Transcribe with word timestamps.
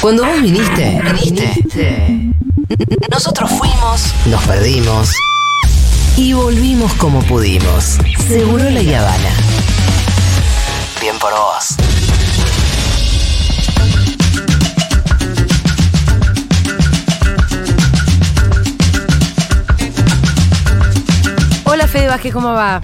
Cuando 0.00 0.24
vos 0.24 0.40
viniste, 0.42 1.02
viniste. 1.20 2.32
Nosotros 3.10 3.50
fuimos, 3.50 4.02
nos 4.26 4.42
perdimos 4.44 5.10
y 6.16 6.32
volvimos 6.32 6.92
como 6.94 7.20
pudimos. 7.22 7.98
Seguro 8.28 8.64
la 8.70 8.80
Habana. 8.80 9.30
Bien 11.00 11.18
por 11.18 11.32
vos. 11.32 11.76
Hola 21.64 21.86
Fede 21.86 22.08
Vázquez, 22.08 22.32
¿cómo 22.32 22.52
va? 22.52 22.80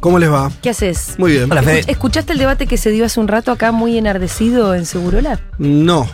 ¿Cómo 0.00 0.18
les 0.18 0.30
va? 0.30 0.50
¿Qué 0.60 0.70
haces? 0.70 1.14
Muy 1.18 1.32
bien. 1.32 1.50
Hola, 1.50 1.62
Fede. 1.62 1.82
Escu- 1.82 1.90
¿Escuchaste 1.90 2.32
el 2.34 2.38
debate 2.38 2.66
que 2.66 2.76
se 2.76 2.90
dio 2.90 3.06
hace 3.06 3.20
un 3.20 3.28
rato 3.28 3.52
acá 3.52 3.72
muy 3.72 3.96
enardecido 3.96 4.74
en 4.74 4.84
Segurola? 4.84 5.40
No, 5.58 6.06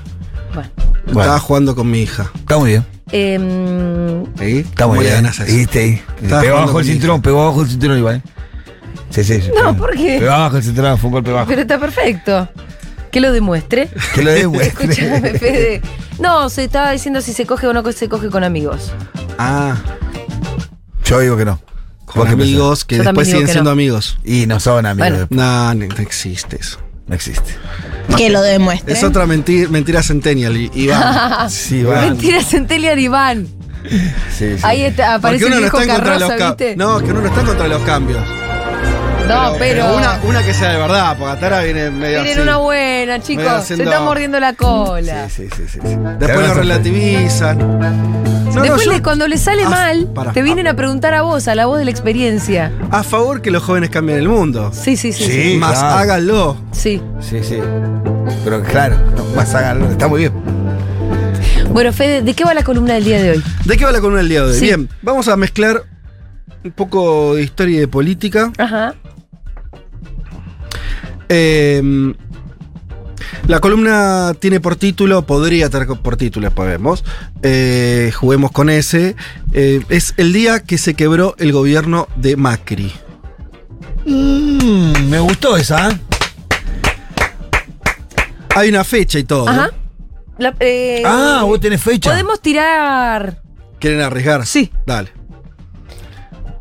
Bueno. 1.07 1.21
Estaba 1.23 1.39
jugando 1.41 1.75
con 1.75 1.91
mi 1.91 2.03
hija. 2.03 2.31
Está 2.35 2.59
muy 2.59 2.71
bien. 2.71 2.87
Em, 3.13 4.25
¿Ahí? 4.39 4.59
Está 4.59 4.85
¿Cómo 4.85 4.95
muy 4.97 5.05
bien. 5.05 5.17
ganas 5.17 5.41
eso? 5.41 5.53
Viste 5.57 5.79
ahí. 5.81 6.03
Pegó 6.41 6.67
con 6.73 6.81
el 6.81 6.87
cinturón, 6.87 7.23
pegó 7.23 7.43
abajo 7.43 7.63
el 7.63 7.69
cinturón 7.69 7.99
igual. 7.99 8.17
¿eh? 8.17 8.23
Sí, 9.11 9.25
sí. 9.25 9.41
sí. 9.41 9.51
No, 9.61 9.77
¿por 9.77 9.97
qué? 9.97 10.19
Pegó 10.21 10.33
abajo 10.33 10.57
el 10.59 10.63
cinturón, 10.63 10.97
fue 10.99 11.09
un 11.09 11.13
golpe 11.15 11.33
bajo. 11.33 11.47
pero 11.49 11.63
está 11.63 11.79
perfecto. 11.79 12.49
Que 13.11 13.19
lo 13.21 13.33
demuestre. 13.33 13.89
Que 14.15 14.23
lo 14.23 14.31
demuestre. 14.31 14.85
Escúchame, 14.93 15.39
Fede. 15.39 15.83
No, 16.21 16.49
se 16.49 16.65
estaba 16.65 16.93
diciendo 16.93 17.21
si 17.21 17.33
se 17.33 17.45
coge 17.47 17.67
o 17.67 17.73
no 17.73 17.91
se 17.93 18.09
coge 18.09 18.29
con 18.31 18.45
amigos. 18.45 18.93
Ah, 19.39 19.77
Yo 21.05 21.19
digo 21.19 21.37
que 21.37 21.45
no. 21.45 21.61
con 22.05 22.21
¿Vos 22.21 22.27
qué 22.27 22.33
amigos 22.35 22.85
que 22.85 22.97
Yo 22.99 23.03
después 23.03 23.27
siguen 23.27 23.47
que 23.47 23.53
siendo 23.53 23.71
no. 23.71 23.73
amigos. 23.73 24.19
Y 24.23 24.47
no 24.47 24.61
son 24.61 24.87
amigos. 24.87 25.27
Bueno. 25.29 25.29
no, 25.31 25.75
no 25.75 25.85
existe 25.99 26.59
eso. 26.61 26.79
No 27.11 27.17
existe. 27.17 27.57
Que 28.17 28.31
lo 28.31 28.41
demuestre. 28.41 28.95
Es 28.95 29.03
otra 29.03 29.27
mentira, 29.27 29.69
mentira 29.69 30.01
centennial, 30.01 30.57
Iván. 30.57 31.51
Sí, 31.51 31.83
va. 31.83 32.03
Mentira, 32.03 32.41
Centelia 32.41 32.97
Iván. 32.97 33.49
Sí, 34.39 34.57
sí. 34.57 34.61
Ahí 34.63 34.83
está, 34.83 35.15
aparece 35.15 35.45
Porque 35.45 35.47
el 35.47 35.47
uno 35.47 35.55
no 35.55 35.61
viejo 35.61 35.81
está 35.81 35.93
en 35.93 35.97
contra 35.99 36.19
los 36.21 36.29
Carroza. 36.29 36.49
¿viste? 36.51 36.77
No, 36.77 36.99
que 37.01 37.11
uno 37.11 37.21
no 37.23 37.27
está 37.27 37.43
contra 37.43 37.67
los 37.67 37.83
cambios. 37.83 38.23
No, 39.35 39.53
pero. 39.59 39.95
Una, 39.97 40.21
una 40.25 40.43
que 40.45 40.53
sea 40.55 40.73
de 40.73 40.79
verdad, 40.79 41.17
porque 41.19 41.33
hasta 41.33 41.47
ahora 41.47 41.63
viene 41.63 41.91
medio 41.91 42.23
Tienen 42.23 42.43
una 42.43 42.57
buena, 42.59 43.21
chicos. 43.21 43.65
Se 43.65 43.75
están 43.75 44.05
mordiendo 44.05 44.39
la 44.41 44.53
cola. 44.55 45.29
Sí, 45.29 45.49
sí, 45.49 45.57
sí, 45.57 45.63
sí. 45.73 45.81
sí. 45.83 45.97
Después 46.19 46.49
lo 46.49 46.55
relativizan. 46.55 47.59
No, 47.59 48.57
no, 48.57 48.63
Después, 48.63 48.85
yo 48.85 48.93
le- 48.93 49.03
cuando 49.03 49.29
le 49.29 49.39
sale 49.39 49.63
Ah, 49.65 49.71
mal, 49.71 50.09
te 50.35 50.43
vienen 50.43 50.67
a 50.67 50.75
preguntar 50.75 51.15
a 51.15 51.23
vos, 51.23 51.47
a 51.47 51.55
la 51.55 51.67
voz 51.67 51.79
de 51.79 51.85
la 51.85 51.93
experiencia. 51.93 52.73
a 52.91 53.05
favor 53.05 53.43
que 53.43 53.51
los 53.53 53.63
jóvenes 53.63 53.91
cambien 53.91 54.19
el 54.19 54.29
mundo. 54.29 54.73
Sí, 54.75 54.97
sí, 54.97 55.13
sí. 55.13 55.25
Sí. 55.25 55.43
Sí. 55.53 55.57
Más 55.59 55.79
claro. 55.79 55.97
háganlo. 55.99 56.57
sí. 56.73 57.01
Sí, 57.21 57.39
sí. 57.45 57.59
Pero 58.45 58.63
claro, 58.65 58.97
más 59.37 59.55
háganlo. 59.55 59.89
Está 59.91 60.09
muy 60.09 60.21
bien. 60.21 60.33
Bueno, 61.71 61.93
Fede, 61.93 62.23
¿de 62.23 62.35
qué 62.35 62.43
va 62.45 62.53
la 62.55 62.65
columna 62.65 62.95
del 62.95 63.05
día 63.05 63.23
de 63.23 63.31
hoy? 63.33 63.45
¿De 63.65 63.77
qué 63.77 63.85
va 63.85 63.93
la 63.93 64.01
columna 64.01 64.19
del 64.19 64.29
día 64.29 64.41
de 64.43 64.51
hoy? 64.51 64.55
Sí. 64.59 64.65
Bien, 64.65 64.89
vamos 65.03 65.29
a 65.29 65.37
mezclar 65.37 65.85
un 66.65 66.73
poco 66.73 67.37
de 67.37 67.43
historia 67.43 67.77
y 67.77 67.81
de 67.81 67.89
política. 67.89 68.51
Ajá. 68.59 68.95
Eh, 71.33 72.13
la 73.47 73.61
columna 73.61 74.35
tiene 74.39 74.61
por 74.61 74.77
título, 74.77 75.23
podría 75.27 75.71
tener 75.71 75.87
por 75.89 76.17
título, 76.17 76.47
después 76.49 76.69
vemos, 76.69 77.05
eh, 77.43 78.13
juguemos 78.15 78.51
con 78.51 78.69
ese, 78.69 79.15
eh, 79.53 79.81
es 79.89 80.15
el 80.17 80.33
día 80.33 80.61
que 80.61 80.77
se 80.79 80.95
quebró 80.95 81.35
el 81.39 81.53
gobierno 81.53 82.09
de 82.17 82.37
Macri. 82.37 82.93
Mm, 84.05 85.09
me 85.09 85.21
gustó 85.21 85.57
esa, 85.57 85.91
¿eh? 85.91 86.01
Hay 88.57 88.69
una 88.69 88.83
fecha 88.85 89.19
y 89.19 89.25
todo. 89.25 89.49
Ajá. 89.49 89.71
La- 90.39 90.55
eh, 90.61 91.03
Ah, 91.07 91.43
vos 91.45 91.61
tenés 91.61 91.81
fecha. 91.81 92.11
Podemos 92.11 92.41
tirar 92.41 93.41
¿Quieren 93.79 94.01
arriesgar? 94.01 94.45
Sí. 94.47 94.71
Dale. 94.87 95.11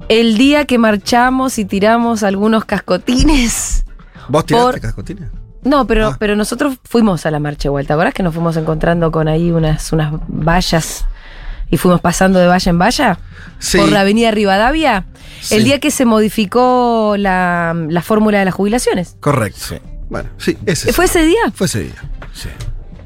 el 0.08 0.38
día 0.38 0.66
que 0.66 0.78
marchamos 0.78 1.58
y 1.60 1.66
tiramos 1.66 2.24
algunos 2.24 2.66
cascotines. 2.66 3.84
¿Vos 4.30 4.46
tiraste 4.46 4.72
Por- 4.72 4.80
cascotina? 4.82 5.32
No, 5.64 5.86
pero, 5.88 6.08
Ah. 6.10 6.18
pero 6.20 6.36
nosotros 6.38 6.78
fuimos 6.86 7.26
a 7.26 7.32
la 7.32 7.40
marcha 7.40 7.68
igual. 7.68 7.86
¿Te 7.86 7.92
acordás 7.94 8.14
que 8.14 8.24
nos 8.24 8.34
fuimos 8.34 8.56
encontrando 8.56 9.12
con 9.12 9.28
ahí 9.28 9.52
unas, 9.52 9.92
unas 9.92 10.14
vallas 10.28 11.06
y 11.70 11.76
fuimos 11.78 12.00
pasando 12.00 12.40
de 12.40 12.48
valla 12.48 12.70
en 12.70 12.80
valla? 12.80 13.20
Sí. 13.60 13.78
Por 13.78 13.92
la 13.92 14.02
avenida 14.02 14.32
Rivadavia. 14.32 15.06
Sí. 15.42 15.56
El 15.56 15.66
día 15.66 15.80
que 15.80 15.92
se 15.92 16.06
modificó 16.06 17.16
la, 17.18 17.76
la 17.90 18.02
fórmula 18.02 18.40
de 18.40 18.46
las 18.46 18.54
jubilaciones. 18.54 19.18
Correcto. 19.20 19.60
Sí. 19.62 19.76
Bueno, 20.10 20.30
sí, 20.38 20.58
ese 20.66 20.92
¿Fue 20.94 21.06
ese 21.06 21.24
día? 21.24 21.52
Fue 21.54 21.68
ese 21.68 21.82
día. 21.84 21.96
Sí. 22.34 22.50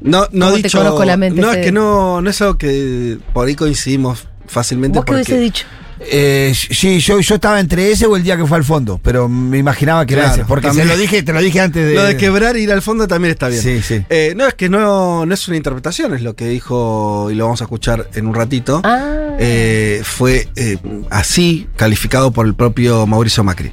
No, 0.00 0.26
no 0.32 0.46
¿Cómo 0.46 0.56
te 0.56 0.62
dicho. 0.62 0.78
conozco 0.78 1.04
la 1.04 1.16
mente, 1.16 1.40
no, 1.40 1.50
es 1.50 1.64
que 1.64 1.72
no, 1.72 2.20
no 2.22 2.30
es 2.30 2.40
algo 2.40 2.56
que 2.56 3.18
por 3.32 3.46
ahí 3.48 3.54
coincidimos 3.56 4.28
fácilmente. 4.46 4.98
¿Vos 4.98 5.04
qué 5.06 5.12
hubiese 5.14 5.38
dicho? 5.38 5.66
Eh, 6.06 6.52
sí, 6.54 7.00
yo, 7.00 7.20
yo 7.20 7.34
estaba 7.36 7.60
entre 7.60 7.90
ese 7.90 8.06
o 8.06 8.16
el 8.16 8.22
día 8.22 8.36
que 8.36 8.46
fue 8.46 8.56
al 8.56 8.64
fondo, 8.64 9.00
pero 9.02 9.28
me 9.28 9.58
imaginaba 9.58 10.04
que 10.06 10.14
era 10.14 10.24
Claro, 10.24 10.36
ese. 10.36 10.44
Porque 10.46 10.66
también. 10.68 10.88
se 10.88 10.94
lo 10.94 11.00
dije, 11.00 11.22
te 11.22 11.32
lo 11.32 11.40
dije 11.40 11.60
antes 11.60 11.86
de. 11.86 11.94
Lo 11.94 12.04
de 12.04 12.16
quebrar 12.16 12.56
e 12.56 12.60
ir 12.60 12.72
al 12.72 12.82
fondo 12.82 13.08
también 13.08 13.32
está 13.32 13.48
bien. 13.48 13.62
Sí, 13.62 13.82
sí. 13.82 14.04
Eh, 14.08 14.34
no, 14.36 14.46
es 14.46 14.54
que 14.54 14.68
no, 14.68 15.24
no 15.26 15.34
es 15.34 15.48
una 15.48 15.56
interpretación, 15.56 16.14
es 16.14 16.22
lo 16.22 16.34
que 16.36 16.46
dijo, 16.48 17.28
y 17.30 17.34
lo 17.34 17.44
vamos 17.44 17.60
a 17.60 17.64
escuchar 17.64 18.08
en 18.14 18.26
un 18.26 18.34
ratito. 18.34 18.80
Ah. 18.84 19.36
Eh, 19.38 20.02
fue 20.04 20.48
eh, 20.56 20.78
así 21.10 21.68
calificado 21.76 22.30
por 22.32 22.46
el 22.46 22.54
propio 22.54 23.06
Mauricio 23.06 23.42
Macri. 23.44 23.72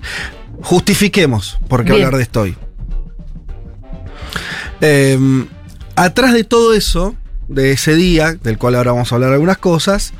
Justifiquemos 0.62 1.60
por 1.68 1.84
qué 1.84 1.94
Bien. 1.94 2.06
hablar 2.06 2.18
de 2.18 2.24
esto 2.24 2.42
hoy. 2.42 2.56
Eh, 4.82 5.18
atrás 5.96 6.34
de 6.34 6.44
todo 6.44 6.74
eso, 6.74 7.16
de 7.48 7.72
ese 7.72 7.96
día, 7.96 8.34
del 8.34 8.58
cual 8.58 8.76
ahora 8.76 8.92
vamos 8.94 9.12
a 9.12 9.16
hablar 9.16 9.34
algunas 9.34 9.58
cosas, 9.58 10.14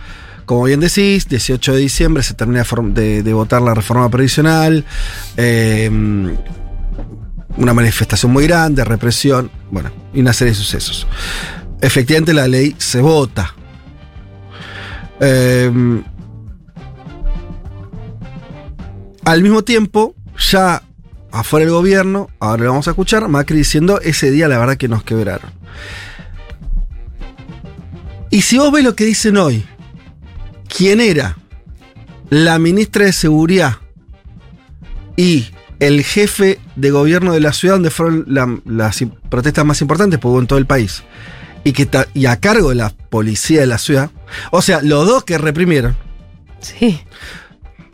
como 0.46 0.64
bien 0.64 0.80
decís, 0.80 1.28
18 1.28 1.74
de 1.74 1.80
diciembre 1.80 2.24
se 2.24 2.34
termina 2.34 2.64
de 2.64 3.34
votar 3.34 3.62
la 3.62 3.74
reforma 3.74 4.10
previsional. 4.10 4.86
eh, 5.38 5.90
una 7.58 7.74
manifestación 7.74 8.32
muy 8.32 8.48
grande, 8.48 8.84
represión, 8.84 9.52
bueno, 9.70 9.92
y 10.14 10.22
una 10.22 10.34
serie 10.34 10.54
de 10.54 10.58
sucesos. 10.58 11.08
Efectivamente 11.82 12.34
la 12.34 12.48
ley 12.48 12.76
se 12.78 13.02
vota. 13.02 13.56
Eh, 15.20 15.72
al 19.26 19.44
mismo 19.44 19.64
tiempo, 19.64 20.16
ya 20.38 20.82
afuera 21.32 21.66
del 21.66 21.74
gobierno, 21.74 22.30
ahora 22.40 22.64
lo 22.64 22.70
vamos 22.72 22.88
a 22.88 22.92
escuchar, 22.92 23.28
Macri 23.28 23.58
diciendo, 23.58 24.00
ese 24.02 24.32
día 24.32 24.48
la 24.48 24.58
verdad 24.58 24.78
que 24.78 24.88
nos 24.88 25.04
quebraron. 25.04 25.52
Y 28.30 28.44
si 28.44 28.58
vos 28.58 28.72
ves 28.72 28.84
lo 28.84 28.96
que 28.96 29.04
dicen 29.04 29.38
hoy, 29.38 29.66
¿quién 30.76 31.02
era 31.02 31.38
la 32.30 32.58
ministra 32.60 33.06
de 33.06 33.14
Seguridad 33.14 33.78
y 35.18 35.48
el 35.80 36.04
jefe 36.04 36.60
de 36.76 36.92
gobierno 36.92 37.34
de 37.34 37.40
la 37.40 37.54
ciudad 37.54 37.76
donde 37.76 37.90
fueron 37.90 38.24
la- 38.28 38.60
las 38.66 39.04
protestas 39.30 39.66
más 39.66 39.82
importantes, 39.82 40.20
porque 40.20 40.32
hubo 40.34 40.40
en 40.40 40.48
todo 40.48 40.60
el 40.60 40.66
país, 40.68 41.04
y, 41.64 41.74
que 41.74 41.86
ta- 41.86 42.08
y 42.14 42.26
a 42.28 42.38
cargo 42.40 42.70
de 42.70 42.76
la 42.76 42.90
policía 42.90 43.62
de 43.62 43.68
la 43.68 43.78
ciudad, 43.78 44.12
o 44.52 44.62
sea, 44.62 44.82
los 44.82 45.06
dos 45.08 45.24
que 45.24 45.38
reprimieron, 45.38 45.96
Sí. 46.60 47.00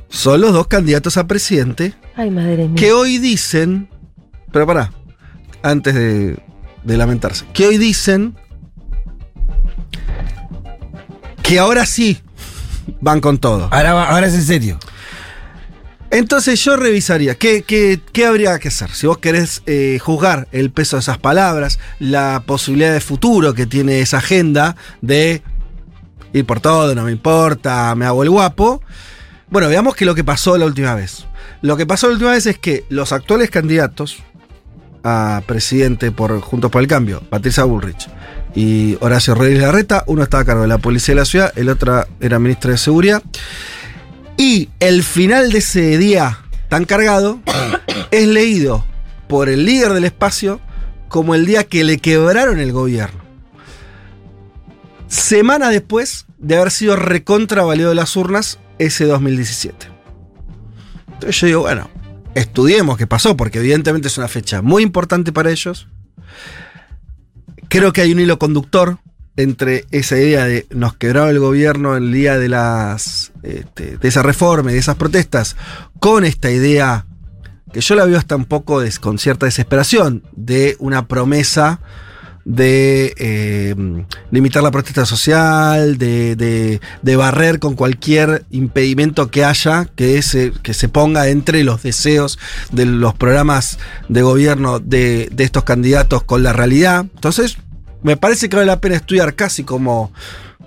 son 0.09 0.41
los 0.41 0.53
dos 0.53 0.67
candidatos 0.67 1.17
a 1.17 1.27
presidente 1.27 1.93
Ay, 2.15 2.29
madre 2.29 2.67
mía. 2.67 2.75
que 2.75 2.91
hoy 2.91 3.17
dicen, 3.17 3.89
pero 4.51 4.67
pará, 4.67 4.91
antes 5.63 5.95
de, 5.95 6.37
de 6.83 6.97
lamentarse, 6.97 7.45
que 7.53 7.67
hoy 7.67 7.77
dicen 7.77 8.35
que 11.41 11.59
ahora 11.59 11.85
sí 11.85 12.19
van 13.01 13.21
con 13.21 13.37
todo. 13.37 13.69
Ahora, 13.71 14.09
ahora 14.09 14.27
es 14.27 14.33
en 14.33 14.43
serio. 14.43 14.79
Entonces 16.09 16.63
yo 16.63 16.77
revisaría, 16.77 17.35
¿qué, 17.35 17.63
qué, 17.63 17.99
qué 18.13 18.25
habría 18.25 18.57
que 18.59 18.69
hacer? 18.69 18.89
Si 18.91 19.07
vos 19.07 19.17
querés 19.17 19.61
eh, 19.65 19.99
juzgar 20.01 20.47
el 20.53 20.71
peso 20.71 20.95
de 20.95 21.01
esas 21.01 21.17
palabras, 21.17 21.79
la 21.99 22.43
posibilidad 22.45 22.93
de 22.93 23.01
futuro 23.01 23.53
que 23.53 23.65
tiene 23.65 23.99
esa 23.99 24.17
agenda 24.17 24.77
de 25.01 25.41
ir 26.31 26.45
por 26.45 26.61
todo, 26.61 26.95
no 26.95 27.03
me 27.03 27.11
importa, 27.11 27.93
me 27.95 28.05
hago 28.05 28.23
el 28.23 28.29
guapo. 28.29 28.81
Bueno, 29.49 29.67
veamos 29.67 29.95
que 29.95 30.05
lo 30.05 30.15
que 30.15 30.23
pasó 30.23 30.57
la 30.57 30.65
última 30.65 30.95
vez. 30.95 31.25
Lo 31.61 31.75
que 31.75 31.85
pasó 31.85 32.07
la 32.07 32.13
última 32.13 32.31
vez 32.31 32.45
es 32.45 32.57
que 32.57 32.85
los 32.87 33.11
actuales 33.11 33.49
candidatos 33.49 34.17
a 35.03 35.41
presidente 35.45 36.11
por 36.11 36.39
Juntos 36.39 36.71
por 36.71 36.81
el 36.81 36.87
Cambio, 36.87 37.21
Patricia 37.29 37.65
Bullrich 37.65 38.07
y 38.57 38.97
Horacio 39.01 39.35
Rodríguez 39.35 39.61
Larreta, 39.61 40.03
uno 40.07 40.23
estaba 40.23 40.41
a 40.41 40.45
cargo 40.45 40.63
de 40.63 40.67
la 40.67 40.79
policía 40.79 41.13
de 41.13 41.21
la 41.21 41.25
ciudad, 41.25 41.53
el 41.55 41.69
otro 41.69 42.07
era 42.19 42.39
ministro 42.39 42.71
de 42.71 42.79
Seguridad. 42.79 43.21
Y 44.35 44.69
el 44.79 45.03
final 45.03 45.51
de 45.51 45.59
ese 45.59 45.99
día 45.99 46.39
tan 46.67 46.85
cargado 46.85 47.39
es 48.11 48.27
leído 48.27 48.83
por 49.27 49.47
el 49.47 49.63
líder 49.63 49.93
del 49.93 50.05
espacio 50.05 50.59
como 51.07 51.35
el 51.35 51.45
día 51.45 51.65
que 51.65 51.83
le 51.83 51.99
quebraron 51.99 52.57
el 52.57 52.71
gobierno. 52.71 53.21
Semanas 55.07 55.69
después 55.69 56.25
de 56.39 56.55
haber 56.55 56.71
sido 56.71 56.95
recontravalido 56.95 57.89
de 57.89 57.95
las 57.95 58.15
urnas 58.15 58.57
ese 58.79 59.05
2017. 59.05 59.85
Entonces 61.13 61.39
yo 61.41 61.45
digo, 61.45 61.61
bueno, 61.61 61.91
estudiemos 62.33 62.97
qué 62.97 63.05
pasó, 63.05 63.37
porque 63.37 63.59
evidentemente 63.59 64.07
es 64.07 64.17
una 64.17 64.27
fecha 64.27 64.63
muy 64.63 64.81
importante 64.81 65.31
para 65.31 65.51
ellos. 65.51 65.87
Creo 67.69 67.93
que 67.93 68.01
hay 68.01 68.11
un 68.11 68.19
hilo 68.19 68.39
conductor 68.39 68.99
entre 69.35 69.85
esa 69.91 70.17
idea 70.17 70.45
de 70.45 70.65
nos 70.71 70.95
quebraba 70.95 71.29
el 71.29 71.39
gobierno 71.39 71.95
el 71.95 72.11
día 72.11 72.37
de 72.37 72.49
las 72.49 73.31
este, 73.43 73.97
de 73.97 74.07
esa 74.07 74.23
reforma 74.23 74.71
y 74.71 74.73
de 74.73 74.79
esas 74.79 74.95
protestas, 74.95 75.55
con 75.99 76.25
esta 76.25 76.49
idea 76.49 77.05
que 77.71 77.81
yo 77.81 77.95
la 77.95 78.05
veo 78.05 78.17
hasta 78.17 78.35
un 78.35 78.45
poco 78.45 78.81
con 78.99 79.19
cierta 79.19 79.45
desesperación 79.45 80.23
de 80.31 80.75
una 80.79 81.07
promesa 81.07 81.81
de 82.49 83.13
eh, 83.17 83.75
limitar 84.31 84.63
la 84.63 84.71
protesta 84.71 85.05
social, 85.05 85.97
de, 85.97 86.37
de- 86.37 86.79
de 87.01 87.15
barrer 87.17 87.59
con 87.59 87.75
cualquier 87.75 88.45
impedimento 88.51 89.29
que 89.29 89.43
haya 89.43 89.89
que 89.95 90.21
se, 90.21 90.53
que 90.63 90.73
se 90.73 90.87
ponga 90.87 91.27
entre 91.27 91.65
los 91.65 91.83
deseos 91.83 92.39
de 92.71 92.85
los 92.85 93.13
programas 93.15 93.79
de 94.07 94.21
gobierno 94.21 94.79
de, 94.79 95.27
de 95.33 95.43
estos 95.43 95.65
candidatos 95.65 96.23
con 96.23 96.41
la 96.41 96.53
realidad. 96.53 97.01
Entonces, 97.15 97.57
me 98.01 98.15
parece 98.15 98.47
que 98.47 98.55
vale 98.55 98.67
la 98.67 98.79
pena 98.79 98.95
estudiar 98.95 99.35
casi 99.35 99.65
como, 99.65 100.13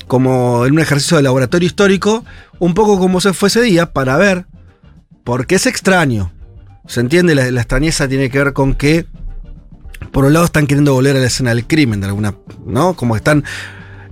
como 0.06 0.66
en 0.66 0.74
un 0.74 0.80
ejercicio 0.80 1.16
de 1.16 1.22
laboratorio 1.22 1.66
histórico, 1.66 2.26
un 2.58 2.74
poco 2.74 2.98
como 2.98 3.22
se 3.22 3.32
fue 3.32 3.48
ese 3.48 3.62
día, 3.62 3.92
para 3.94 4.18
ver, 4.18 4.44
porque 5.24 5.54
es 5.54 5.64
extraño. 5.64 6.30
¿Se 6.86 7.00
entiende? 7.00 7.34
La, 7.34 7.50
la 7.50 7.60
extrañeza 7.62 8.06
tiene 8.06 8.28
que 8.28 8.38
ver 8.44 8.52
con 8.52 8.74
que, 8.74 9.06
por 10.12 10.24
un 10.24 10.32
lado, 10.32 10.44
están 10.44 10.66
queriendo 10.66 10.92
volver 10.94 11.16
a 11.16 11.20
la 11.20 11.26
escena 11.26 11.50
del 11.54 11.66
crimen, 11.66 12.00
de 12.00 12.06
alguna. 12.06 12.34
¿No? 12.66 12.94
Como 12.94 13.16
están. 13.16 13.44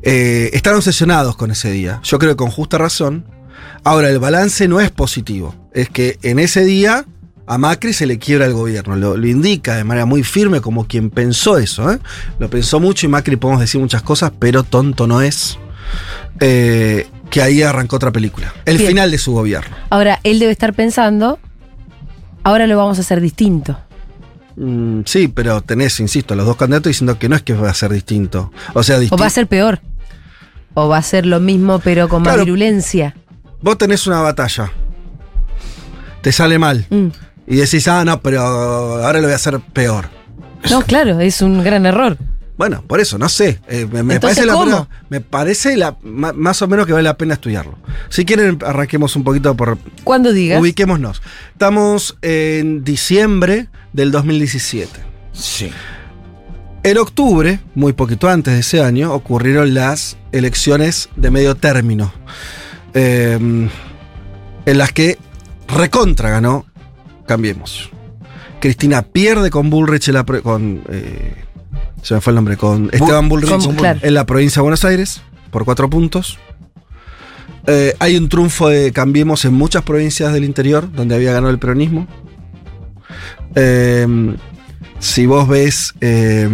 eh, 0.03 0.51
están 0.53 0.75
obsesionados 0.75 1.37
con 1.37 1.51
ese 1.51 1.71
día. 1.71 2.01
Yo 2.05 2.19
creo 2.19 2.33
que 2.33 2.37
con 2.37 2.51
justa 2.51 2.79
razón. 2.79 3.25
Ahora, 3.85 4.09
el 4.11 4.19
balance 4.19 4.69
no 4.69 4.81
es 4.81 4.91
positivo. 4.91 5.55
Es 5.73 5.89
que 5.89 6.19
en 6.23 6.39
ese 6.39 6.65
día 6.65 7.05
a 7.47 7.59
Macri 7.59 7.93
se 7.93 8.07
le 8.07 8.19
quiebra 8.19 8.47
el 8.47 8.53
gobierno. 8.53 8.97
Lo, 8.97 9.17
lo 9.17 9.27
indica 9.27 9.77
de 9.77 9.85
manera 9.85 10.05
muy 10.05 10.23
firme 10.23 10.61
como 10.61 10.87
quien 10.87 11.11
pensó 11.11 11.59
eso. 11.59 11.91
¿eh? 11.93 11.99
Lo 12.39 12.51
pensó 12.51 12.79
mucho 12.81 13.07
y 13.07 13.09
Macri 13.09 13.37
podemos 13.37 13.61
decir 13.61 13.81
muchas 13.81 14.03
cosas, 14.03 14.33
pero 14.39 14.63
tonto 14.65 15.07
no 15.07 15.23
es. 15.23 15.59
Eh, 16.41 17.07
que 17.31 17.43
ahí 17.43 17.63
arrancó 17.63 17.97
otra 17.97 18.11
película. 18.13 18.53
El 18.65 18.77
Bien. 18.79 18.91
final 18.91 19.11
de 19.11 19.19
su 19.19 19.33
gobierno. 19.33 19.75
Ahora, 19.91 20.21
él 20.25 20.39
debe 20.39 20.53
estar 20.53 20.75
pensando, 20.75 21.39
ahora 22.43 22.67
lo 22.67 22.77
vamos 22.77 22.99
a 22.99 23.01
hacer 23.03 23.21
distinto. 23.21 23.79
Mm, 24.61 25.03
sí, 25.05 25.29
pero 25.29 25.61
tenés, 25.63 26.01
insisto, 26.01 26.35
a 26.35 26.37
los 26.37 26.47
dos 26.47 26.57
candidatos 26.57 26.91
diciendo 26.91 27.19
que 27.19 27.29
no 27.29 27.37
es 27.37 27.43
que 27.43 27.55
va 27.55 27.71
a 27.71 27.75
ser 27.75 27.93
distinto. 27.93 28.51
O 28.75 28.83
sea, 28.83 28.97
O 28.97 29.01
distinto. 29.01 29.21
va 29.23 29.27
a 29.27 29.31
ser 29.31 29.47
peor. 29.47 29.81
O 30.75 30.89
va 30.89 30.99
a 30.99 31.03
ser 31.03 31.27
lo 31.27 31.39
mismo, 31.41 31.79
pero 31.79 32.09
con 32.09 32.23
más 32.23 32.37
virulencia. 32.39 33.15
Vos 33.61 33.79
tenés 33.79 34.07
una 34.07 34.21
batalla. 34.21 34.71
Te 36.23 36.33
sale 36.33 36.59
mal. 36.59 36.87
Mm. 36.91 37.09
Y 37.47 37.57
decís, 37.57 37.87
ah, 37.89 38.05
no, 38.05 38.21
pero 38.21 38.41
ahora 38.43 39.19
lo 39.21 39.25
voy 39.25 39.33
a 39.33 39.37
hacer 39.37 39.59
peor. 39.73 40.09
No, 40.71 40.83
claro, 40.83 41.21
es 41.21 41.41
un 41.41 41.63
gran 41.63 41.87
error. 41.87 42.17
Bueno, 42.57 42.83
por 42.87 42.99
eso, 42.99 43.17
no 43.19 43.29
sé. 43.29 43.61
Eh, 43.69 43.87
me, 43.91 44.03
me 44.03 44.15
Entonces, 44.15 44.39
parece 44.39 44.47
la 44.47 44.53
¿cómo? 44.53 44.65
pena- 44.65 44.89
me 45.09 45.21
parece 45.21 45.77
la, 45.77 45.97
más 46.03 46.61
o 46.61 46.67
menos 46.67 46.87
que 46.87 46.93
vale 46.93 47.05
la 47.05 47.17
pena 47.17 47.35
estudiarlo. 47.35 47.79
Si 48.09 48.25
quieren, 48.25 48.59
arranquemos 48.67 49.15
un 49.15 49.23
poquito 49.23 49.55
por. 49.57 49.79
Cuando 50.03 50.33
digas. 50.33 50.61
Ubiquémonos. 50.61 51.23
Estamos 51.53 52.19
en 52.21 52.83
diciembre 52.83 53.69
del 53.93 54.11
2017. 54.11 55.01
Sí. 55.33 55.71
En 56.83 56.99
octubre, 56.99 57.61
muy 57.75 57.93
poquito 57.93 58.29
antes 58.29 58.55
de 58.55 58.61
ese 58.61 58.83
año, 58.83 59.13
ocurrieron 59.13 59.75
las 59.75 60.17
elecciones 60.33 61.09
de 61.17 61.31
medio 61.31 61.55
término, 61.55 62.13
eh, 62.95 63.37
en 63.41 64.79
las 64.79 64.93
que 64.93 65.19
recontra 65.69 66.31
ganó 66.31 66.67
Cambiemos. 67.27 67.91
Cristina 68.61 69.03
pierde 69.03 69.51
con 69.51 69.71
Bullrich 69.71 70.09
en 70.09 70.15
la 70.15 70.25
con 70.25 70.83
eh, 70.89 71.35
se 72.03 72.15
me 72.15 72.21
fue 72.21 72.31
el 72.31 72.37
nombre 72.37 72.57
con 72.57 72.89
Esteban 72.93 73.29
Bullrich 73.29 73.51
con- 73.51 73.77
claro. 73.77 74.01
en 74.03 74.15
la 74.15 74.25
provincia 74.25 74.61
de 74.61 74.63
Buenos 74.63 74.85
Aires 74.85 75.21
por 75.51 75.65
cuatro 75.65 75.91
puntos. 75.91 76.39
Eh, 77.67 77.95
hay 77.99 78.17
un 78.17 78.29
triunfo 78.31 78.69
de 78.69 78.93
Cambiemos 78.93 79.45
en 79.45 79.53
muchas 79.53 79.83
provincias 79.83 80.33
del 80.33 80.45
interior 80.45 80.91
donde 80.91 81.15
había 81.15 81.33
ganado 81.33 81.51
el 81.51 81.59
peronismo. 81.59 82.07
Eh, 83.55 84.37
si 85.01 85.27
vos 85.27 85.47
ves 85.49 85.95
eh, 86.01 86.49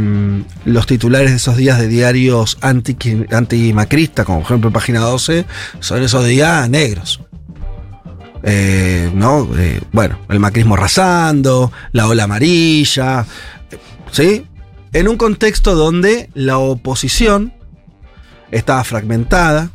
los 0.64 0.86
titulares 0.86 1.30
de 1.30 1.36
esos 1.36 1.56
días 1.56 1.78
de 1.78 1.88
diarios 1.88 2.58
anti- 2.60 3.24
anti-macristas, 3.30 4.26
como 4.26 4.38
por 4.40 4.46
ejemplo 4.46 4.70
Página 4.70 5.00
12, 5.00 5.46
son 5.80 6.02
esos 6.02 6.26
días 6.26 6.68
negros. 6.68 7.20
Eh, 8.42 9.10
¿no? 9.14 9.48
Eh, 9.56 9.80
bueno, 9.92 10.18
el 10.28 10.38
macrismo 10.40 10.74
arrasando, 10.74 11.72
la 11.92 12.06
ola 12.06 12.24
amarilla, 12.24 13.24
¿sí? 14.12 14.44
En 14.92 15.08
un 15.08 15.16
contexto 15.16 15.74
donde 15.74 16.28
la 16.34 16.58
oposición 16.58 17.54
estaba 18.50 18.84
fragmentada, 18.84 19.70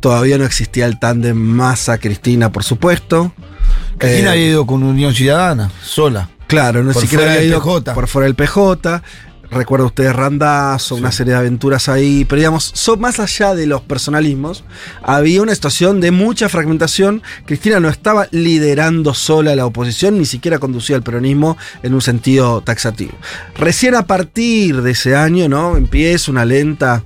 todavía 0.00 0.38
no 0.38 0.44
existía 0.46 0.86
el 0.86 0.98
tándem 0.98 1.36
Massa-Cristina, 1.36 2.50
por 2.50 2.64
supuesto. 2.64 3.34
¿Quién 4.00 4.26
Eh, 4.26 4.28
había 4.30 4.46
ido 4.48 4.66
con 4.66 4.82
Unión 4.82 5.14
Ciudadana? 5.14 5.70
Sola. 5.82 6.28
Claro, 6.46 6.82
no 6.82 6.92
Por 6.92 7.02
siquiera 7.02 7.24
fuera 7.24 7.34
había 7.38 7.48
ido 7.48 7.60
PJ. 7.62 7.94
por 7.94 8.08
fuera 8.08 8.24
del 8.26 8.34
PJ. 8.34 9.02
Recuerda 9.52 9.84
ustedes 9.86 10.14
Randazo, 10.14 10.94
una 10.94 11.10
serie 11.10 11.32
de 11.32 11.40
aventuras 11.40 11.88
ahí. 11.88 12.24
Pero 12.24 12.38
digamos, 12.38 12.70
so- 12.72 12.96
más 12.96 13.18
allá 13.18 13.52
de 13.56 13.66
los 13.66 13.80
personalismos, 13.80 14.62
había 15.02 15.42
una 15.42 15.52
situación 15.54 16.00
de 16.00 16.12
mucha 16.12 16.48
fragmentación. 16.48 17.20
Cristina 17.46 17.80
no 17.80 17.88
estaba 17.88 18.28
liderando 18.30 19.12
sola 19.12 19.56
la 19.56 19.66
oposición, 19.66 20.18
ni 20.18 20.24
siquiera 20.24 20.60
conducía 20.60 20.94
al 20.94 21.02
peronismo 21.02 21.56
en 21.82 21.94
un 21.94 22.00
sentido 22.00 22.60
taxativo. 22.60 23.12
Recién 23.56 23.96
a 23.96 24.06
partir 24.06 24.82
de 24.82 24.92
ese 24.92 25.16
año, 25.16 25.48
¿no? 25.48 25.76
Empieza 25.76 26.30
una 26.30 26.44
lenta. 26.44 27.02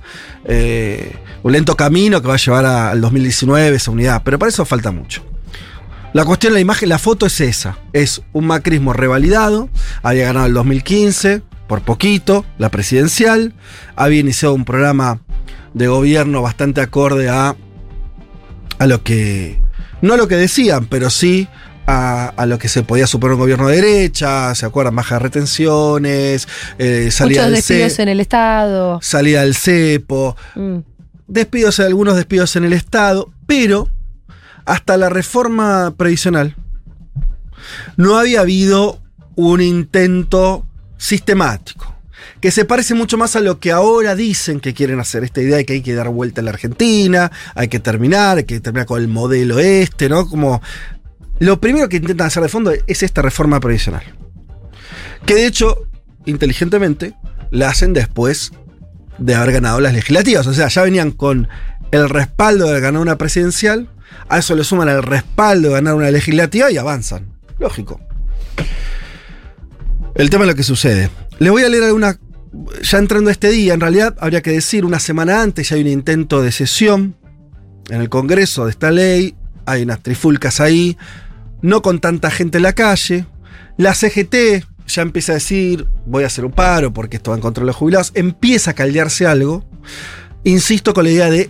eh, 0.47 1.15
un 1.41 1.51
lento 1.51 1.75
camino 1.75 2.21
que 2.21 2.27
va 2.27 2.35
a 2.35 2.37
llevar 2.37 2.65
a- 2.65 2.91
al 2.91 3.01
2019 3.01 3.75
esa 3.77 3.89
unidad. 3.89 4.21
Pero 4.23 4.37
para 4.37 4.49
eso 4.49 4.63
falta 4.65 4.91
mucho. 4.91 5.23
La 6.15 6.23
cuestión, 6.23 6.53
la 6.53 6.61
imagen, 6.61 6.87
la 6.87 6.97
foto 6.97 7.25
es 7.25 7.41
esa. 7.41 7.77
Es 7.91 8.21
un 8.31 8.47
macrismo 8.47 8.93
revalidado. 8.93 9.67
Había 10.01 10.23
ganado 10.27 10.45
el 10.45 10.53
2015, 10.53 11.41
por 11.67 11.81
poquito, 11.81 12.45
la 12.57 12.69
presidencial. 12.71 13.53
Había 13.97 14.21
iniciado 14.21 14.53
un 14.53 14.63
programa 14.63 15.19
de 15.73 15.87
gobierno 15.87 16.41
bastante 16.41 16.79
acorde 16.79 17.27
a, 17.27 17.57
a 18.79 18.87
lo 18.87 19.03
que. 19.03 19.59
No 20.01 20.13
a 20.13 20.17
lo 20.17 20.29
que 20.29 20.35
decían, 20.37 20.85
pero 20.85 21.09
sí 21.09 21.49
a, 21.85 22.27
a 22.37 22.45
lo 22.45 22.59
que 22.59 22.69
se 22.69 22.83
podía 22.83 23.07
suponer 23.07 23.33
un 23.33 23.41
gobierno 23.41 23.67
de 23.67 23.81
derecha. 23.81 24.55
¿Se 24.55 24.65
acuerdan? 24.65 24.95
Bajas 24.95 25.21
retenciones, 25.21 26.47
eh, 26.77 27.09
salida 27.11 27.41
Muchos 27.41 27.45
del 27.51 27.55
despidos 27.55 27.93
ce- 27.93 28.03
en 28.03 28.07
el 28.09 28.19
Estado. 28.21 28.99
salida 29.01 29.41
del 29.41 29.53
cepo 29.55 30.37
Mm. 30.55 30.77
despidos, 31.27 31.81
algunos 31.81 32.15
despidos 32.15 32.55
en 32.55 32.63
el 32.63 32.71
Estado, 32.71 33.33
pero 33.47 33.89
hasta 34.65 34.97
la 34.97 35.09
reforma 35.09 35.93
previsional 35.97 36.55
no 37.97 38.17
había 38.17 38.41
habido 38.41 39.01
un 39.35 39.61
intento 39.61 40.67
sistemático. 40.97 41.93
Que 42.41 42.51
se 42.51 42.65
parece 42.65 42.93
mucho 42.93 43.17
más 43.17 43.35
a 43.35 43.39
lo 43.39 43.59
que 43.59 43.71
ahora 43.71 44.15
dicen 44.15 44.59
que 44.59 44.73
quieren 44.73 44.99
hacer. 44.99 45.23
Esta 45.23 45.41
idea 45.41 45.57
de 45.57 45.65
que 45.65 45.73
hay 45.73 45.81
que 45.81 45.95
dar 45.95 46.09
vuelta 46.09 46.41
en 46.41 46.45
la 46.45 46.51
Argentina, 46.51 47.31
hay 47.55 47.67
que 47.67 47.79
terminar, 47.79 48.37
hay 48.37 48.43
que 48.43 48.59
terminar 48.59 48.85
con 48.85 49.01
el 49.01 49.07
modelo 49.07 49.59
este, 49.59 50.09
¿no? 50.09 50.27
Como. 50.27 50.61
Lo 51.39 51.59
primero 51.59 51.89
que 51.89 51.97
intentan 51.97 52.27
hacer 52.27 52.43
de 52.43 52.49
fondo 52.49 52.71
es 52.87 53.03
esta 53.03 53.21
reforma 53.21 53.59
previsional. 53.59 54.03
Que 55.25 55.35
de 55.35 55.47
hecho, 55.47 55.87
inteligentemente, 56.25 57.13
la 57.51 57.69
hacen 57.69 57.93
después 57.93 58.51
de 59.17 59.35
haber 59.35 59.53
ganado 59.53 59.81
las 59.81 59.93
legislativas. 59.93 60.47
O 60.47 60.53
sea, 60.53 60.67
ya 60.67 60.83
venían 60.83 61.11
con 61.11 61.47
el 61.91 62.09
respaldo 62.09 62.71
de 62.71 62.79
ganado 62.79 63.01
una 63.01 63.17
presidencial, 63.17 63.89
a 64.27 64.39
eso 64.39 64.55
le 64.55 64.63
suman 64.63 64.89
el 64.89 65.03
respaldo 65.03 65.69
de 65.69 65.75
ganar 65.75 65.95
una 65.95 66.11
legislativa 66.11 66.71
y 66.71 66.77
avanzan. 66.77 67.35
Lógico. 67.59 67.99
El 70.15 70.29
tema 70.29 70.45
es 70.45 70.49
lo 70.49 70.55
que 70.55 70.63
sucede. 70.63 71.09
Les 71.39 71.51
voy 71.51 71.63
a 71.63 71.69
leer 71.69 71.83
alguna. 71.83 72.17
Ya 72.81 72.97
entrando 72.97 73.29
este 73.29 73.49
día, 73.49 73.73
en 73.73 73.81
realidad 73.81 74.15
habría 74.19 74.41
que 74.41 74.51
decir 74.51 74.85
una 74.85 74.99
semana 74.99 75.41
antes 75.41 75.69
ya 75.69 75.75
hay 75.75 75.81
un 75.81 75.89
intento 75.89 76.41
de 76.41 76.53
sesión 76.53 77.17
en 77.89 77.99
el 77.99 78.09
Congreso 78.09 78.65
de 78.65 78.71
esta 78.71 78.91
ley. 78.91 79.35
Hay 79.65 79.83
unas 79.83 80.01
trifulcas 80.01 80.61
ahí, 80.61 80.97
no 81.61 81.81
con 81.81 81.99
tanta 81.99 82.31
gente 82.31 82.57
en 82.57 82.63
la 82.63 82.73
calle. 82.73 83.25
La 83.77 83.93
CGT 83.93 84.65
ya 84.87 85.01
empieza 85.01 85.33
a 85.33 85.35
decir, 85.35 85.87
voy 86.05 86.23
a 86.23 86.27
hacer 86.27 86.45
un 86.45 86.51
paro 86.51 86.93
porque 86.93 87.17
esto 87.17 87.31
va 87.31 87.37
en 87.37 87.41
contra 87.41 87.61
de 87.61 87.67
los 87.67 87.75
jubilados. 87.75 88.11
Empieza 88.15 88.71
a 88.71 88.73
caldearse 88.73 89.27
algo. 89.27 89.67
Insisto 90.45 90.93
con 90.93 91.03
la 91.03 91.11
idea 91.11 91.29
de, 91.29 91.49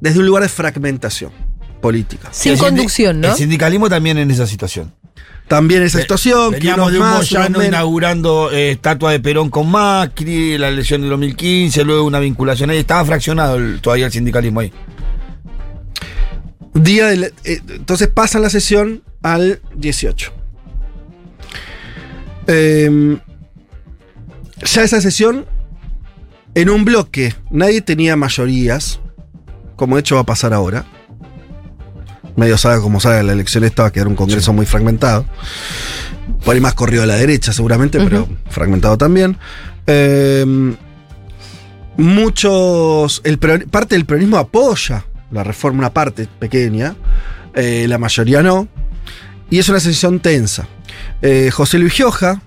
desde 0.00 0.18
un 0.18 0.26
lugar 0.26 0.42
de 0.42 0.48
fragmentación 0.48 1.32
política. 1.84 2.28
Sin 2.32 2.56
conducción, 2.56 3.20
¿no? 3.20 3.28
El 3.28 3.34
sindicalismo 3.34 3.90
también 3.90 4.16
en 4.16 4.30
esa 4.30 4.46
situación. 4.46 4.90
También 5.48 5.82
esa 5.82 6.00
situación, 6.00 6.52
que 6.52 6.60
Veníamos 6.60 6.78
unos 6.88 6.92
de 6.92 6.98
un 6.98 7.04
más, 7.04 7.30
Moyano 7.30 7.62
inaugurando 7.62 8.50
eh, 8.50 8.70
estatua 8.70 9.12
de 9.12 9.20
Perón 9.20 9.50
con 9.50 9.70
Macri, 9.70 10.56
la 10.56 10.68
elección 10.68 11.02
del 11.02 11.10
2015, 11.10 11.84
luego 11.84 12.04
una 12.04 12.20
vinculación 12.20 12.70
ahí. 12.70 12.78
Estaba 12.78 13.04
fraccionado 13.04 13.56
el- 13.56 13.82
todavía 13.82 14.06
el 14.06 14.12
sindicalismo 14.12 14.60
ahí. 14.60 14.72
Día 16.72 17.08
del- 17.08 17.34
eh, 17.44 17.60
entonces 17.68 18.08
pasan 18.08 18.40
la 18.40 18.48
sesión 18.48 19.02
al 19.22 19.60
18. 19.76 20.32
Eh, 22.46 23.18
ya 24.64 24.82
esa 24.82 25.00
sesión 25.00 25.46
En 26.56 26.70
un 26.70 26.84
bloque 26.84 27.34
nadie 27.50 27.80
tenía 27.80 28.14
mayorías, 28.16 29.00
como 29.76 29.96
de 29.96 30.00
hecho 30.00 30.14
va 30.14 30.20
a 30.20 30.26
pasar 30.26 30.54
ahora. 30.54 30.84
Medio 32.36 32.58
sabe 32.58 32.80
como 32.80 33.00
sabe 33.00 33.22
la 33.22 33.32
elección 33.32 33.64
esta 33.64 33.82
va 33.82 33.88
a 33.88 33.92
quedar 33.92 34.08
un 34.08 34.16
congreso 34.16 34.52
muy 34.52 34.66
fragmentado. 34.66 35.24
Por 36.44 36.54
ahí 36.54 36.60
más 36.60 36.74
corrido 36.74 37.02
a 37.02 37.06
la 37.06 37.16
derecha 37.16 37.52
seguramente, 37.52 37.98
pero 38.00 38.28
fragmentado 38.48 38.98
también. 38.98 39.36
Eh, 39.86 40.74
muchos. 41.96 43.20
El, 43.24 43.38
parte 43.38 43.94
del 43.94 44.04
peronismo 44.04 44.38
apoya 44.38 45.04
la 45.30 45.44
reforma, 45.44 45.78
una 45.80 45.92
parte 45.92 46.28
pequeña. 46.38 46.96
eh, 47.54 47.86
la 47.88 47.98
mayoría 47.98 48.42
no. 48.42 48.68
Y 49.50 49.58
es 49.58 49.68
una 49.68 49.78
sesión 49.80 50.18
tensa. 50.20 50.66
Eh, 51.22 51.50
José 51.52 51.78
Luis 51.78 51.92
Gioja, 51.92 52.42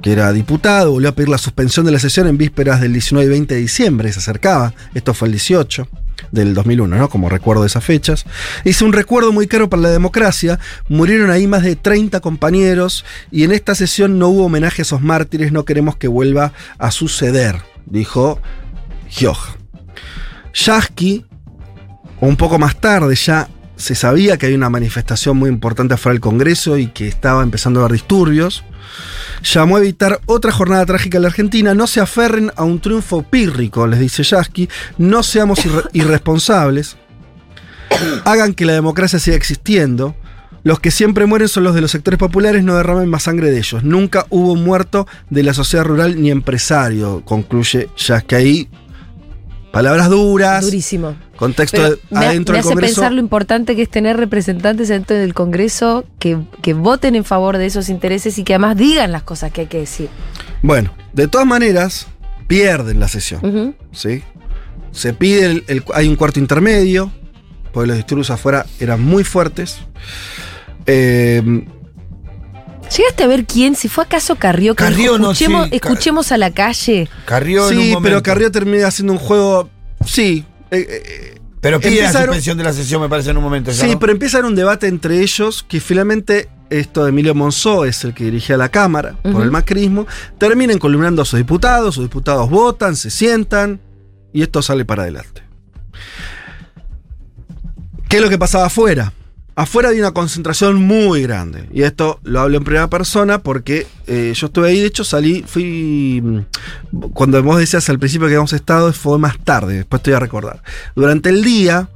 que 0.00 0.12
era 0.12 0.32
diputado, 0.32 0.92
volvió 0.92 1.08
a 1.08 1.12
pedir 1.12 1.28
la 1.28 1.38
suspensión 1.38 1.86
de 1.86 1.92
la 1.92 1.98
sesión 1.98 2.28
en 2.28 2.36
vísperas 2.36 2.80
del 2.80 2.92
19 2.92 3.26
y 3.26 3.30
20 3.30 3.54
de 3.54 3.60
diciembre, 3.60 4.12
se 4.12 4.20
acercaba. 4.20 4.74
Esto 4.94 5.14
fue 5.14 5.28
el 5.28 5.32
18 5.32 5.88
del 6.32 6.54
2001, 6.54 6.96
¿no? 6.96 7.08
Como 7.08 7.28
recuerdo 7.28 7.62
de 7.62 7.68
esas 7.68 7.84
fechas. 7.84 8.24
Dice 8.64 8.84
un 8.84 8.92
recuerdo 8.92 9.32
muy 9.32 9.46
caro 9.46 9.70
para 9.70 9.82
la 9.82 9.90
democracia. 9.90 10.58
Murieron 10.88 11.30
ahí 11.30 11.46
más 11.46 11.62
de 11.62 11.76
30 11.76 12.18
compañeros 12.20 13.04
y 13.30 13.44
en 13.44 13.52
esta 13.52 13.76
sesión 13.76 14.18
no 14.18 14.28
hubo 14.28 14.46
homenaje 14.46 14.82
a 14.82 14.84
esos 14.84 15.02
mártires. 15.02 15.52
No 15.52 15.64
queremos 15.64 15.96
que 15.96 16.08
vuelva 16.08 16.52
a 16.78 16.90
suceder, 16.90 17.56
dijo 17.86 18.40
Gioja. 19.08 19.56
Yasky, 20.54 21.24
un 22.20 22.36
poco 22.36 22.58
más 22.58 22.80
tarde 22.80 23.14
ya 23.14 23.48
se 23.76 23.94
sabía 23.94 24.36
que 24.36 24.46
había 24.46 24.58
una 24.58 24.70
manifestación 24.70 25.36
muy 25.36 25.48
importante 25.48 25.94
afuera 25.94 26.14
del 26.14 26.20
Congreso 26.20 26.78
y 26.78 26.88
que 26.88 27.08
estaba 27.08 27.42
empezando 27.42 27.80
a 27.80 27.84
haber 27.84 27.94
disturbios. 27.94 28.64
Llamó 29.52 29.76
a 29.76 29.80
evitar 29.80 30.20
otra 30.26 30.52
jornada 30.52 30.86
trágica 30.86 31.18
en 31.18 31.22
la 31.22 31.28
Argentina. 31.28 31.74
No 31.74 31.86
se 31.86 32.00
aferren 32.00 32.52
a 32.56 32.64
un 32.64 32.80
triunfo 32.80 33.22
pírrico, 33.22 33.86
les 33.86 34.00
dice 34.00 34.22
Yasky. 34.22 34.68
No 34.98 35.22
seamos 35.22 35.64
irre- 35.66 35.88
irresponsables. 35.92 36.96
Hagan 38.24 38.54
que 38.54 38.64
la 38.64 38.72
democracia 38.72 39.18
siga 39.18 39.36
existiendo. 39.36 40.14
Los 40.64 40.78
que 40.78 40.92
siempre 40.92 41.26
mueren 41.26 41.48
son 41.48 41.64
los 41.64 41.74
de 41.74 41.80
los 41.80 41.90
sectores 41.90 42.18
populares, 42.18 42.62
no 42.62 42.76
derramen 42.76 43.08
más 43.08 43.24
sangre 43.24 43.50
de 43.50 43.58
ellos. 43.58 43.82
Nunca 43.82 44.26
hubo 44.30 44.54
muerto 44.54 45.08
de 45.28 45.42
la 45.42 45.54
sociedad 45.54 45.84
rural 45.84 46.20
ni 46.22 46.30
empresario, 46.30 47.22
concluye 47.24 47.88
Yasky. 47.96 48.34
Ahí, 48.36 48.68
palabras 49.72 50.08
duras, 50.08 50.64
Durísimo. 50.64 51.16
Contexto 51.42 51.76
Pero 51.76 51.90
de- 51.90 51.98
me, 52.10 52.18
ha- 52.24 52.28
adentro 52.30 52.52
me 52.52 52.56
del 52.58 52.60
hace 52.60 52.68
Congreso. 52.74 52.94
pensar 52.94 53.12
lo 53.12 53.20
importante 53.20 53.76
que 53.76 53.82
es 53.82 53.90
tener 53.90 54.16
representantes 54.16 54.88
dentro 54.88 55.16
del 55.16 55.34
Congreso 55.34 56.04
que, 56.18 56.38
que 56.62 56.72
voten 56.74 57.14
en 57.16 57.24
favor 57.24 57.58
de 57.58 57.66
esos 57.66 57.88
intereses 57.88 58.38
y 58.38 58.44
que 58.44 58.54
además 58.54 58.76
digan 58.76 59.10
las 59.12 59.22
cosas 59.24 59.50
que 59.52 59.62
hay 59.62 59.66
que 59.66 59.78
decir. 59.78 60.08
Bueno, 60.62 60.94
de 61.12 61.28
todas 61.28 61.46
maneras, 61.46 62.06
pierden 62.46 63.00
la 63.00 63.08
sesión. 63.08 63.74
¿sí? 63.92 64.22
Se 64.92 65.12
pide, 65.14 65.46
el, 65.46 65.64
el- 65.68 65.84
hay 65.94 66.08
un 66.08 66.16
cuarto 66.16 66.38
intermedio, 66.38 67.10
porque 67.72 67.86
los 67.88 67.96
disturbios 67.96 68.30
afuera 68.30 68.66
eran 68.80 69.02
muy 69.02 69.24
fuertes. 69.24 69.78
Eh, 70.86 71.64
¿Llegaste 72.96 73.24
a 73.24 73.26
ver 73.26 73.46
quién? 73.46 73.74
Si 73.74 73.88
fue 73.88 74.04
acaso 74.04 74.36
Carrió, 74.36 74.74
que 74.74 74.84
Carrió, 74.84 75.12
dijo, 75.14 75.18
no, 75.18 75.32
escuchemos, 75.32 75.64
sí, 75.70 75.80
Car- 75.80 75.92
escuchemos 75.92 76.30
a 76.32 76.36
la 76.38 76.50
calle. 76.50 77.08
Carrió 77.24 77.70
en 77.70 77.78
un 77.78 77.82
sí, 77.84 77.94
pero 78.02 78.22
Carrió 78.22 78.50
termina 78.52 78.86
haciendo 78.86 79.14
un 79.14 79.18
juego. 79.18 79.70
Sí. 80.04 80.44
Eh, 80.78 80.86
eh, 81.34 81.40
Pero 81.60 81.78
pide 81.78 81.90
la 81.90 81.96
empieza 81.96 82.18
a 82.18 82.20
haber 82.22 82.30
un- 82.30 82.34
suspensión 82.34 82.58
de 82.58 82.64
la 82.64 82.72
sesión, 82.72 83.00
me 83.02 83.08
parece, 83.08 83.30
en 83.30 83.36
un 83.36 83.44
momento. 83.44 83.70
¿ya 83.70 83.84
sí, 83.84 83.92
no? 83.92 83.98
pero 83.98 84.12
empieza 84.12 84.40
un 84.40 84.54
debate 84.54 84.88
entre 84.88 85.20
ellos 85.20 85.64
que 85.68 85.80
finalmente. 85.80 86.48
Esto 86.70 87.02
de 87.04 87.10
Emilio 87.10 87.34
Monzó 87.34 87.84
es 87.84 88.02
el 88.02 88.14
que 88.14 88.24
dirigía 88.24 88.56
la 88.56 88.70
Cámara 88.70 89.14
por 89.30 89.42
el 89.42 89.50
macrismo. 89.50 90.06
Terminan 90.38 90.78
columnando 90.78 91.20
a 91.20 91.26
sus 91.26 91.36
diputados, 91.38 91.96
sus 91.96 92.04
diputados 92.04 92.48
votan, 92.48 92.96
se 92.96 93.10
sientan 93.10 93.78
y 94.32 94.40
esto 94.40 94.62
sale 94.62 94.86
para 94.86 95.02
adelante. 95.02 95.42
¿Qué 98.08 98.16
es 98.16 98.22
lo 98.22 98.30
que 98.30 98.38
pasaba 98.38 98.66
afuera? 98.68 99.12
Afuera 99.54 99.90
había 99.90 100.00
una 100.02 100.12
concentración 100.12 100.76
muy 100.82 101.22
grande. 101.22 101.68
Y 101.72 101.82
esto 101.82 102.18
lo 102.22 102.40
hablo 102.40 102.56
en 102.56 102.64
primera 102.64 102.88
persona 102.88 103.38
porque 103.42 103.86
eh, 104.06 104.32
yo 104.34 104.46
estuve 104.46 104.68
ahí, 104.68 104.80
de 104.80 104.86
hecho 104.86 105.04
salí, 105.04 105.44
fui... 105.46 106.22
mm, 106.22 106.98
Cuando 107.12 107.42
vos 107.42 107.58
decías 107.58 107.88
al 107.90 107.98
principio 107.98 108.26
que 108.28 108.32
habíamos 108.34 108.52
estado, 108.54 108.92
fue 108.92 109.18
más 109.18 109.38
tarde, 109.38 109.74
después 109.76 110.02
te 110.02 110.10
voy 110.10 110.16
a 110.16 110.20
recordar. 110.20 110.62
Durante 110.96 111.28
el 111.28 111.44
día, 111.44 111.88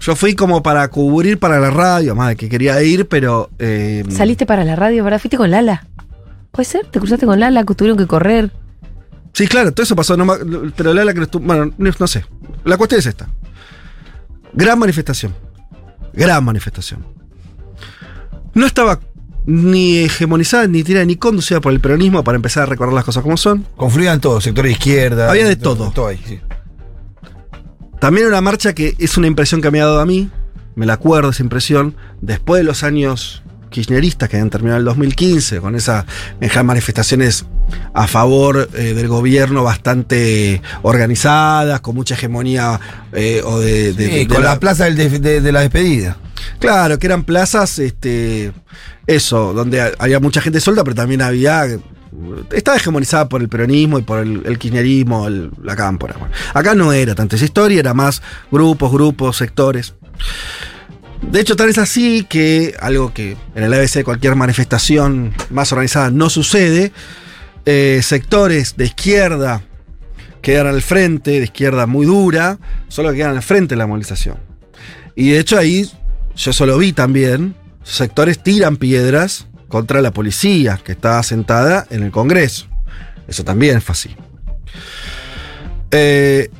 yo 0.00 0.16
fui 0.16 0.34
como 0.34 0.62
para 0.62 0.86
cubrir 0.88 1.38
para 1.38 1.58
la 1.60 1.70
radio, 1.70 2.14
más 2.14 2.28
de 2.28 2.36
que 2.36 2.48
quería 2.50 2.82
ir, 2.82 3.08
pero... 3.08 3.48
eh, 3.58 4.04
Saliste 4.10 4.44
para 4.44 4.64
la 4.64 4.76
radio, 4.76 5.02
¿verdad? 5.02 5.18
Fuiste 5.20 5.38
con 5.38 5.50
Lala. 5.50 5.86
¿Puede 6.50 6.66
ser? 6.66 6.86
¿Te 6.86 6.98
cruzaste 6.98 7.24
con 7.24 7.40
Lala? 7.40 7.64
que 7.64 7.74
tuvieron 7.74 7.96
que 7.96 8.06
correr. 8.06 8.50
Sí, 9.32 9.46
claro, 9.46 9.72
todo 9.72 9.84
eso 9.84 9.96
pasó, 9.96 10.14
no 10.18 10.26
pero 10.76 10.92
Lala 10.92 11.14
que 11.14 11.20
no 11.20 11.24
estuvo- 11.24 11.46
Bueno, 11.46 11.72
no, 11.78 11.90
no 11.98 12.06
sé. 12.06 12.26
La 12.64 12.76
cuestión 12.76 12.98
es 12.98 13.06
esta. 13.06 13.28
Gran 14.52 14.78
manifestación. 14.78 15.32
Gran 16.12 16.44
manifestación. 16.44 17.04
No 18.54 18.66
estaba 18.66 19.00
ni 19.44 19.98
hegemonizada, 19.98 20.66
ni 20.66 20.82
tirada, 20.84 21.04
ni 21.04 21.16
conducida 21.16 21.60
por 21.60 21.72
el 21.72 21.80
peronismo 21.80 22.22
para 22.22 22.36
empezar 22.36 22.64
a 22.64 22.66
recordar 22.66 22.94
las 22.94 23.04
cosas 23.04 23.22
como 23.22 23.36
son. 23.36 23.66
Confluían 23.76 24.20
todos, 24.20 24.44
sector 24.44 24.64
de 24.64 24.72
izquierda. 24.72 25.30
Había 25.30 25.46
de 25.46 25.56
todo, 25.56 25.90
todo. 25.90 26.06
Ahí, 26.06 26.20
sí. 26.24 26.40
También 27.98 28.26
una 28.26 28.40
marcha 28.40 28.74
que 28.74 28.94
es 28.98 29.16
una 29.16 29.26
impresión 29.26 29.60
que 29.60 29.70
me 29.70 29.80
ha 29.80 29.86
dado 29.86 30.00
a 30.00 30.06
mí, 30.06 30.28
me 30.74 30.86
la 30.86 30.94
acuerdo 30.94 31.30
esa 31.30 31.42
impresión, 31.42 31.96
después 32.20 32.60
de 32.60 32.64
los 32.64 32.82
años 32.82 33.41
kirchneristas 33.72 34.28
que 34.28 34.36
habían 34.36 34.50
terminado 34.50 34.76
en 34.76 34.82
el 34.82 34.84
2015, 34.86 35.60
con 35.60 35.74
esa- 35.74 36.06
esas 36.40 36.64
manifestaciones 36.64 37.44
a 37.94 38.06
favor 38.06 38.68
eh, 38.74 38.94
del 38.94 39.08
gobierno 39.08 39.64
bastante 39.64 40.62
organizadas, 40.82 41.80
con 41.80 41.94
mucha 41.96 42.14
hegemonía 42.14 42.78
eh, 43.12 43.42
o 43.44 43.58
de, 43.58 43.92
de- 43.94 44.06
Sí, 44.08 44.14
de 44.18 44.26
con 44.28 44.42
la- 44.44 44.50
la 44.50 44.60
plaza 44.60 44.84
del 44.84 44.96
de, 45.20 45.52
la 45.52 45.60
despedida. 45.60 46.16
Claro, 46.60 46.98
que 46.98 47.06
eran 47.06 47.24
plazas, 47.24 47.78
este, 47.80 48.52
eso, 49.06 49.52
donde 49.52 49.80
ha- 49.80 49.92
había 49.98 50.20
mucha 50.20 50.40
gente 50.40 50.60
suelta, 50.60 50.84
pero 50.84 50.94
también 50.94 51.22
había. 51.22 51.66
Estaba 52.52 52.76
hegemonizada 52.76 53.28
por 53.28 53.40
el 53.40 53.48
peronismo 53.48 53.98
y 53.98 54.02
por 54.02 54.18
el, 54.20 54.42
el 54.44 54.58
kirchnerismo, 54.58 55.26
el- 55.28 55.50
la 55.62 55.74
cámpora. 55.74 56.14
Bueno, 56.18 56.34
acá 56.52 56.74
no 56.74 56.92
era 56.92 57.14
tanta 57.14 57.36
esa 57.36 57.44
historia, 57.46 57.80
era 57.80 57.94
más 57.94 58.22
grupos, 58.50 58.92
grupos, 58.92 59.36
sectores. 59.38 59.94
De 61.30 61.40
hecho, 61.40 61.56
tal 61.56 61.70
es 61.70 61.78
así 61.78 62.26
que 62.28 62.74
algo 62.80 63.14
que 63.14 63.36
en 63.54 63.62
el 63.62 63.72
ABC 63.72 64.02
cualquier 64.04 64.34
manifestación 64.36 65.32
más 65.50 65.72
organizada 65.72 66.10
no 66.10 66.28
sucede. 66.28 66.92
eh, 67.64 68.00
sectores 68.02 68.76
de 68.76 68.86
izquierda 68.86 69.62
quedan 70.42 70.66
al 70.66 70.82
frente, 70.82 71.30
de 71.30 71.44
izquierda 71.44 71.86
muy 71.86 72.06
dura, 72.06 72.58
solo 72.88 73.12
quedan 73.12 73.36
al 73.36 73.42
frente 73.42 73.74
de 73.74 73.78
la 73.78 73.86
movilización. 73.86 74.36
Y 75.14 75.30
de 75.30 75.38
hecho 75.38 75.56
ahí 75.56 75.88
yo 76.34 76.50
eso 76.50 76.66
lo 76.66 76.78
vi 76.78 76.92
también. 76.92 77.54
Sectores 77.84 78.42
tiran 78.42 78.76
piedras 78.76 79.46
contra 79.68 80.00
la 80.02 80.12
policía 80.12 80.78
que 80.82 80.92
estaba 80.92 81.22
sentada 81.22 81.86
en 81.90 82.02
el 82.02 82.10
Congreso. 82.10 82.66
Eso 83.28 83.44
también 83.44 83.80
fue 83.80 83.92
así. 83.92 84.10
Eh, 85.90 86.50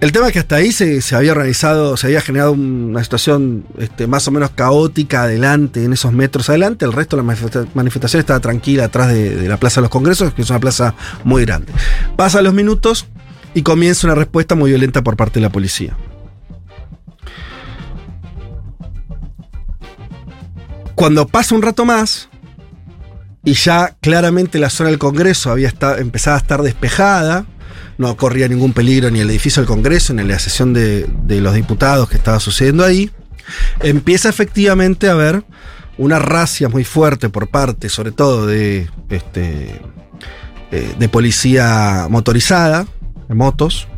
el 0.00 0.12
tema 0.12 0.26
es 0.26 0.32
que 0.34 0.38
hasta 0.40 0.56
ahí 0.56 0.72
se, 0.72 1.00
se 1.00 1.16
había 1.16 1.32
organizado, 1.32 1.96
se 1.96 2.08
había 2.08 2.20
generado 2.20 2.52
una 2.52 3.02
situación 3.02 3.64
este, 3.78 4.06
más 4.06 4.28
o 4.28 4.30
menos 4.30 4.50
caótica 4.50 5.22
adelante, 5.22 5.84
en 5.84 5.92
esos 5.94 6.12
metros 6.12 6.48
adelante. 6.50 6.84
El 6.84 6.92
resto 6.92 7.16
de 7.16 7.22
la 7.22 7.32
manifesta- 7.32 7.66
manifestación 7.74 8.20
estaba 8.20 8.40
tranquila 8.40 8.84
atrás 8.84 9.08
de, 9.08 9.48
la 9.48 9.56
Plaza 9.56 9.80
de 9.80 9.82
los 9.82 9.90
Congresos, 9.90 10.34
que 10.34 10.42
es 10.42 10.50
una 10.50 10.60
plaza 10.60 10.94
muy 11.24 11.44
grande. 11.46 11.72
Pasan 12.14 12.44
los 12.44 12.52
minutos 12.52 13.06
y 13.54 13.62
comienza 13.62 14.06
una 14.06 14.14
respuesta 14.14 14.54
muy 14.54 14.70
violenta 14.70 15.02
por 15.02 15.16
parte 15.16 15.40
de 15.40 15.46
la 15.46 15.50
policía. 15.50 15.96
Cuando 20.94 21.26
pasa 21.26 21.54
un 21.54 21.62
rato 21.62 21.84
más, 21.86 22.28
y 23.44 23.54
ya 23.54 23.96
claramente 24.00 24.58
la 24.58 24.70
zona 24.70 24.90
del 24.90 24.98
Congreso 24.98 25.50
había 25.50 25.72
empezado 25.98 26.36
a 26.36 26.38
estar 26.40 26.62
despejada, 26.62 27.46
no 27.98 28.16
corría 28.16 28.48
ningún 28.48 28.72
peligro 28.72 29.10
ni 29.10 29.20
el 29.20 29.30
edificio 29.30 29.62
del 29.62 29.68
Congreso, 29.68 30.12
ni 30.14 30.22
la 30.24 30.38
sesión 30.38 30.72
de, 30.72 31.06
los 31.28 31.54
diputados 31.54 32.08
que 32.08 32.16
estaba 32.16 32.40
sucediendo 32.40 32.84
ahí, 32.84 33.10
empieza 33.80 34.28
efectivamente 34.28 35.08
a 35.08 35.12
haber 35.12 35.44
una 35.98 36.18
racia 36.18 36.68
muy 36.68 36.84
fuerte 36.84 37.28
por 37.28 37.48
parte, 37.48 37.88
sobre 37.88 38.12
todo 38.12 38.46
de, 38.46 38.90
este, 39.08 39.80
eh, 40.70 40.94
de 40.98 41.08
policía 41.08 42.06
motorizada, 42.10 42.86
de 43.28 43.34
motos, 43.34 43.88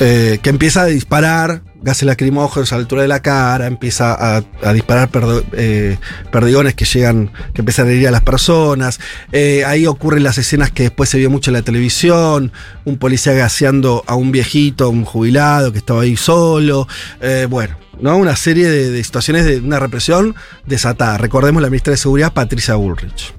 eh, 0.00 0.38
que 0.42 0.50
empieza 0.50 0.82
a 0.82 0.86
disparar 0.86 1.62
gases 1.80 2.04
lacrimógenos 2.06 2.72
a 2.72 2.76
la 2.76 2.80
altura 2.80 3.02
de 3.02 3.08
la 3.08 3.20
cara, 3.20 3.66
empieza 3.66 4.38
a, 4.38 4.72
disparar 4.72 5.10
perdo- 5.10 5.44
eh, 5.52 5.96
perdigones 6.32 6.74
que 6.74 6.84
llegan, 6.84 7.30
que 7.54 7.60
empiezan 7.62 7.86
a 7.86 7.90
herir 7.90 8.08
a 8.08 8.10
las 8.10 8.22
personas. 8.22 8.98
Eh, 9.32 9.64
ahí 9.64 9.86
ocurren 9.86 10.22
las 10.22 10.38
escenas 10.38 10.70
que 10.72 10.84
después 10.84 11.08
se 11.08 11.18
vio 11.18 11.30
mucho 11.30 11.50
en 11.50 11.54
la 11.54 11.62
televisión, 11.62 12.52
un 12.84 12.98
policía 12.98 13.32
gaseando 13.32 14.02
a 14.06 14.14
un 14.14 14.32
viejito, 14.32 14.90
un 14.90 15.04
jubilado 15.04 15.72
que 15.72 15.78
estaba 15.78 16.02
ahí 16.02 16.16
solo. 16.16 16.88
Eh, 17.20 17.46
bueno, 17.48 17.76
¿no? 18.00 18.16
Una 18.16 18.34
serie 18.36 18.68
de, 18.68 18.90
de 18.90 19.04
situaciones 19.04 19.44
de 19.46 19.58
una 19.58 19.78
represión 19.78 20.34
desatada. 20.66 21.16
Recordemos 21.18 21.62
la 21.62 21.68
ministra 21.70 21.92
de 21.92 21.96
Seguridad, 21.96 22.32
Patricia 22.32 22.74
Bullrich. 22.74 23.34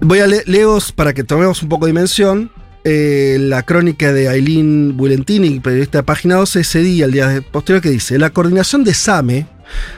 Voy 0.00 0.20
a 0.20 0.26
le 0.26 0.42
leos 0.46 0.92
para 0.92 1.12
que 1.14 1.24
tomemos 1.24 1.62
un 1.62 1.68
poco 1.68 1.86
de 1.86 1.92
dimensión. 1.92 2.52
Eh, 2.88 3.38
la 3.40 3.64
crónica 3.64 4.12
de 4.12 4.28
Aileen 4.28 4.96
Bulentini, 4.96 5.58
periodista 5.58 5.98
de 5.98 6.04
Página 6.04 6.36
12, 6.36 6.60
ese 6.60 6.78
día, 6.82 7.06
el 7.06 7.10
día 7.10 7.42
posterior, 7.50 7.82
que 7.82 7.90
dice: 7.90 8.16
La 8.16 8.30
coordinación 8.30 8.84
de 8.84 8.94
SAME 8.94 9.48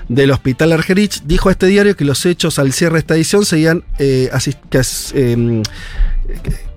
del 0.08 0.30
Hospital 0.30 0.72
Argerich 0.72 1.20
dijo 1.24 1.50
a 1.50 1.52
este 1.52 1.66
diario 1.66 1.94
que 1.96 2.06
los 2.06 2.24
hechos 2.24 2.58
al 2.58 2.72
cierre 2.72 2.94
de 2.94 2.98
esta 3.00 3.14
edición 3.14 3.44
seguían, 3.44 3.84
eh, 3.98 4.30
que, 4.70 4.80
em, 5.12 5.62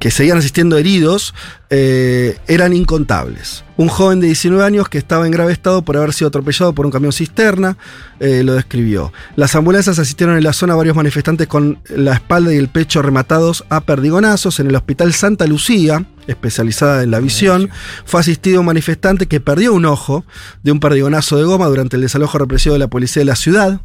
que- 0.02 0.12
seguían 0.12 0.38
asistiendo 0.40 0.78
heridos 0.78 1.34
eh, 1.70 2.38
eran 2.48 2.74
incontables. 2.74 3.64
Un 3.78 3.88
joven 3.88 4.20
de 4.20 4.28
19 4.28 4.64
años 4.66 4.90
que 4.90 4.98
estaba 4.98 5.26
en 5.26 5.32
grave 5.32 5.54
estado 5.54 5.84
por 5.84 5.96
haber 5.96 6.12
sido 6.12 6.28
atropellado 6.28 6.74
por 6.74 6.86
un 6.86 6.92
camión 6.92 7.14
cisterna 7.14 7.78
eh, 8.20 8.44
lo 8.44 8.54
describió. 8.54 9.14
Las 9.38 9.56
ambulancias 9.56 9.98
asistieron 10.00 10.36
en 10.38 10.44
la 10.44 10.52
zona 10.54 10.74
a 10.74 10.76
varios 10.76 10.96
manifestantes 10.96 11.48
con 11.48 11.80
la 11.90 12.14
espalda 12.16 12.54
y 12.54 12.58
el 12.58 12.68
pecho 12.68 13.02
rematados 13.02 13.64
a 13.70 13.82
perdigonazos. 13.82 14.60
En 14.60 14.68
el 14.68 14.76
hospital 14.76 15.14
Santa 15.14 15.48
Lucía, 15.48 16.06
especializada 16.28 17.04
en 17.04 17.12
la 17.12 17.20
visión, 17.20 17.70
fue 18.06 18.20
asistido 18.20 18.60
un 18.60 18.66
manifestante 18.66 19.28
que 19.28 19.40
perdió 19.40 19.74
un 19.74 19.86
ojo 19.86 20.26
de 20.64 20.72
un 20.74 20.80
perdigonazo 20.80 21.38
de 21.38 21.44
goma 21.46 21.68
durante 21.68 21.96
el 21.96 22.02
desalojo 22.02 22.38
represivo 22.38 22.74
de 22.74 22.80
la 22.80 22.90
policía 22.90 23.22
de 23.22 23.26
la 23.26 23.36
ciudad, 23.36 23.82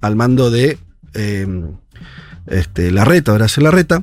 al 0.00 0.16
mando 0.16 0.50
de 0.50 0.78
eh, 1.14 1.46
este, 2.46 2.90
Larreta, 2.90 3.32
Horacio 3.32 3.62
Larreta, 3.62 4.02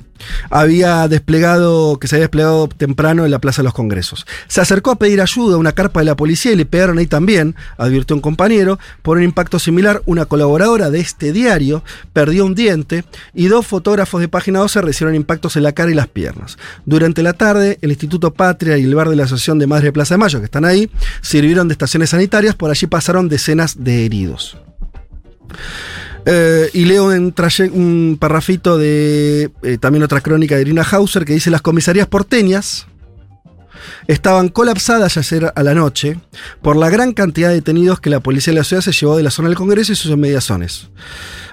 había 0.50 1.08
desplegado, 1.08 2.00
que 2.00 2.08
se 2.08 2.16
había 2.16 2.26
desplegado 2.26 2.68
temprano 2.68 3.26
en 3.26 3.32
la 3.32 3.40
Plaza 3.40 3.62
de 3.62 3.66
los 3.66 3.74
Congresos. 3.74 4.26
Se 4.48 4.62
acercó 4.62 4.92
a 4.92 4.96
pedir 4.96 5.22
ayuda 5.22 5.56
a 5.56 5.58
una 5.58 5.74
carpa 5.74 6.00
de 6.00 6.06
la 6.06 6.16
policía 6.16 6.52
y 6.52 6.56
le 6.56 6.66
pegaron 6.66 6.98
ahí 6.98 7.08
también, 7.08 7.56
advirtió 7.78 8.16
un 8.16 8.22
compañero, 8.22 8.80
por 9.02 9.18
un 9.18 9.24
impacto 9.24 9.60
similar, 9.60 10.02
una 10.06 10.26
colaboradora 10.26 10.90
de 10.90 11.00
este 11.00 11.34
diario 11.34 11.84
perdió 12.14 12.46
un 12.46 12.56
diente 12.56 13.04
y 13.34 13.48
dos 13.48 13.68
fotógrafos 13.68 14.22
de 14.22 14.28
Página 14.28 14.60
12 14.60 14.82
recibieron 14.82 15.16
impactos 15.16 15.56
en 15.56 15.64
la 15.64 15.74
cara 15.74 15.92
y 15.92 15.96
las 15.96 16.08
piernas. 16.08 16.58
Durante 16.86 17.24
la 17.24 17.34
tarde, 17.34 17.78
el 17.82 17.92
Instituto 17.92 18.34
Patria 18.34 18.78
y 18.78 18.84
el 18.84 18.96
bar 18.96 19.10
de 19.10 19.16
la 19.16 19.24
Asociación 19.24 19.60
de 19.60 19.68
Madres 19.68 19.86
de 19.86 19.94
Plaza 19.94 20.16
de 20.16 20.20
Mayo, 20.20 20.40
que 20.40 20.46
están 20.46 20.66
ahí, 20.66 20.90
sirvieron 21.22 21.68
de 21.68 21.74
estaciones 21.74 22.12
sanitarias, 22.12 22.56
por 22.56 22.72
allí 22.72 22.88
pasaron 22.88 23.30
decenas 23.30 23.84
de 23.84 24.06
heridos. 24.06 24.58
Eh, 26.26 26.70
y 26.74 26.86
leo 26.86 27.06
un, 27.06 27.34
un 27.74 28.18
parrafito 28.20 28.78
de 28.78 29.52
eh, 29.62 29.78
también 29.78 30.04
otra 30.04 30.22
crónica 30.22 30.56
de 30.56 30.62
Irina 30.62 30.84
Hauser 30.90 31.26
que 31.26 31.34
dice 31.34 31.50
las 31.50 31.62
comisarías 31.62 32.08
porteñas 32.08 32.88
estaban 34.08 34.48
colapsadas 34.50 35.18
ayer 35.18 35.52
a 35.54 35.64
la 35.64 35.74
noche 35.74 36.18
por 36.62 36.78
la 36.78 36.90
gran 36.90 37.14
cantidad 37.14 37.50
de 37.50 37.56
detenidos 37.56 38.00
que 38.00 38.10
la 38.10 38.22
policía 38.22 38.54
de 38.54 38.60
la 38.60 38.64
ciudad 38.64 38.82
se 38.82 38.94
llevó 38.94 39.18
de 39.18 39.24
la 39.24 39.32
zona 39.32 39.50
del 39.50 39.58
Congreso 39.58 39.92
y 39.92 39.96
sus 39.96 40.12
inmediaciones. 40.12 40.90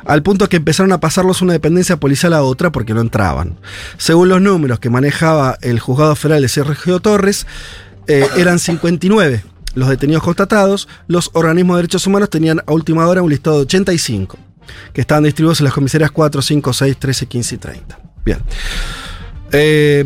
Al 0.05 0.23
punto 0.23 0.49
que 0.49 0.57
empezaron 0.57 0.93
a 0.93 1.01
pasarlos 1.01 1.43
una 1.43 1.53
dependencia 1.53 1.99
policial 1.99 2.33
a 2.33 2.43
otra 2.43 2.71
porque 2.71 2.95
no 2.95 3.01
entraban. 3.01 3.59
Según 3.99 4.29
los 4.29 4.41
números 4.41 4.79
que 4.79 4.91
manejaba 4.91 5.59
el 5.61 5.81
juzgado 5.81 6.15
federal 6.15 6.43
de 6.43 6.49
Sergio 6.49 7.01
Torres, 7.01 7.47
eh, 8.07 8.27
eran 8.37 8.59
59 8.59 9.45
los 9.75 9.89
detenidos 9.89 10.23
constatados. 10.23 10.89
Los 11.07 11.31
organismos 11.33 11.77
de 11.77 11.83
derechos 11.83 12.07
humanos 12.07 12.31
tenían 12.31 12.61
a 12.67 12.73
última 12.73 13.07
hora 13.07 13.23
un 13.23 13.31
listado 13.31 13.57
de 13.57 13.63
85 13.63 14.50
que 14.93 15.01
estaban 15.01 15.25
distribuidos 15.25 15.61
en 15.61 15.65
las 15.65 15.75
comisarías 15.75 16.11
4, 16.11 16.43
5, 16.43 16.73
6, 16.73 16.97
13, 16.99 17.27
15 17.27 17.55
y 17.55 17.59
30. 17.59 18.01
Bien. 18.25 18.39
Eh, 19.53 20.05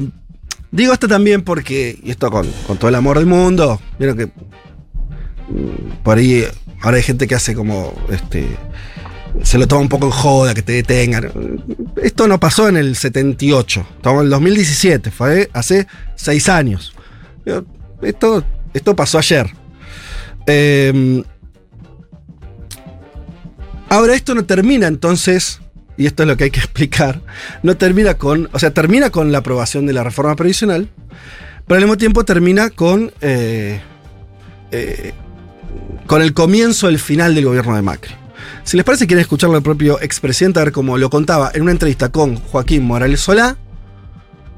digo 0.70 0.92
esto 0.92 1.08
también 1.08 1.42
porque, 1.42 1.98
y 2.02 2.10
esto 2.10 2.30
con, 2.30 2.46
todo 2.78 2.88
el 2.88 2.94
amor 2.94 3.18
del 3.18 3.26
mundo, 3.26 3.80
vieron 3.98 4.16
que 4.16 4.26
mm, 4.26 6.02
por 6.02 6.18
ahí 6.18 6.44
ahora 6.82 6.96
hay 6.96 7.02
gente 7.02 7.26
que 7.26 7.34
hace 7.34 7.54
como, 7.54 7.94
este, 8.10 8.46
se 9.42 9.58
lo 9.58 9.66
toma 9.66 9.82
un 9.82 9.88
poco 9.88 10.06
en 10.06 10.12
joda, 10.12 10.54
que 10.54 10.62
te 10.62 10.72
detengan. 10.72 11.30
Esto 12.02 12.28
no 12.28 12.38
pasó 12.38 12.68
en 12.68 12.76
el 12.76 12.96
78, 12.96 13.86
estamos 13.96 14.20
en 14.20 14.24
el 14.26 14.30
2017, 14.30 15.10
fue 15.10 15.50
hace 15.52 15.86
6 16.16 16.48
años. 16.48 16.94
Esto 18.02 18.96
pasó 18.96 19.18
ayer. 19.18 19.50
Eh, 20.46 21.22
Ahora 23.94 24.16
esto 24.16 24.34
no 24.34 24.44
termina 24.44 24.88
entonces, 24.88 25.60
y 25.96 26.06
esto 26.06 26.24
es 26.24 26.28
lo 26.28 26.36
que 26.36 26.42
hay 26.42 26.50
que 26.50 26.58
explicar, 26.66 27.20
no 27.62 27.76
termina 27.76 28.14
con, 28.14 28.48
o 28.52 28.58
sea, 28.58 28.74
termina 28.74 29.10
con 29.10 29.30
la 29.30 29.38
aprobación 29.38 29.86
de 29.86 29.92
la 29.92 30.02
reforma 30.02 30.34
previsional, 30.34 30.88
pero 31.68 31.76
al 31.76 31.84
mismo 31.84 31.96
tiempo 31.96 32.24
termina 32.24 32.70
con, 32.70 33.12
eh, 33.20 33.80
eh, 34.72 35.12
con 36.08 36.22
el 36.22 36.34
comienzo, 36.34 36.88
el 36.88 36.98
final 36.98 37.36
del 37.36 37.44
gobierno 37.44 37.76
de 37.76 37.82
Macri. 37.82 38.16
Si 38.64 38.76
les 38.76 38.84
parece, 38.84 39.06
quieren 39.06 39.20
escucharlo 39.20 39.54
al 39.54 39.62
propio 39.62 40.00
expresidente, 40.02 40.58
a 40.58 40.64
ver 40.64 40.72
cómo 40.72 40.98
lo 40.98 41.08
contaba 41.08 41.52
en 41.54 41.62
una 41.62 41.70
entrevista 41.70 42.08
con 42.08 42.34
Joaquín 42.34 42.82
Morales 42.82 43.20
Solá, 43.20 43.56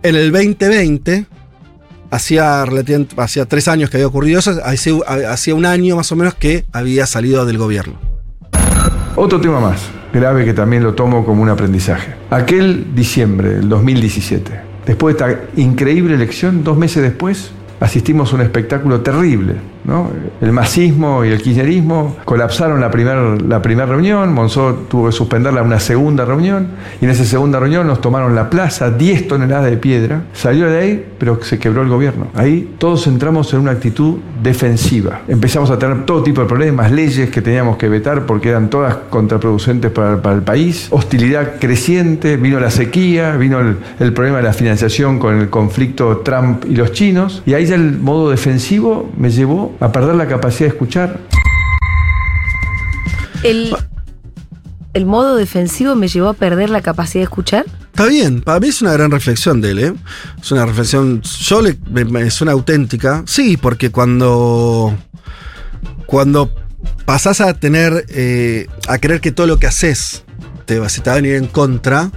en 0.03 0.14
el 0.14 0.33
2020, 0.33 1.27
hacía, 2.11 2.64
hacía 3.18 3.44
tres 3.44 3.68
años 3.68 3.90
que 3.90 3.99
había 3.99 4.07
ocurrido 4.07 4.38
eso, 4.38 4.59
hacía 4.64 5.55
un 5.55 5.66
año 5.66 5.96
más 5.96 6.11
o 6.11 6.16
menos 6.16 6.33
que 6.33 6.64
había 6.72 7.07
salido 7.07 7.44
del 7.44 7.59
gobierno. 7.59 8.15
Otro 9.18 9.40
tema 9.40 9.61
más, 9.61 9.88
grave 10.12 10.44
que 10.44 10.52
también 10.52 10.83
lo 10.83 10.92
tomo 10.92 11.24
como 11.24 11.42
un 11.42 11.48
aprendizaje. 11.48 12.12
Aquel 12.29 12.94
diciembre 12.94 13.48
del 13.48 13.68
2017, 13.70 14.52
después 14.85 15.16
de 15.16 15.24
esta 15.24 15.42
increíble 15.57 16.14
elección, 16.14 16.62
dos 16.62 16.76
meses 16.76 17.02
después, 17.02 17.50
asistimos 17.81 18.31
a 18.31 18.37
un 18.37 18.42
espectáculo 18.42 19.00
terrible. 19.00 19.55
El 20.40 20.53
masismo 20.53 21.25
y 21.25 21.29
el 21.29 21.40
kirchnerismo 21.40 22.16
colapsaron 22.25 22.81
la 22.81 22.90
primera 22.90 23.37
la 23.37 23.62
primer 23.62 23.88
reunión, 23.88 24.33
Monzó 24.33 24.75
tuvo 24.88 25.07
que 25.07 25.12
suspenderla 25.12 25.62
una 25.62 25.79
segunda 25.79 26.25
reunión, 26.25 26.68
y 27.01 27.05
en 27.05 27.11
esa 27.11 27.25
segunda 27.25 27.61
reunión 27.61 27.87
nos 27.87 28.01
tomaron 28.01 28.35
la 28.35 28.51
plaza, 28.51 28.90
10 28.90 29.29
toneladas 29.29 29.70
de 29.70 29.77
piedra, 29.77 30.22
salió 30.33 30.68
de 30.68 30.79
ahí, 30.79 31.07
pero 31.18 31.42
se 31.42 31.59
quebró 31.59 31.83
el 31.83 31.88
gobierno. 31.88 32.27
Ahí 32.35 32.75
todos 32.79 33.07
entramos 33.07 33.53
en 33.55 33.61
una 33.61 33.72
actitud 33.72 34.16
defensiva. 34.42 35.20
Empezamos 35.29 35.70
a 35.70 35.79
tener 35.79 36.05
todo 36.05 36.22
tipo 36.22 36.40
de 36.40 36.46
problemas, 36.46 36.90
leyes 36.90 37.31
que 37.31 37.40
teníamos 37.40 37.77
que 37.77 37.88
vetar 37.88 38.27
porque 38.27 38.51
eran 38.51 38.68
todas 38.70 38.96
contraproducentes 39.11 39.90
para, 39.90 40.20
para 40.20 40.35
el 40.35 40.42
país, 40.42 40.88
hostilidad 40.90 41.59
creciente, 41.61 42.37
vino 42.37 42.59
la 42.59 42.70
sequía, 42.70 43.37
vino 43.37 43.61
el, 43.61 43.77
el 44.01 44.12
problema 44.12 44.38
de 44.38 44.44
la 44.44 44.53
financiación 44.53 45.18
con 45.18 45.38
el 45.38 45.49
conflicto 45.49 46.18
Trump 46.18 46.64
y 46.68 46.77
los 46.77 46.92
chinos, 46.92 47.42
y 47.46 47.55
ahí 47.55 47.66
ya 47.66 47.77
el 47.77 47.99
modo 47.99 48.31
defensivo 48.31 49.11
me 49.16 49.31
llevó 49.31 49.75
a 49.80 49.92
perder 49.92 50.14
la 50.14 50.26
capacidad 50.26 50.68
de 50.70 50.74
escuchar. 50.74 51.20
El, 53.42 53.76
el 54.94 55.06
modo 55.06 55.36
defensivo 55.36 55.94
me 55.94 56.08
llevó 56.08 56.28
a 56.28 56.34
perder 56.34 56.70
la 56.70 56.80
capacidad 56.80 57.20
de 57.20 57.24
escuchar. 57.24 57.64
Está 57.86 58.06
bien, 58.06 58.42
para 58.42 58.60
mí 58.60 58.68
es 58.68 58.82
una 58.82 58.92
gran 58.92 59.10
reflexión 59.10 59.60
de 59.60 59.70
él, 59.70 59.78
¿eh? 59.78 59.94
Es 60.42 60.52
una 60.52 60.66
reflexión, 60.66 61.22
yo 61.22 61.62
le, 61.62 61.78
me, 61.90 62.04
me 62.04 62.30
suena 62.30 62.52
auténtica. 62.52 63.22
Sí, 63.26 63.56
porque 63.56 63.90
cuando, 63.90 64.94
cuando 66.06 66.50
pasás 67.06 67.40
a 67.40 67.54
tener, 67.54 68.04
eh, 68.10 68.66
a 68.88 68.98
creer 68.98 69.20
que 69.20 69.32
todo 69.32 69.46
lo 69.46 69.58
que 69.58 69.66
haces 69.66 70.24
te, 70.66 70.78
va- 70.78 70.88
se 70.90 71.00
te 71.00 71.08
va 71.08 71.14
a 71.14 71.20
venir 71.20 71.36
en 71.36 71.46
contra, 71.46 72.10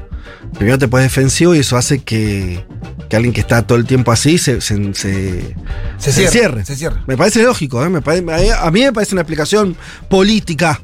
primero 0.57 0.77
te 0.77 0.87
pones 0.87 1.05
defensivo 1.07 1.55
y 1.55 1.59
eso 1.59 1.77
hace 1.77 1.99
que, 1.99 2.63
que 3.09 3.15
alguien 3.15 3.33
que 3.33 3.41
está 3.41 3.61
todo 3.65 3.77
el 3.77 3.85
tiempo 3.85 4.11
así 4.11 4.37
se, 4.37 4.61
se, 4.61 4.93
se- 4.93 5.55
Se 5.97 6.11
cierra, 6.11 6.31
cierre. 6.31 6.65
se 6.65 6.75
cierra. 6.75 7.03
Me 7.07 7.15
parece 7.17 7.43
lógico, 7.43 7.83
¿eh? 7.83 7.89
Me 7.89 8.01
pare- 8.01 8.23
a 8.53 8.71
mí 8.71 8.81
me 8.81 8.91
parece 8.93 9.15
una 9.15 9.21
explicación 9.21 9.75
política. 10.09 10.81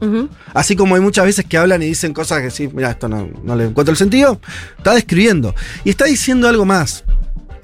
Así 0.54 0.76
como 0.76 0.96
hay 0.96 1.02
muchas 1.02 1.26
veces 1.26 1.46
que 1.46 1.58
hablan 1.58 1.82
y 1.84 1.88
dicen 1.88 2.14
cosas 2.14 2.42
que 2.42 2.52
sí, 2.52 2.70
mira, 2.74 2.92
esto 2.92 3.08
no, 3.10 3.30
no 3.44 3.56
le 3.56 3.66
encuentro 3.66 3.92
el 3.92 3.98
sentido. 3.98 4.40
Está 4.78 4.94
describiendo. 4.94 5.54
Y 5.84 5.90
está 5.90 6.06
diciendo 6.06 6.48
algo 6.48 6.66
más, 6.66 7.04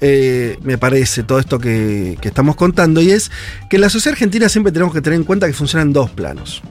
eh, 0.00 0.58
me 0.62 0.78
parece, 0.78 1.22
todo 1.22 1.38
esto 1.38 1.58
que, 1.58 2.18
que 2.20 2.28
estamos 2.28 2.56
contando. 2.56 3.00
Y 3.00 3.10
es 3.12 3.30
que 3.70 3.76
en 3.76 3.82
la 3.82 3.88
sociedad 3.88 4.14
argentina 4.14 4.48
siempre 4.48 4.72
tenemos 4.72 4.92
que 4.92 5.00
tener 5.00 5.18
en 5.18 5.24
cuenta 5.24 5.46
que 5.46 5.52
funciona 5.52 5.82
en 5.82 5.92
dos 5.92 6.10
planos. 6.10 6.62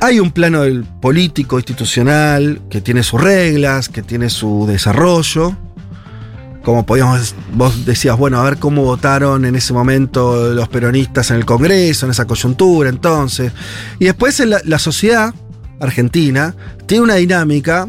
Hay 0.00 0.20
un 0.20 0.30
plano 0.32 0.62
político, 1.00 1.58
institucional, 1.58 2.60
que 2.68 2.80
tiene 2.80 3.02
sus 3.02 3.20
reglas, 3.20 3.88
que 3.88 4.02
tiene 4.02 4.28
su 4.28 4.66
desarrollo. 4.66 5.56
Como 6.62 6.84
podíamos, 6.86 7.34
vos 7.52 7.84
decías, 7.84 8.16
bueno, 8.16 8.38
a 8.38 8.44
ver 8.44 8.58
cómo 8.58 8.82
votaron 8.84 9.44
en 9.44 9.54
ese 9.54 9.72
momento 9.72 10.52
los 10.54 10.68
peronistas 10.68 11.30
en 11.30 11.36
el 11.36 11.44
Congreso, 11.44 12.06
en 12.06 12.12
esa 12.12 12.26
coyuntura, 12.26 12.88
entonces. 12.88 13.52
Y 13.98 14.06
después 14.06 14.40
la 14.40 14.78
sociedad 14.78 15.34
argentina 15.80 16.54
tiene 16.86 17.04
una 17.04 17.14
dinámica 17.14 17.86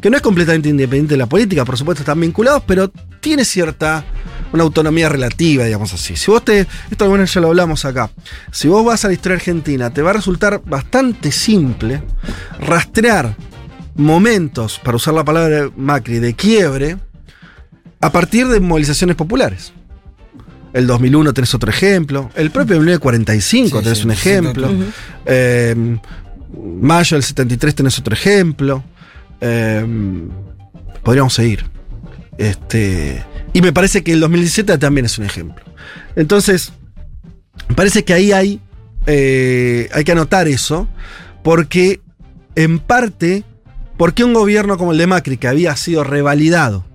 que 0.00 0.10
no 0.10 0.16
es 0.16 0.22
completamente 0.22 0.68
independiente 0.68 1.14
de 1.14 1.18
la 1.18 1.26
política, 1.26 1.64
por 1.64 1.76
supuesto 1.76 2.02
están 2.02 2.20
vinculados, 2.20 2.62
pero 2.66 2.90
tiene 3.20 3.44
cierta, 3.44 4.04
una 4.52 4.62
autonomía 4.62 5.08
relativa, 5.08 5.64
digamos 5.64 5.92
así. 5.92 6.16
Si 6.16 6.30
vos 6.30 6.44
te, 6.44 6.66
esto 6.90 7.08
bueno 7.08 7.24
ya 7.24 7.40
lo 7.40 7.48
hablamos 7.48 7.84
acá, 7.84 8.10
si 8.50 8.68
vos 8.68 8.84
vas 8.84 9.04
a 9.04 9.08
la 9.08 9.14
historia 9.14 9.36
argentina, 9.36 9.90
te 9.90 10.02
va 10.02 10.10
a 10.10 10.14
resultar 10.14 10.62
bastante 10.64 11.32
simple 11.32 12.02
rastrear 12.60 13.36
momentos, 13.94 14.80
para 14.82 14.96
usar 14.96 15.14
la 15.14 15.24
palabra 15.24 15.48
de 15.62 15.72
Macri, 15.76 16.18
de 16.20 16.34
quiebre, 16.34 16.96
a 18.00 18.12
partir 18.12 18.46
de 18.48 18.60
movilizaciones 18.60 19.16
populares. 19.16 19.72
El 20.72 20.86
2001 20.86 21.32
tenés 21.32 21.54
otro 21.54 21.70
ejemplo. 21.70 22.30
El 22.36 22.50
propio 22.50 22.76
1945 22.76 23.78
Sí, 23.78 23.82
tenés 23.82 23.98
sí, 23.98 24.04
un 24.04 24.14
sí, 24.14 24.18
ejemplo. 24.28 24.70
Eh, 25.26 25.98
mayo 26.80 27.16
del 27.16 27.24
73 27.24 27.74
tenés 27.74 27.98
otro 27.98 28.14
ejemplo. 28.14 28.84
Eh, 29.40 29.84
Podríamos 31.02 31.32
seguir. 31.34 31.64
Este, 32.38 33.24
y 33.52 33.60
me 33.60 33.72
parece 33.72 34.02
que 34.02 34.12
el 34.12 34.20
2017 34.20 34.78
también 34.78 35.04
es 35.04 35.18
un 35.18 35.24
ejemplo. 35.24 35.64
Entonces, 36.16 36.72
me 37.68 37.74
parece 37.74 38.04
que 38.04 38.14
ahí 38.14 38.32
hay, 38.32 38.60
eh, 39.06 39.88
hay 39.92 40.04
que 40.04 40.12
anotar 40.12 40.48
eso, 40.48 40.88
porque 41.42 42.00
en 42.54 42.78
parte, 42.78 43.44
porque 43.96 44.24
un 44.24 44.32
gobierno 44.32 44.78
como 44.78 44.92
el 44.92 44.98
de 44.98 45.06
Macri, 45.06 45.36
que 45.36 45.48
había 45.48 45.74
sido 45.76 46.04
revalidado, 46.04 46.86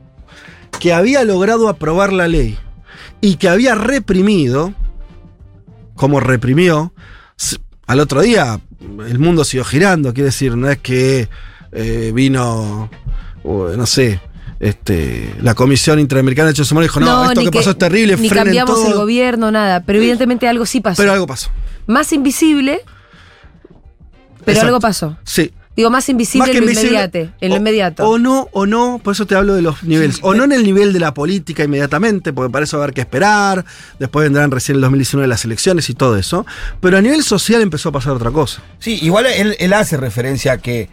que 0.79 0.93
había 0.93 1.23
logrado 1.23 1.69
aprobar 1.69 2.13
la 2.13 2.27
ley 2.27 2.57
y 3.21 3.35
que 3.35 3.49
había 3.49 3.75
reprimido, 3.75 4.73
como 5.95 6.19
reprimió, 6.19 6.93
al 7.85 7.99
otro 7.99 8.21
día 8.21 8.59
el 9.07 9.19
mundo 9.19 9.43
siguió 9.43 9.63
girando, 9.65 10.13
quiere 10.13 10.27
decir, 10.27 10.55
no 10.55 10.69
es 10.69 10.77
que 10.77 11.29
eh, 11.71 12.11
vino, 12.13 12.89
no 13.43 13.85
sé, 13.85 14.19
este, 14.63 15.35
la 15.41 15.53
Comisión 15.55 15.99
Interamericana 15.99 16.47
de 16.47 16.53
Derechos 16.53 16.71
Humanos 16.71 16.85
dijo, 16.89 16.99
no, 16.99 17.25
esto 17.29 17.41
que, 17.41 17.51
pasó 17.51 17.71
es 17.71 17.77
terrible, 17.77 18.15
Ni 18.17 18.29
frenen 18.29 18.45
cambiamos 18.45 18.75
todo. 18.75 18.87
el 18.87 18.93
gobierno, 18.95 19.51
nada. 19.51 19.81
Pero 19.81 19.99
evidentemente 19.99 20.47
algo 20.47 20.65
sí 20.65 20.79
pasó. 20.81 21.01
Pero 21.01 21.11
algo 21.13 21.27
pasó. 21.27 21.49
más 21.87 22.11
invisible, 22.13 22.81
pero 24.39 24.51
Exacto. 24.51 24.67
algo 24.67 24.79
pasó. 24.79 25.17
Sí. 25.23 25.51
Digo, 25.75 25.89
más 25.89 26.07
invisible 26.07 26.39
Más 26.45 26.49
que 26.51 26.57
en 26.59 26.65
lo 26.65 26.69
invisible. 26.71 27.31
En 27.41 27.49
lo 27.49 27.55
o- 27.55 27.57
inmediato. 27.57 28.07
O 28.07 28.19
no, 28.19 28.47
o 28.51 28.67
no, 28.67 29.01
por 29.03 29.13
eso 29.13 29.25
te 29.25 29.33
hablo 29.33 29.55
de 29.55 29.63
los 29.63 29.81
niveles. 29.83 30.19
o 30.21 30.35
no 30.35 30.43
en 30.43 30.51
el 30.51 30.63
nivel 30.63 30.93
de 30.93 30.99
la 30.99 31.15
política 31.15 31.63
inmediatamente, 31.63 32.31
porque 32.31 32.51
para 32.51 32.65
eso 32.65 32.77
va 32.77 32.83
a 32.83 32.85
haber 32.85 32.93
que 32.93 33.01
esperar. 33.01 33.65
Después 33.97 34.23
vendrán 34.25 34.51
recién 34.51 34.75
el 34.75 34.81
2019 34.81 35.27
las 35.27 35.43
elecciones 35.45 35.89
y 35.89 35.95
todo 35.95 36.15
eso. 36.15 36.45
Pero 36.79 36.97
a 36.97 37.01
nivel 37.01 37.23
social 37.23 37.61
empezó 37.63 37.89
a 37.89 37.91
pasar 37.91 38.13
otra 38.13 38.29
cosa. 38.29 38.61
Sí, 38.77 38.99
igual 39.01 39.25
él, 39.25 39.55
él 39.57 39.73
hace 39.73 39.97
referencia 39.97 40.53
a 40.53 40.57
que 40.59 40.89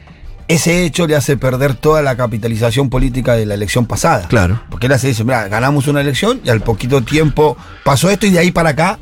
ese 0.55 0.85
hecho 0.85 1.07
le 1.07 1.17
hace 1.17 1.37
perder 1.37 1.75
toda 1.75 2.03
la 2.03 2.17
capitalización 2.17 2.91
política 2.91 3.35
de 3.35 3.47
la 3.47 3.55
elección 3.55 3.87
pasada. 3.87 4.27
Claro. 4.29 4.61
Porque 4.71 4.87
él 4.87 4.93
hace 4.93 5.09
dice, 5.09 5.25
mira, 5.25 5.49
ganamos 5.49 5.87
una 5.89 6.01
elección 6.01 6.41
y 6.45 6.51
al 6.51 6.61
poquito 6.61 7.03
tiempo 7.03 7.57
pasó 7.85 8.11
esto 8.11 8.27
y 8.27 8.31
de 8.31 8.39
ahí 8.41 8.51
para 8.51 8.71
acá 8.71 8.99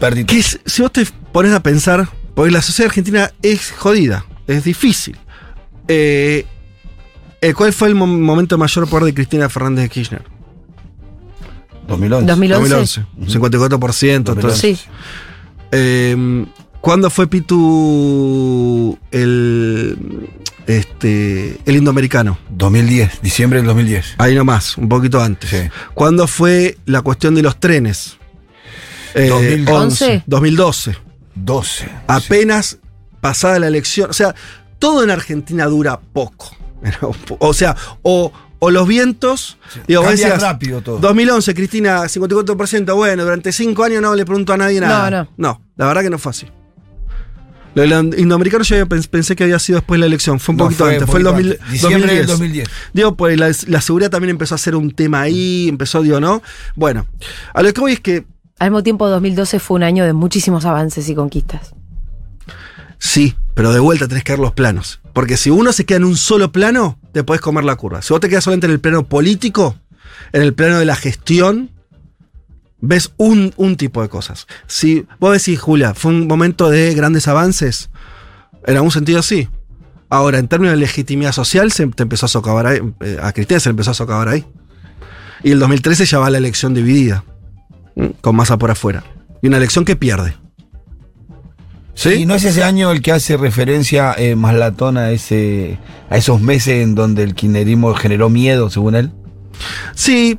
perdí 0.00 0.24
todo. 0.24 0.34
Que 0.34 0.40
es- 0.40 0.60
si 0.64 0.82
vos 0.82 0.92
te 0.92 1.06
pones 1.32 1.52
a 1.52 1.60
pensar, 1.60 2.08
porque 2.34 2.50
la 2.50 2.62
sociedad 2.62 2.88
argentina 2.90 3.30
es 3.42 3.70
jodida, 3.72 4.24
es 4.46 4.64
difícil. 4.64 5.16
Eh, 5.88 6.44
eh, 7.40 7.52
¿Cuál 7.54 7.72
fue 7.72 7.88
el 7.88 7.94
mo- 7.94 8.06
momento 8.06 8.56
de 8.56 8.60
mayor 8.60 8.88
poder 8.88 9.04
de 9.04 9.14
Cristina 9.14 9.48
Fernández 9.48 9.84
de 9.84 9.88
Kirchner? 9.90 10.22
2011. 11.86 12.26
2011. 12.26 13.04
54%. 13.28 14.24
todo 14.34 14.48
eso. 14.48 14.56
Sí. 14.56 14.78
Eh, 15.70 16.44
¿Cuándo 16.80 17.10
fue 17.10 17.26
Pitu 17.26 18.96
el, 19.10 20.25
este, 20.66 21.58
el 21.64 21.76
indoamericano? 21.76 22.38
2010, 22.50 23.22
diciembre 23.22 23.58
del 23.58 23.66
2010. 23.66 24.14
Ahí 24.18 24.34
nomás, 24.34 24.76
un 24.78 24.88
poquito 24.88 25.20
antes. 25.22 25.50
Sí. 25.50 25.58
¿Cuándo 25.94 26.26
fue 26.26 26.78
la 26.86 27.02
cuestión 27.02 27.34
de 27.34 27.42
los 27.42 27.58
trenes? 27.58 28.18
Eh, 29.14 29.28
2011. 29.28 30.24
2012. 30.26 30.96
12. 31.34 31.88
Apenas 32.06 32.78
pasada 33.20 33.58
la 33.58 33.68
elección. 33.68 34.10
O 34.10 34.12
sea, 34.12 34.34
todo 34.78 35.02
en 35.02 35.10
Argentina 35.10 35.66
dura 35.66 35.98
poco. 35.98 36.56
O 37.38 37.54
sea, 37.54 37.74
o, 38.02 38.32
o 38.58 38.70
los 38.70 38.86
vientos. 38.86 39.58
Digo, 39.86 40.02
vos 40.02 40.10
Cambia 40.10 40.26
decías, 40.26 40.42
rápido 40.42 40.80
todo. 40.82 40.98
2011, 40.98 41.54
Cristina, 41.54 42.02
54%. 42.04 42.94
Bueno, 42.94 43.24
durante 43.24 43.52
cinco 43.52 43.84
años 43.84 44.02
no 44.02 44.14
le 44.14 44.24
pregunto 44.24 44.52
a 44.52 44.56
nadie 44.56 44.80
nada. 44.80 45.10
No, 45.10 45.16
no. 45.18 45.28
No, 45.36 45.62
la 45.76 45.86
verdad 45.86 46.02
que 46.02 46.10
no 46.10 46.18
fue 46.18 46.30
así. 46.30 46.46
Lo 47.76 47.82
del 47.82 48.18
indoamericano 48.18 48.64
yo 48.64 48.74
había 48.74 48.86
pensé 48.86 49.36
que 49.36 49.44
había 49.44 49.58
sido 49.58 49.78
después 49.78 49.96
de 49.98 50.00
la 50.00 50.06
elección. 50.06 50.40
Fue 50.40 50.54
un 50.54 50.56
No, 50.56 50.64
poquito 50.64 50.84
fue 50.84 50.94
antes. 50.94 51.10
Fue 51.10 51.20
el 51.20 51.26
poquito 51.26 51.48
2000, 51.48 51.52
antes. 51.60 51.72
Diciembre 51.72 52.14
del 52.14 52.26
2010. 52.26 52.68
2010. 52.68 52.68
Digo, 52.94 53.16
pues 53.16 53.38
la, 53.38 53.70
la 53.70 53.80
seguridad 53.82 54.10
también 54.10 54.30
empezó 54.30 54.54
a 54.54 54.58
ser 54.58 54.74
un 54.76 54.90
tema 54.92 55.20
ahí. 55.20 55.68
Empezó, 55.68 56.02
digo, 56.02 56.18
¿no? 56.18 56.42
Bueno, 56.74 57.06
a 57.52 57.62
lo 57.62 57.72
que 57.72 57.80
voy 57.80 57.92
es 57.92 58.00
que 58.00 58.24
Al 58.58 58.70
mismo 58.70 58.82
tiempo, 58.82 59.08
2012 59.08 59.60
fue 59.60 59.74
un 59.76 59.82
año 59.82 60.04
de 60.06 60.14
muchísimos 60.14 60.64
avances 60.64 61.06
y 61.08 61.14
conquistas. 61.14 61.74
Sí, 62.98 63.36
pero 63.54 63.72
de 63.72 63.80
vuelta 63.80 64.08
tenés 64.08 64.24
que 64.24 64.32
ver 64.32 64.40
los 64.40 64.52
planos. 64.52 65.00
Porque 65.12 65.36
si 65.36 65.50
uno 65.50 65.72
se 65.72 65.84
queda 65.84 65.98
en 65.98 66.04
un 66.04 66.16
solo 66.16 66.52
plano, 66.52 66.98
te 67.12 67.24
podés 67.24 67.40
comer 67.42 67.64
la 67.64 67.76
curva. 67.76 68.00
Si 68.02 68.12
vos 68.12 68.20
te 68.20 68.28
quedas 68.28 68.44
solamente 68.44 68.66
en 68.66 68.72
el 68.72 68.80
plano 68.80 69.06
político, 69.06 69.76
en 70.32 70.42
el 70.42 70.54
plano 70.54 70.78
de 70.78 70.86
la 70.86 70.96
gestión, 70.96 71.70
ves 72.86 73.12
un, 73.16 73.52
un 73.56 73.76
tipo 73.76 74.02
de 74.02 74.08
cosas. 74.08 74.46
Si 74.66 75.06
vos 75.18 75.32
decís, 75.32 75.60
Julia, 75.60 75.94
fue 75.94 76.12
un 76.12 76.26
momento 76.26 76.70
de 76.70 76.94
grandes 76.94 77.28
avances, 77.28 77.90
en 78.66 78.76
algún 78.76 78.90
sentido 78.90 79.22
sí. 79.22 79.48
Ahora, 80.08 80.38
en 80.38 80.48
términos 80.48 80.74
de 80.74 80.80
legitimidad 80.80 81.32
social, 81.32 81.72
se 81.72 81.86
te 81.88 82.02
empezó 82.04 82.26
a 82.26 82.28
socavar 82.28 82.66
ahí, 82.66 82.80
eh, 83.00 83.18
a 83.20 83.32
Cristina 83.32 83.60
se 83.60 83.70
empezó 83.70 83.90
a 83.90 83.94
socavar 83.94 84.28
ahí. 84.28 84.44
Y 85.42 85.50
el 85.50 85.58
2013 85.58 86.06
ya 86.06 86.18
va 86.18 86.30
la 86.30 86.38
elección 86.38 86.74
dividida, 86.74 87.24
con 88.20 88.36
masa 88.36 88.56
por 88.56 88.70
afuera. 88.70 89.04
Y 89.42 89.48
una 89.48 89.56
elección 89.56 89.84
que 89.84 89.96
pierde. 89.96 90.34
¿Sí? 91.94 92.10
¿Y 92.10 92.26
no 92.26 92.34
es 92.34 92.44
ese 92.44 92.62
año 92.62 92.90
el 92.90 93.00
que 93.00 93.12
hace 93.12 93.36
referencia 93.36 94.14
eh, 94.18 94.36
más 94.36 94.54
latón 94.54 94.98
a, 94.98 95.10
ese, 95.12 95.78
a 96.10 96.16
esos 96.18 96.40
meses 96.40 96.82
en 96.82 96.94
donde 96.94 97.22
el 97.22 97.34
kirchnerismo 97.34 97.94
generó 97.94 98.28
miedo, 98.28 98.70
según 98.70 98.96
él? 98.96 99.12
Sí, 99.94 100.38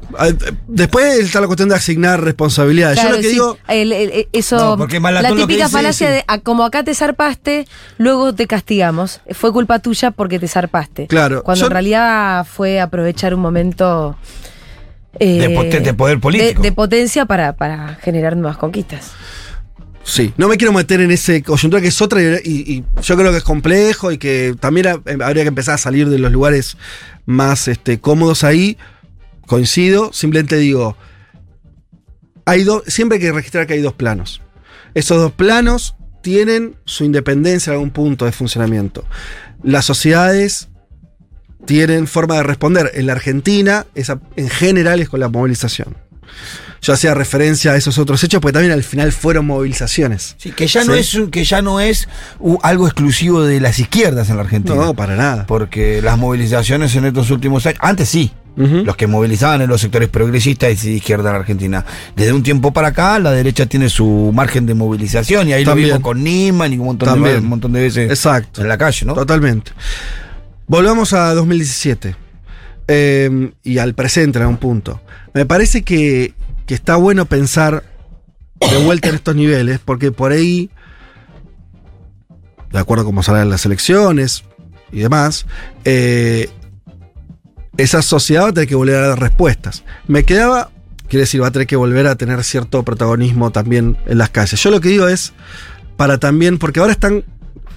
después 0.68 1.20
está 1.20 1.42
la 1.42 1.48
cuestión 1.48 1.70
de 1.70 1.76
asignar 1.76 2.22
responsabilidades. 2.24 3.00
Claro, 3.00 3.10
Yo 3.10 3.16
lo 3.16 3.22
que 3.22 3.28
sí, 3.28 3.34
digo, 3.34 3.58
el- 3.68 3.92
el- 3.92 4.12
el- 4.12 4.28
eso, 4.34 4.58
No, 4.58 4.78
porque 4.78 5.00
Malatón 5.00 5.24
la 5.24 5.30
lo 5.30 5.36
que 5.36 5.42
típica 5.54 5.66
dice 5.66 5.78
falacia 5.78 6.10
de 6.12 6.24
"Ah, 6.28 6.40
como 6.40 6.64
acá 6.64 6.84
te 6.84 6.94
zarpaste, 6.94 7.68
luego 7.98 8.34
te 8.36 8.48
castigamos. 8.48 9.22
Fue 9.32 9.52
culpa 9.52 9.80
tuya 9.80 10.12
porque 10.12 10.40
te 10.40 10.48
zarpaste. 10.48 11.08
Claro, 11.08 11.44
Cuando 11.44 11.62
yo- 11.62 11.66
en 11.68 11.72
realidad 11.72 12.46
fue 12.46 12.80
aprovechar 12.80 13.34
un 13.34 13.42
momento 13.42 14.16
eh, 15.20 15.40
De 15.40 15.50
poten- 15.58 15.84
de 15.84 15.94
poder 15.96 16.20
político. 16.20 16.62
De, 16.62 16.70
de 16.70 16.76
potencia 16.76 17.26
para, 17.26 17.54
para 17.54 17.96
generar 17.96 18.38
nuevas 18.38 18.58
conquistas. 18.58 19.12
sí, 20.04 20.32
no 20.38 20.48
me 20.48 20.56
quiero 20.58 20.72
meter 20.74 21.02
en 21.02 21.12
ese 21.12 21.42
coyuntura 21.44 21.82
que 21.82 21.88
es 21.90 22.02
otra 22.02 22.22
y, 22.22 22.38
y 22.46 22.84
yo 23.02 23.18
creo 23.18 23.32
que 23.32 23.38
es 23.40 23.44
complejo 23.44 24.12
y 24.12 24.18
que 24.20 24.56
también 24.60 24.88
ha- 24.88 25.02
eh, 25.06 25.18
habría 25.24 25.44
que 25.44 25.50
empezar 25.50 25.74
a 25.76 25.78
salir 25.80 26.08
de 26.08 26.18
los 26.20 26.32
lugares 26.32 26.78
más 27.26 27.68
este, 27.68 28.00
cómodos 28.00 28.44
ahí. 28.46 28.78
Coincido, 29.48 30.12
simplemente 30.14 30.58
digo, 30.58 30.96
hay 32.46 32.64
dos, 32.64 32.84
siempre 32.86 33.18
hay 33.18 33.22
que 33.24 33.32
registrar 33.32 33.66
que 33.66 33.74
hay 33.74 33.82
dos 33.82 33.94
planos. 33.94 34.42
Esos 34.94 35.18
dos 35.18 35.32
planos 35.32 35.96
tienen 36.22 36.76
su 36.86 37.06
independencia 37.06 37.72
en 37.72 37.76
algún 37.76 37.92
punto 37.92 38.26
de 38.26 38.32
funcionamiento. 38.32 39.06
Las 39.64 39.86
sociedades 39.86 40.68
tienen 41.66 42.08
forma 42.08 42.36
de 42.36 42.44
responder. 42.44 42.92
En 42.94 43.08
la 43.08 43.14
Argentina, 43.14 43.86
esa, 43.96 44.20
en 44.36 44.50
general, 44.50 45.00
es 45.00 45.10
con 45.10 45.20
la 45.22 45.30
movilización. 45.30 45.96
Yo 46.82 46.94
hacía 46.94 47.14
referencia 47.14 47.72
a 47.72 47.76
esos 47.76 47.98
otros 47.98 48.24
hechos 48.24 48.40
porque 48.42 48.54
también 48.54 48.74
al 48.74 48.84
final 48.84 49.12
fueron 49.12 49.46
movilizaciones. 49.46 50.36
Sí, 50.38 50.52
que 50.52 50.68
ya 50.68 50.84
no 50.84 50.94
es, 50.94 51.18
que 51.32 51.44
ya 51.44 51.62
no 51.62 51.80
es 51.80 52.08
algo 52.62 52.86
exclusivo 52.88 53.44
de 53.44 53.60
las 53.60 53.80
izquierdas 53.80 54.30
en 54.30 54.36
la 54.36 54.44
Argentina. 54.44 54.76
No, 54.76 54.94
para 54.94 55.16
nada. 55.16 55.46
Porque 55.48 56.02
las 56.02 56.18
movilizaciones 56.18 56.96
en 56.96 57.06
estos 57.06 57.32
últimos 57.32 57.66
años, 57.66 57.80
antes 57.82 58.10
sí, 58.10 58.32
Los 58.58 58.96
que 58.96 59.06
movilizaban 59.06 59.62
en 59.62 59.70
los 59.70 59.80
sectores 59.80 60.10
progresistas 60.10 60.84
y 60.84 60.90
de 60.90 60.96
izquierda 60.96 61.30
en 61.30 61.34
la 61.34 61.40
Argentina. 61.40 61.86
Desde 62.16 62.34
un 62.34 62.42
tiempo 62.42 62.74
para 62.74 62.88
acá, 62.88 63.20
la 63.20 63.32
derecha 63.32 63.68
tiene 63.68 63.88
su 63.88 64.32
margen 64.34 64.66
de 64.66 64.74
movilización 64.74 65.48
y 65.48 65.54
ahí 65.54 65.64
También. 65.64 65.90
lo 65.90 65.96
vimos 65.96 66.04
con 66.04 66.24
Niman 66.24 66.74
y 66.74 66.78
un 66.80 66.86
montón, 66.88 67.14
de, 67.14 67.20
veces, 67.22 67.42
un 67.44 67.50
montón 67.50 67.74
de 67.74 67.82
veces 67.82 68.10
Exacto. 68.10 68.62
en 68.62 68.68
la 68.68 68.78
calle, 68.78 69.06
¿no? 69.06 69.14
Totalmente. 69.14 69.72
Volvamos 70.66 71.14
a 71.14 71.36
2017 71.36 72.16
eh, 72.88 73.52
y 73.64 73.78
al 73.78 73.94
presente 73.94 74.40
en 74.40 74.44
algún 74.44 74.58
punto. 74.58 75.02
Me 75.34 75.46
parece 75.46 75.84
que, 75.84 76.34
que 76.66 76.74
está 76.74 76.96
bueno 76.96 77.26
pensar 77.26 77.84
de 78.60 78.78
vuelta 78.84 79.10
en 79.10 79.16
estos 79.16 79.36
niveles, 79.36 79.80
porque 79.84 80.12
por 80.12 80.32
ahí, 80.32 80.70
de 82.72 82.80
acuerdo 82.80 83.04
a 83.04 83.06
cómo 83.06 83.24
salgan 83.24 83.50
las 83.50 83.66
elecciones 83.66 84.44
y 84.92 85.00
demás, 85.00 85.46
eh, 85.86 86.50
esa 87.78 88.02
sociedad 88.02 88.44
va 88.44 88.50
a 88.50 88.54
tener 88.54 88.68
que 88.70 88.76
volver 88.76 88.96
a 88.96 89.08
dar 89.10 89.20
respuestas. 89.20 89.84
Me 90.08 90.24
quedaba, 90.24 90.70
quiere 91.08 91.22
decir, 91.22 91.42
va 91.42 91.48
a 91.48 91.52
tener 91.52 91.68
que 91.68 91.76
volver 91.76 92.08
a 92.08 92.16
tener 92.16 92.44
cierto 92.44 92.84
protagonismo 92.84 93.52
también 93.52 93.98
en 94.06 94.18
las 94.18 94.30
calles. 94.30 94.62
Yo 94.62 94.72
lo 94.72 94.82
que 94.82 94.90
digo 94.90 95.08
es, 95.08 95.34
para 95.96 96.18
también, 96.18 96.58
porque 96.58 96.80
ahora 96.80 96.92
están 96.94 97.24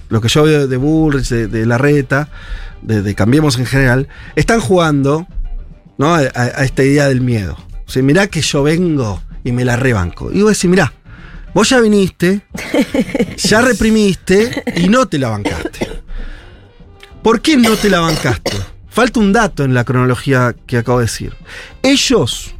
lo 0.09 0.19
que 0.21 0.27
yo 0.27 0.43
veo 0.43 0.67
de 0.67 0.77
Bullrich, 0.77 1.29
de, 1.29 1.47
de 1.47 1.65
Larreta, 1.65 2.29
de, 2.81 3.01
de 3.01 3.15
Cambiemos 3.15 3.57
en 3.57 3.65
general, 3.65 4.07
están 4.35 4.59
jugando 4.59 5.25
¿no? 5.97 6.13
a, 6.13 6.19
a- 6.19 6.63
esta 6.65 6.83
idea 6.83 7.07
del 7.07 7.21
miedo. 7.21 7.55
O 7.87 7.89
sea, 7.91 8.03
mirá 8.03 8.27
que 8.27 8.41
yo 8.41 8.63
vengo 8.63 9.21
y 9.43 9.51
me 9.53 9.63
la 9.65 9.75
rebanco. 9.77 10.31
Y 10.31 10.41
vos 10.41 10.51
decís, 10.51 10.69
mirá, 10.69 10.91
vos 11.53 11.69
ya 11.69 11.79
viniste, 11.79 12.41
ya 13.37 13.61
reprimiste 13.61 14.63
y 14.75 14.89
no 14.89 15.07
te 15.07 15.17
la 15.19 15.29
bancaste. 15.29 15.87
¿Por 17.23 17.41
qué 17.41 17.55
no 17.55 17.75
te 17.75 17.89
la 17.89 17.99
bancaste? 17.99 18.51
Falta 18.91 19.21
un 19.21 19.31
dato 19.31 19.63
en 19.63 19.73
la 19.73 19.85
cronología 19.85 20.53
que 20.67 20.77
acabo 20.77 20.99
de 20.99 21.05
decir. 21.05 21.33
Ellos, 21.81 22.53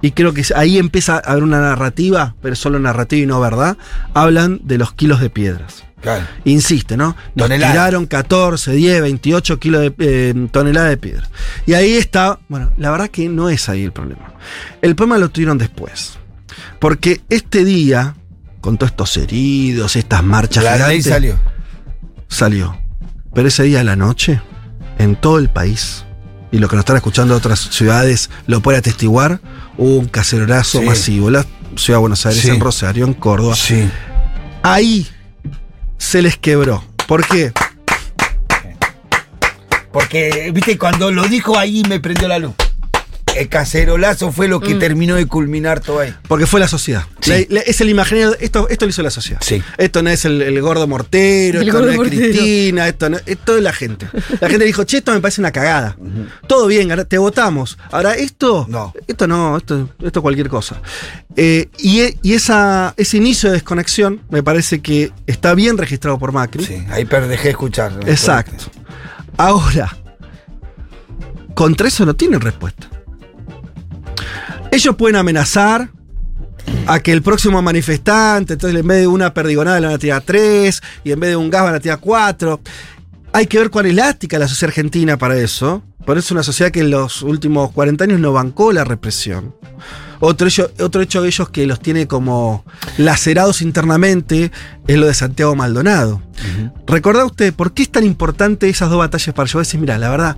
y 0.00 0.12
creo 0.12 0.32
que 0.32 0.44
ahí 0.54 0.78
empieza 0.78 1.16
a 1.16 1.32
haber 1.32 1.42
una 1.42 1.60
narrativa, 1.60 2.36
pero 2.40 2.54
solo 2.54 2.78
narrativa 2.78 3.24
y 3.24 3.26
no 3.26 3.40
verdad, 3.40 3.76
hablan 4.14 4.60
de 4.62 4.78
los 4.78 4.92
kilos 4.94 5.20
de 5.20 5.30
piedras. 5.30 5.84
Claro. 6.00 6.26
Insiste, 6.44 6.96
¿no? 6.96 7.16
Nos 7.34 7.48
tiraron 7.48 8.06
14, 8.06 8.72
10, 8.72 9.02
28 9.02 9.58
kilos 9.58 9.80
de 9.80 9.94
eh, 9.98 10.48
toneladas 10.52 10.90
de 10.90 10.96
piedra. 10.96 11.28
Y 11.66 11.72
ahí 11.72 11.94
está, 11.94 12.38
bueno, 12.48 12.70
la 12.76 12.90
verdad 12.92 13.08
que 13.08 13.28
no 13.28 13.48
es 13.48 13.68
ahí 13.68 13.82
el 13.82 13.92
problema. 13.92 14.34
El 14.80 14.94
problema 14.94 15.18
lo 15.18 15.30
tuvieron 15.30 15.58
después. 15.58 16.18
Porque 16.78 17.22
este 17.30 17.64
día, 17.64 18.14
con 18.60 18.78
todos 18.78 18.92
estos 18.92 19.16
heridos, 19.16 19.96
estas 19.96 20.22
marchas 20.22 20.62
La 20.62 20.76
ley 20.76 21.02
gigantes, 21.02 21.12
salió. 21.12 21.38
salió. 22.28 22.78
Pero 23.32 23.48
ese 23.48 23.64
día 23.64 23.80
a 23.80 23.84
la 23.84 23.96
noche, 23.96 24.40
en 24.98 25.16
todo 25.16 25.38
el 25.38 25.48
país, 25.48 26.04
y 26.52 26.58
lo 26.58 26.68
que 26.68 26.76
nos 26.76 26.82
están 26.82 26.96
escuchando 26.96 27.34
de 27.34 27.38
otras 27.38 27.60
ciudades 27.60 28.30
lo 28.46 28.60
puede 28.60 28.78
atestiguar, 28.78 29.40
hubo 29.76 29.98
un 29.98 30.06
cacerolazo 30.06 30.80
Sí. 30.80 30.84
masivo. 30.86 31.30
La 31.30 31.44
ciudad 31.76 31.98
de 31.98 32.00
Buenos 32.00 32.24
Aires, 32.26 32.42
Sí. 32.42 32.50
en 32.50 32.60
Rosario, 32.60 33.04
en 33.06 33.14
Córdoba. 33.14 33.56
Sí. 33.56 33.88
Ahí 34.62 35.06
se 35.98 36.22
les 36.22 36.36
quebró. 36.36 36.84
¿Por 37.08 37.26
qué? 37.26 37.52
Porque, 39.92 40.50
viste, 40.52 40.76
cuando 40.78 41.10
lo 41.12 41.24
dijo 41.28 41.56
ahí 41.58 41.82
me 41.88 42.00
prendió 42.00 42.26
la 42.28 42.38
luz. 42.38 42.54
El 43.36 43.48
cacerolazo 43.48 44.30
fue 44.32 44.48
lo 44.48 44.60
que 44.60 44.74
terminó 44.74 45.16
de 45.16 45.26
culminar 45.26 45.80
todo 45.80 46.00
ahí. 46.00 46.14
Porque 46.28 46.46
fue 46.46 46.60
la 46.60 46.68
sociedad. 46.68 47.04
Sí. 47.20 47.30
La- 47.48 47.56
la- 47.56 47.60
es 47.60 47.80
el 47.80 47.90
imaginario. 47.90 48.36
Esto, 48.40 48.68
esto 48.68 48.84
lo 48.84 48.90
hizo 48.90 49.02
la 49.02 49.10
sociedad. 49.10 49.40
Sí. 49.42 49.62
Esto 49.78 50.02
no 50.02 50.10
es 50.10 50.24
el, 50.24 50.40
el 50.42 50.60
gordo 50.60 50.86
mortero, 50.86 51.60
El 51.60 51.68
esto 51.68 51.78
gordo 51.78 51.86
no 51.86 51.92
es 51.92 51.96
mortero. 51.98 52.22
Cristina, 52.32 52.88
esto 52.88 53.10
no, 53.10 53.16
esto 53.26 53.56
es 53.56 53.62
la 53.62 53.72
gente. 53.72 54.06
La 54.40 54.48
gente 54.48 54.64
dijo, 54.64 54.84
che, 54.84 54.98
esto 54.98 55.12
me 55.12 55.20
parece 55.20 55.40
una 55.40 55.50
cagada. 55.52 55.96
Todo 56.46 56.66
bien, 56.66 56.90
ahora 56.90 57.04
te 57.04 57.18
votamos. 57.18 57.76
Ahora, 57.90 58.14
esto. 58.14 58.66
No. 58.68 58.92
Esto 59.06 59.26
no, 59.26 59.56
esto, 59.56 59.88
esto 60.02 60.22
cualquier 60.22 60.48
cosa. 60.48 60.80
Eh, 61.36 61.68
y 61.78 62.00
e- 62.00 62.18
y 62.22 62.34
esa, 62.34 62.94
ese 62.96 63.16
inicio 63.16 63.50
de 63.50 63.54
desconexión 63.54 64.20
me 64.30 64.42
parece 64.42 64.80
que 64.80 65.10
está 65.26 65.54
bien 65.54 65.76
registrado 65.78 66.18
por 66.18 66.32
Macri. 66.32 66.64
Sí, 66.64 66.84
ahí 66.90 67.04
dejé 67.04 67.44
de 67.44 67.50
escuchar. 67.50 67.92
Exacto. 68.06 68.64
Ahora, 69.36 69.96
contra 71.54 71.88
eso 71.88 72.04
no 72.06 72.14
tienen 72.14 72.40
respuesta. 72.40 72.88
Ellos 74.74 74.96
pueden 74.96 75.14
amenazar 75.14 75.88
a 76.88 76.98
que 76.98 77.12
el 77.12 77.22
próximo 77.22 77.62
manifestante, 77.62 78.54
entonces 78.54 78.80
en 78.80 78.84
vez 78.84 79.02
de 79.02 79.06
una 79.06 79.32
perdigonada 79.32 79.78
le 79.78 79.86
van 79.86 79.94
a 79.94 79.98
tirar 80.00 80.22
tres, 80.22 80.82
y 81.04 81.12
en 81.12 81.20
vez 81.20 81.30
de 81.30 81.36
un 81.36 81.48
gas 81.48 81.62
van 81.62 81.76
a 81.76 81.78
tirar 81.78 82.00
cuatro. 82.00 82.60
Hay 83.32 83.46
que 83.46 83.60
ver 83.60 83.70
cuán 83.70 83.86
elástica 83.86 84.36
la 84.36 84.48
sociedad 84.48 84.70
argentina 84.70 85.16
para 85.16 85.38
eso. 85.38 85.84
Por 86.04 86.18
eso 86.18 86.26
es 86.26 86.30
una 86.32 86.42
sociedad 86.42 86.72
que 86.72 86.80
en 86.80 86.90
los 86.90 87.22
últimos 87.22 87.70
40 87.70 88.02
años 88.02 88.18
no 88.18 88.32
bancó 88.32 88.72
la 88.72 88.82
represión. 88.82 89.54
Otro 90.18 90.48
hecho, 90.48 90.68
otro 90.80 91.02
hecho 91.02 91.22
de 91.22 91.28
ellos 91.28 91.48
que 91.50 91.68
los 91.68 91.78
tiene 91.78 92.08
como 92.08 92.64
lacerados 92.98 93.62
internamente 93.62 94.50
es 94.88 94.98
lo 94.98 95.06
de 95.06 95.14
Santiago 95.14 95.54
Maldonado. 95.54 96.20
¿Recordá 96.88 97.24
usted 97.24 97.54
por 97.54 97.74
qué 97.74 97.84
es 97.84 97.92
tan 97.92 98.02
importante 98.02 98.68
esas 98.68 98.90
dos 98.90 98.98
batallas 98.98 99.36
para 99.36 99.48
yo 99.48 99.60
decir, 99.60 99.78
mira, 99.78 99.98
la 99.98 100.10
verdad, 100.10 100.36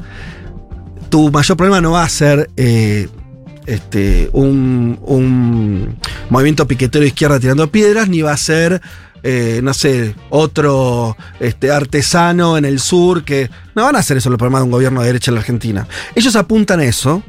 tu 1.08 1.30
mayor 1.30 1.56
problema 1.56 1.80
no 1.80 1.92
va 1.92 2.02
a 2.02 2.08
ser 2.10 2.50
eh, 2.58 3.08
este, 3.66 4.30
un, 4.32 5.96
movimiento 6.30 6.66
piquetero 6.66 7.02
de 7.02 7.08
izquierda 7.08 7.40
tirando 7.40 7.70
piedras, 7.70 8.08
ni 8.08 8.22
va 8.22 8.32
a 8.32 8.36
ser, 8.36 8.80
eh, 9.22 9.60
no 9.62 9.74
sé, 9.74 10.14
otro 10.30 11.16
este, 11.40 11.70
artesano 11.70 12.56
en 12.56 12.64
el 12.64 12.80
sur 12.80 13.24
que... 13.24 13.50
No 13.74 13.84
van 13.84 13.96
a 13.96 13.98
hacer 13.98 14.16
eso 14.16 14.30
los 14.30 14.38
problemas 14.38 14.60
de 14.60 14.64
un 14.64 14.70
gobierno 14.70 15.00
de 15.00 15.08
derecha 15.08 15.30
en 15.30 15.34
la 15.34 15.40
Argentina. 15.40 15.86
Ellos 16.14 16.34
apuntan 16.36 16.80
a 16.80 16.84
eso 16.84 17.22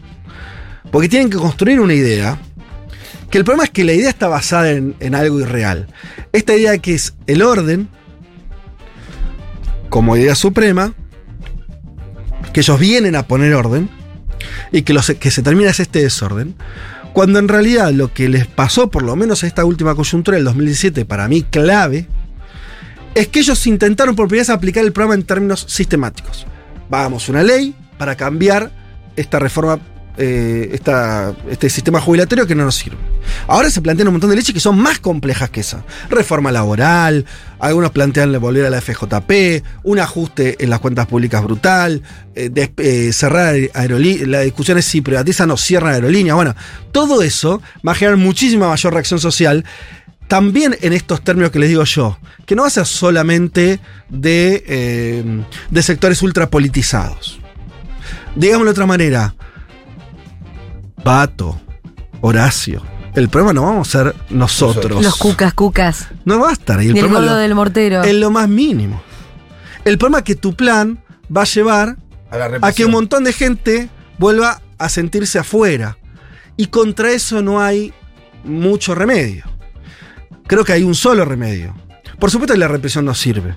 porque 0.92 1.10
tienen 1.10 1.30
que 1.30 1.38
construir 1.38 1.80
una 1.80 1.94
idea. 1.94 2.40
Que 3.30 3.40
el 3.40 3.44
problema 3.44 3.66
es 3.66 3.72
que 3.72 3.84
la 3.84 3.92
idea 3.92 4.10
está 4.10 4.30
basada 4.30 4.72
en, 4.72 4.96
en 5.02 5.14
algo 5.14 5.42
irreal. 5.42 5.88
Esta 6.32 6.56
idea 6.56 6.78
que 6.78 6.94
es 6.94 7.14
el 7.26 7.42
orden, 7.42 7.90
como 9.90 10.16
idea 10.16 10.34
suprema, 10.34 10.94
que 12.54 12.62
ellos 12.62 12.80
vienen 12.80 13.18
a 13.18 13.28
poner 13.28 13.54
orden 13.54 13.90
y 14.72 14.84
que, 14.84 14.94
los, 14.94 15.08
que 15.12 15.32
se 15.32 15.42
termina 15.42 15.70
es 15.70 15.80
este 15.80 16.02
desorden, 16.02 16.56
cuando 17.14 17.40
en 17.40 17.48
realidad 17.48 17.92
lo 17.92 18.14
que 18.14 18.30
les 18.30 18.46
pasó, 18.46 18.92
por 18.92 19.04
lo 19.04 19.16
menos 19.16 19.44
a 19.44 19.48
esta 19.48 19.66
última 19.66 19.96
coyuntura 19.96 20.36
del 20.36 20.46
2017, 20.46 21.06
para 21.06 21.28
mí 21.28 21.44
clave, 21.44 22.08
es 23.16 23.28
que 23.28 23.40
ellos 23.40 23.66
intentaron 23.66 24.16
por 24.16 24.28
primera 24.28 24.44
vez 24.44 24.50
aplicar 24.52 24.84
el 24.84 24.94
programa 24.94 25.16
en 25.16 25.24
términos 25.24 25.66
sistemáticos. 25.68 26.46
Vamos, 26.90 27.28
una 27.30 27.42
ley 27.42 27.74
para 27.98 28.16
cambiar 28.16 28.72
esta 29.16 29.40
reforma, 29.40 29.80
eh, 30.18 30.70
esta- 30.74 31.36
este 31.50 31.70
sistema 31.70 32.02
jubilatorio 32.02 32.48
que 32.48 32.56
no 32.56 32.66
nos 32.66 32.76
sirve. 32.76 32.98
Ahora 33.48 33.70
se 33.70 33.82
plantean 33.82 34.08
un 34.08 34.16
montón 34.16 34.30
de 34.30 34.36
leyes 34.36 34.54
que 34.54 34.60
son 34.60 34.78
más 34.80 35.00
complejas 35.00 35.50
que 35.50 35.60
esa. 35.60 35.84
Reforma 36.10 36.52
laboral, 36.52 37.26
algunos 37.60 37.92
plantean 37.92 38.40
volver 38.40 38.66
a 38.66 38.70
la 38.70 38.82
FJP, 38.82 39.64
un 39.84 40.00
ajuste 40.00 40.56
en 40.64 40.70
las 40.70 40.80
cuentas 40.80 41.08
públicas 41.08 41.44
brutal, 41.44 42.02
eh, 42.36 42.50
eh, 42.78 43.12
cerrar 43.14 43.56
aerolíneas, 43.74 44.28
la 44.28 44.42
discusión 44.42 44.78
es 44.78 44.86
si 44.86 45.02
privatizan 45.02 45.52
o 45.52 45.58
cierran 45.58 45.94
aerolíneas. 45.94 46.36
Bueno, 46.36 46.56
todo 46.92 47.22
eso 47.22 47.62
va 47.88 47.92
a 47.92 47.96
generar 47.96 48.18
muchísima 48.18 48.68
mayor 48.70 48.94
reacción 48.94 49.20
social. 49.20 49.66
También 50.28 50.76
en 50.82 50.92
estos 50.92 51.22
términos 51.24 51.52
que 51.52 51.60
les 51.60 51.70
digo 51.70 51.84
yo, 51.86 52.18
que 52.46 52.54
no 52.56 52.64
va 52.64 52.68
a 52.68 52.72
ser 52.72 52.86
solamente 52.86 53.80
de, 54.10 55.44
de 55.70 55.84
sectores 55.84 56.22
ultrapolitizados. 56.22 57.40
Digámoslo 58.36 58.66
de 58.66 58.72
otra 58.72 58.86
manera, 58.86 59.36
Pato, 61.08 61.60
Horacio, 62.22 62.82
el 63.16 63.30
problema 63.30 63.54
no 63.54 63.62
vamos 63.64 63.88
a 63.88 63.92
ser 64.04 64.16
nosotros. 64.30 65.02
Los 65.04 65.16
cucas, 65.16 65.54
cucas. 65.54 66.08
No 66.26 66.40
va 66.40 66.50
a 66.50 66.54
estar 66.54 66.80
ahí. 66.80 66.88
El 66.88 66.94
Ni 66.94 67.00
el 67.00 67.06
problema 67.06 67.22
gordo 67.22 67.36
lo- 67.36 67.42
del 67.42 67.56
mortero. 67.56 68.04
en 68.04 68.20
lo 68.20 68.30
más 68.30 68.50
mínimo. 68.50 69.02
El 69.86 69.98
problema 69.98 70.18
es 70.20 70.24
que 70.26 70.36
tu 70.36 70.54
plan 70.54 71.02
va 71.36 71.44
a 71.44 71.46
llevar 71.46 71.96
A 72.30 72.38
la 72.38 72.60
a 72.62 72.72
que 72.74 72.84
un 72.84 72.92
montón 72.92 73.24
de 73.24 73.32
gente 73.32 73.90
vuelva 74.18 74.62
a 74.78 74.90
sentirse 74.90 75.40
afuera. 75.40 75.98
Y 76.58 76.68
contra 76.68 77.12
eso 77.12 77.42
no 77.42 77.62
hay 77.62 77.94
mucho 78.44 78.94
remedio. 78.94 79.46
Creo 80.46 80.66
que 80.66 80.74
hay 80.74 80.84
un 80.84 80.96
solo 80.96 81.24
remedio. 81.24 81.74
Por 82.20 82.32
supuesto 82.32 82.54
que 82.54 82.60
la 82.60 82.68
represión 82.68 83.06
no 83.06 83.14
sirve. 83.14 83.56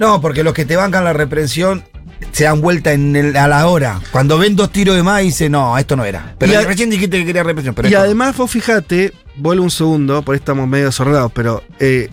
No, 0.00 0.20
porque 0.20 0.42
los 0.42 0.52
que 0.54 0.64
te 0.64 0.74
bancan 0.76 1.04
la 1.04 1.12
represión 1.12 1.84
se 2.32 2.44
dan 2.44 2.60
vuelta 2.60 2.92
en 2.92 3.14
el- 3.16 3.36
a 3.36 3.46
la 3.48 3.66
hora. 3.66 4.00
Cuando 4.10 4.38
ven 4.38 4.56
dos 4.56 4.70
tiros 4.70 4.96
de 4.96 5.02
más, 5.02 5.22
dicen, 5.22 5.52
no, 5.52 5.76
esto 5.78 5.96
no 5.96 6.04
era. 6.04 6.34
Pero 6.38 6.58
a- 6.58 6.62
recién 6.62 6.90
dijiste 6.90 7.18
que 7.18 7.26
quería 7.26 7.42
represión. 7.42 7.74
Pero 7.74 7.88
y 7.88 7.92
no. 7.92 7.98
además 7.98 8.36
vos 8.36 8.50
fijate, 8.50 9.12
vuelvo 9.36 9.64
un 9.64 9.70
segundo, 9.70 10.22
por 10.22 10.34
ahí 10.34 10.38
estamos 10.38 10.66
medio 10.68 10.86
desordenados, 10.86 11.32
pero 11.32 11.62
eh, 11.80 12.08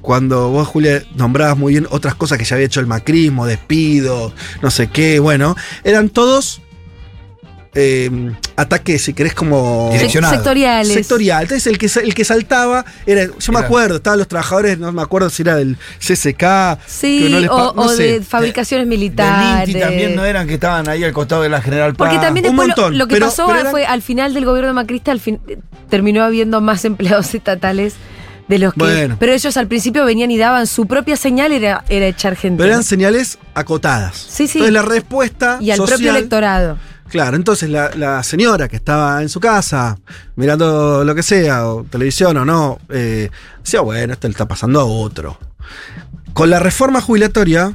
cuando 0.00 0.50
vos, 0.50 0.68
Julia, 0.68 1.02
nombrabas 1.16 1.56
muy 1.58 1.72
bien 1.72 1.86
otras 1.90 2.14
cosas 2.14 2.38
que 2.38 2.44
ya 2.44 2.54
había 2.56 2.66
hecho 2.66 2.80
el 2.80 2.86
macrismo, 2.86 3.44
despido, 3.44 4.32
no 4.62 4.70
sé 4.70 4.86
qué, 4.88 5.18
bueno, 5.18 5.56
eran 5.84 6.08
todos 6.10 6.60
eh, 7.78 8.10
ataques, 8.56 9.02
si 9.02 9.12
querés, 9.12 9.34
como... 9.34 9.92
Sectoriales. 9.96 10.92
Sectorial. 10.92 11.42
Entonces 11.42 11.66
el 11.66 11.78
que, 11.78 11.86
el 12.02 12.14
que 12.14 12.24
saltaba 12.24 12.84
era. 13.06 13.26
Yo 13.26 13.52
me 13.52 13.58
Era- 13.58 13.66
acuerdo, 13.68 13.96
estaban 13.96 14.18
los 14.18 14.28
trabajadores, 14.28 14.78
no 14.78 14.90
me 14.92 15.02
acuerdo 15.02 15.28
si 15.30 15.42
era 15.42 15.56
del 15.56 15.76
CCK. 16.00 16.78
Sí, 16.86 17.28
no 17.30 17.38
les 17.40 17.50
o, 17.50 17.74
no 17.74 17.82
o 17.82 17.88
sé. 17.90 18.02
de 18.14 18.22
fabricaciones 18.22 18.88
Del 18.88 18.98
militares. 18.98 19.68
Inti 19.68 19.80
también 19.80 20.16
no 20.16 20.24
eran 20.24 20.46
que 20.48 20.54
estaban 20.54 20.88
ahí 20.88 21.04
al 21.04 21.12
costado 21.12 21.42
de 21.42 21.48
la 21.50 21.60
General 21.60 21.94
Paz. 21.94 22.08
Porque 22.08 22.18
también 22.24 22.46
Un 22.46 22.52
después 22.56 22.68
lo- 22.68 22.74
montón, 22.76 22.98
lo, 22.98 23.06
que 23.06 23.14
pero- 23.16 23.26
pasó 23.26 23.46
pero 23.46 23.60
eran- 23.60 23.70
fue 23.70 23.84
al 23.86 24.02
final 24.02 24.32
del 24.34 24.44
gobierno 24.46 24.68
de 24.68 24.74
Macrista, 24.74 25.12
al 25.12 25.20
fin, 25.20 25.38
eh, 25.46 25.58
terminó 25.90 26.24
habiendo 26.24 26.60
más 26.60 26.84
empleados 26.86 27.34
estatales 27.34 27.94
de 28.48 28.58
los 28.58 28.72
que. 28.74 28.80
Bueno. 28.80 29.16
Pero 29.20 29.32
ellos 29.32 29.56
al 29.56 29.66
principio 29.66 30.04
venían 30.04 30.30
y 30.30 30.38
daban 30.38 30.66
su 30.66 30.86
propia 30.86 31.16
señal, 31.16 31.52
era, 31.52 31.84
era 31.88 32.06
echar 32.06 32.36
gente. 32.36 32.58
Pero 32.62 32.70
eran 32.72 32.84
señales 32.84 33.38
acotadas. 33.54 34.16
Sí, 34.16 34.46
sí. 34.46 34.58
Entonces 34.58 34.72
la 34.72 34.82
respuesta. 34.82 35.58
y 35.60 35.70
al 35.72 35.76
social- 35.78 35.98
propio 35.98 36.10
electorado. 36.16 36.78
Claro, 37.08 37.36
entonces 37.36 37.70
la, 37.70 37.90
la 37.94 38.22
señora 38.22 38.68
que 38.68 38.76
estaba 38.76 39.22
en 39.22 39.28
su 39.28 39.38
casa, 39.40 39.96
mirando 40.34 41.04
lo 41.04 41.14
que 41.14 41.22
sea, 41.22 41.66
o 41.68 41.84
televisión 41.84 42.36
o 42.36 42.44
no, 42.44 42.78
eh, 42.88 43.30
decía, 43.62 43.80
bueno, 43.80 44.12
esto 44.12 44.26
le 44.28 44.32
está 44.32 44.46
pasando 44.48 44.80
a 44.80 44.84
otro. 44.84 45.38
Con 46.32 46.50
la 46.50 46.58
reforma 46.58 47.00
jubilatoria, 47.00 47.74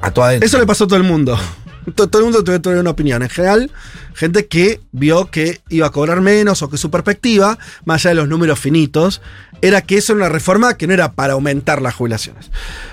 A 0.00 0.10
toda. 0.12 0.34
Eso 0.34 0.58
le 0.58 0.66
pasó 0.66 0.84
a 0.84 0.86
todo 0.88 0.96
el 0.96 1.02
mundo. 1.04 1.36
To- 1.96 2.06
Todo 2.08 2.20
el 2.20 2.24
mundo 2.26 2.42
tuvo, 2.44 2.60
tuvo 2.62 2.80
una 2.80 2.90
opinión. 2.90 3.22
En 3.22 3.28
general, 3.28 3.70
gente 4.14 4.46
que 4.46 4.80
vio 4.92 5.30
que 5.30 5.60
iba 5.68 5.86
a 5.86 5.90
cobrar 5.90 6.20
menos 6.22 6.62
o 6.62 6.70
que 6.70 6.78
su 6.78 6.90
perspectiva, 6.90 7.58
más 7.84 8.00
allá 8.06 8.10
de 8.10 8.14
los 8.16 8.28
números 8.28 8.58
finitos, 8.58 9.20
era 9.60 9.82
que 9.82 9.98
eso 9.98 10.12
era 10.14 10.22
una 10.24 10.28
reforma 10.30 10.74
que 10.78 10.86
no 10.86 10.94
era 10.94 11.12
para 11.12 11.34
aumentar 11.34 11.82
las 11.82 11.94
jubilaciones. 11.94 12.50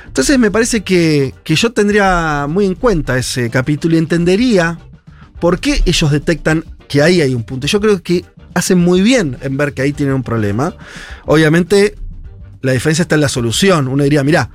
Entonces 0.08 0.38
me 0.40 0.52
parece 0.52 0.82
que, 0.82 1.34
que 1.46 1.56
yo 1.56 1.72
tendría 1.72 2.48
muy 2.50 2.66
en 2.66 2.76
cuenta 2.76 3.18
ese 3.18 3.50
capítulo 3.50 3.96
y 3.96 4.00
entendería 4.00 4.78
por 5.42 5.60
qué 5.60 5.82
ellos 5.86 6.12
detectan 6.12 6.64
que 6.88 7.02
ahí 7.02 7.20
hay 7.20 7.36
un 7.36 7.44
punto. 7.44 7.68
Yo 7.68 7.82
creo 7.82 8.02
que 8.02 8.24
hacen 8.54 8.78
muy 8.78 9.02
bien 9.02 9.38
en 9.42 9.58
ver 9.58 9.74
que 9.74 9.82
ahí 9.82 9.92
tienen 9.92 10.16
un 10.16 10.24
problema. 10.24 10.76
Obviamente, 11.26 11.96
la 12.62 12.72
diferencia 12.72 13.04
está 13.04 13.16
en 13.16 13.22
la 13.22 13.30
solución. 13.30 13.90
Uno 13.90 14.04
diría, 14.04 14.24
mirá, 14.24 14.50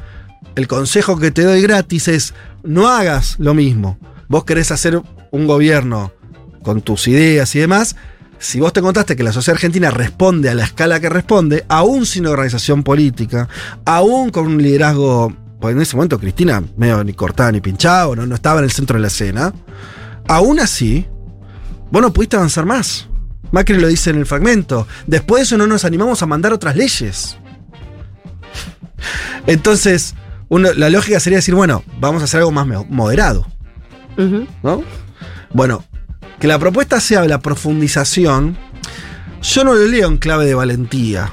el 0.54 0.66
consejo 0.68 1.18
que 1.18 1.30
te 1.30 1.42
doy 1.42 1.60
gratis 1.60 2.08
es 2.08 2.34
no 2.62 2.88
hagas 2.88 3.36
lo 3.38 3.52
mismo. 3.52 3.98
Vos 4.28 4.44
querés 4.44 4.70
hacer 4.70 5.02
un 5.30 5.46
gobierno 5.46 6.12
con 6.62 6.80
tus 6.80 7.06
ideas 7.08 7.54
y 7.54 7.60
demás, 7.60 7.96
si 8.38 8.60
vos 8.60 8.72
te 8.72 8.82
contaste 8.82 9.16
que 9.16 9.22
la 9.22 9.32
sociedad 9.32 9.56
argentina 9.56 9.90
responde 9.90 10.50
a 10.50 10.54
la 10.54 10.64
escala 10.64 11.00
que 11.00 11.08
responde, 11.08 11.64
aún 11.68 12.06
sin 12.06 12.26
organización 12.26 12.82
política, 12.82 13.48
aún 13.84 14.30
con 14.30 14.46
un 14.46 14.62
liderazgo, 14.62 15.32
pues 15.60 15.74
en 15.74 15.80
ese 15.80 15.96
momento 15.96 16.18
Cristina 16.18 16.62
medio 16.76 17.02
ni 17.02 17.12
cortada 17.12 17.52
ni 17.52 17.60
pinchada, 17.60 18.14
no, 18.14 18.26
no 18.26 18.34
estaba 18.34 18.58
en 18.58 18.64
el 18.64 18.72
centro 18.72 18.96
de 18.96 19.02
la 19.02 19.08
escena, 19.08 19.54
aún 20.28 20.60
así, 20.60 21.06
vos 21.90 22.02
no 22.02 22.12
pudiste 22.12 22.36
avanzar 22.36 22.66
más. 22.66 23.08
Macri 23.52 23.78
lo 23.78 23.88
dice 23.88 24.10
en 24.10 24.16
el 24.16 24.26
fragmento. 24.26 24.86
Después 25.06 25.40
de 25.40 25.44
eso 25.44 25.56
no 25.56 25.66
nos 25.66 25.84
animamos 25.84 26.22
a 26.22 26.26
mandar 26.26 26.52
otras 26.52 26.76
leyes. 26.76 27.38
Entonces, 29.46 30.14
uno- 30.48 30.72
la 30.74 30.90
lógica 30.90 31.20
sería 31.20 31.38
decir, 31.38 31.54
bueno, 31.54 31.84
vamos 32.00 32.22
a 32.22 32.24
hacer 32.24 32.38
algo 32.40 32.52
más 32.52 32.66
moderado. 32.88 33.46
¿no? 34.62 34.82
Bueno, 35.52 35.84
que 36.40 36.48
la 36.48 36.58
propuesta 36.58 37.00
sea 37.00 37.24
la 37.24 37.38
profundización, 37.40 38.56
yo 39.42 39.64
no 39.64 39.74
lo 39.74 39.86
leo 39.86 40.08
en 40.08 40.16
clave 40.16 40.46
de 40.46 40.54
valentía. 40.54 41.32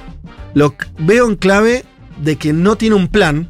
Lo 0.54 0.76
veo 1.00 1.28
en 1.28 1.36
clave 1.36 1.86
de 2.22 2.36
que 2.36 2.54
no 2.54 2.76
tiene 2.76 2.96
un 2.96 3.08
plan. 3.08 3.50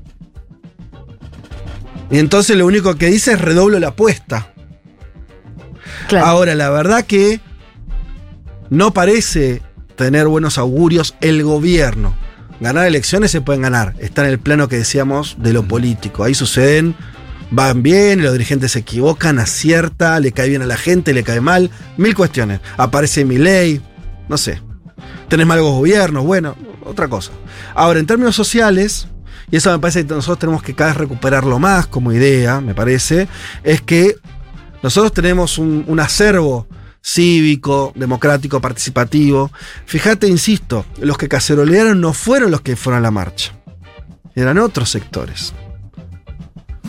Y 2.10 2.20
entonces 2.20 2.56
lo 2.56 2.66
único 2.66 2.96
que 2.96 3.08
dice 3.08 3.34
es 3.34 3.42
redoblo 3.42 3.80
la 3.80 3.90
apuesta. 3.90 4.53
Ahora, 6.22 6.56
la 6.56 6.70
verdad 6.70 7.06
que 7.06 7.40
no 8.70 8.94
parece 8.94 9.62
tener 9.96 10.28
buenos 10.28 10.58
augurios 10.58 11.16
el 11.22 11.44
gobierno. 11.44 12.16
Ganar 12.60 12.88
elecciones 12.88 13.32
se 13.32 13.42
pueden 13.42 13.62
ganar. 13.62 13.94
Está 14.00 14.24
en 14.24 14.30
el 14.30 14.40
plano 14.40 14.68
que 14.68 14.78
decíamos 14.78 15.36
de 15.40 15.54
lo 15.54 15.68
político. 15.68 16.24
Ahí 16.24 16.34
suceden, 16.34 16.96
van 17.52 17.84
bien, 17.84 18.24
los 18.24 18.34
dirigentes 18.34 18.72
se 18.72 18.80
equivocan, 18.80 19.40
acierta, 19.40 20.20
le 20.20 20.32
cae 20.32 20.50
bien 20.50 20.62
a 20.62 20.66
la 20.66 20.78
gente, 20.78 21.14
le 21.14 21.24
cae 21.24 21.42
mal. 21.42 21.72
Mil 21.98 22.16
cuestiones. 22.16 22.62
Aparece 22.78 23.26
mi 23.26 23.38
ley, 23.38 23.82
no 24.30 24.38
sé. 24.38 24.62
Tenés 25.28 25.48
malos 25.48 25.66
gobiernos, 25.66 26.24
bueno, 26.24 26.56
otra 26.86 27.08
cosa. 27.08 27.32
Ahora, 27.76 28.00
en 28.00 28.06
términos 28.06 28.36
sociales, 28.36 29.08
y 29.52 29.58
eso 29.58 29.72
me 29.72 29.80
parece 29.80 30.06
que 30.06 30.14
nosotros 30.14 30.40
tenemos 30.40 30.64
que 30.64 30.74
cada 30.74 30.92
vez 30.92 30.98
recuperarlo 30.98 31.60
más 31.60 31.88
como 31.88 32.12
idea, 32.12 32.62
me 32.62 32.74
parece, 32.74 33.28
es 33.64 33.82
que 33.82 34.16
nosotros 34.84 35.12
tenemos 35.14 35.58
un, 35.58 35.84
un 35.88 36.00
acervo 36.00 36.68
cívico, 37.02 37.92
democrático, 37.96 38.62
participativo. 38.62 39.52
Fíjate, 39.86 40.28
insisto, 40.28 40.86
los 41.00 41.18
que 41.18 41.28
cacerolearon 41.28 42.00
no 42.00 42.14
fueron 42.14 42.52
los 42.52 42.62
que 42.62 42.76
fueron 42.76 43.00
a 43.00 43.02
la 43.02 43.12
marcha. 43.12 43.54
Eran 44.36 44.58
otros 44.60 44.90
sectores. 44.90 45.54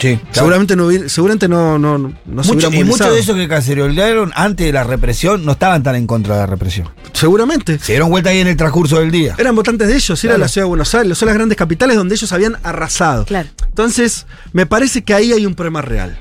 Sí, 0.00 0.16
claro. 0.16 0.30
Seguramente 0.32 0.74
no, 0.76 0.90
seguramente 1.08 1.46
no, 1.48 1.78
no, 1.78 1.98
no 1.98 2.44
se 2.44 2.52
hubieran 2.52 2.74
y 2.74 2.82
muchos 2.84 3.12
de 3.12 3.20
esos 3.20 3.36
que 3.36 3.46
cacerolearon 3.46 4.32
antes 4.34 4.66
de 4.66 4.72
la 4.72 4.82
represión 4.82 5.44
no 5.44 5.52
estaban 5.52 5.82
tan 5.84 5.94
en 5.94 6.06
contra 6.06 6.34
de 6.34 6.40
la 6.40 6.46
represión. 6.46 6.88
Seguramente. 7.12 7.78
Se 7.78 7.92
dieron 7.92 8.10
vuelta 8.10 8.30
ahí 8.30 8.40
en 8.40 8.48
el 8.48 8.56
transcurso 8.56 8.98
del 8.98 9.12
día. 9.12 9.36
Eran 9.38 9.54
votantes 9.54 9.86
de 9.86 9.94
ellos, 9.94 10.22
era 10.24 10.32
Claro. 10.32 10.40
la 10.40 10.48
ciudad 10.48 10.64
de 10.64 10.68
Buenos 10.68 10.94
Aires, 10.96 11.16
son 11.16 11.26
las 11.26 11.34
grandes 11.36 11.56
capitales 11.56 11.96
donde 11.96 12.16
ellos 12.16 12.32
habían 12.32 12.56
arrasado. 12.64 13.24
Claro. 13.24 13.48
Entonces, 13.68 14.26
me 14.52 14.66
parece 14.66 15.02
que 15.04 15.14
ahí 15.14 15.32
hay 15.32 15.46
un 15.46 15.54
problema 15.54 15.80
real. 15.80 16.18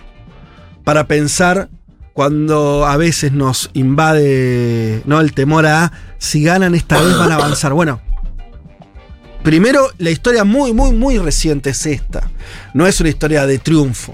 Para 0.83 1.07
pensar 1.07 1.69
cuando 2.13 2.85
a 2.85 2.97
veces 2.97 3.31
nos 3.31 3.69
invade 3.73 5.01
¿no? 5.05 5.19
el 5.21 5.33
temor 5.33 5.65
a 5.65 5.91
si 6.17 6.43
ganan 6.43 6.75
esta 6.75 7.01
vez 7.01 7.17
van 7.17 7.31
a 7.31 7.35
avanzar. 7.35 7.73
Bueno, 7.73 8.01
primero, 9.43 9.87
la 9.97 10.11
historia 10.11 10.43
muy, 10.43 10.73
muy, 10.73 10.91
muy 10.91 11.17
reciente 11.17 11.71
es 11.71 11.85
esta. 11.85 12.29
No 12.73 12.85
es 12.85 12.99
una 12.99 13.09
historia 13.09 13.45
de 13.45 13.57
triunfo. 13.59 14.13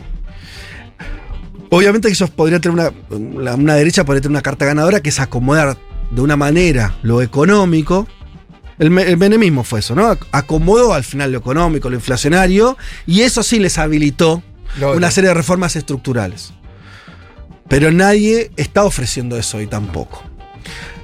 Obviamente 1.72 2.08
que 2.08 2.14
ellos 2.14 2.30
podrían 2.30 2.62
tener 2.62 2.92
una, 3.10 3.54
una 3.54 3.76
derecha 3.76 4.04
podría 4.06 4.22
tener 4.22 4.32
una 4.32 4.42
carta 4.42 4.66
ganadora 4.66 5.02
que 5.02 5.10
es 5.10 5.20
acomodar 5.20 5.78
de 6.10 6.22
una 6.22 6.36
manera 6.36 6.96
lo 7.04 7.22
económico. 7.22 8.08
El, 8.80 8.98
el 8.98 9.18
menemismo 9.18 9.64
fue 9.64 9.82
eso, 9.82 9.94
¿no? 9.94 10.10
Ac- 10.10 10.26
Acomodó 10.32 10.94
al 10.94 11.04
final 11.04 11.32
lo 11.32 11.38
económico, 11.40 11.90
lo 11.90 11.96
inflacionario, 11.96 12.78
y 13.06 13.22
eso 13.22 13.44
sí 13.44 13.60
les 13.60 13.78
habilitó 13.78 14.42
una 14.96 15.12
serie 15.12 15.28
de 15.28 15.34
reformas 15.34 15.76
estructurales. 15.76 16.54
Pero 17.70 17.92
nadie 17.92 18.52
está 18.58 18.84
ofreciendo 18.84 19.38
eso 19.38 19.58
hoy 19.58 19.68
tampoco. 19.68 20.24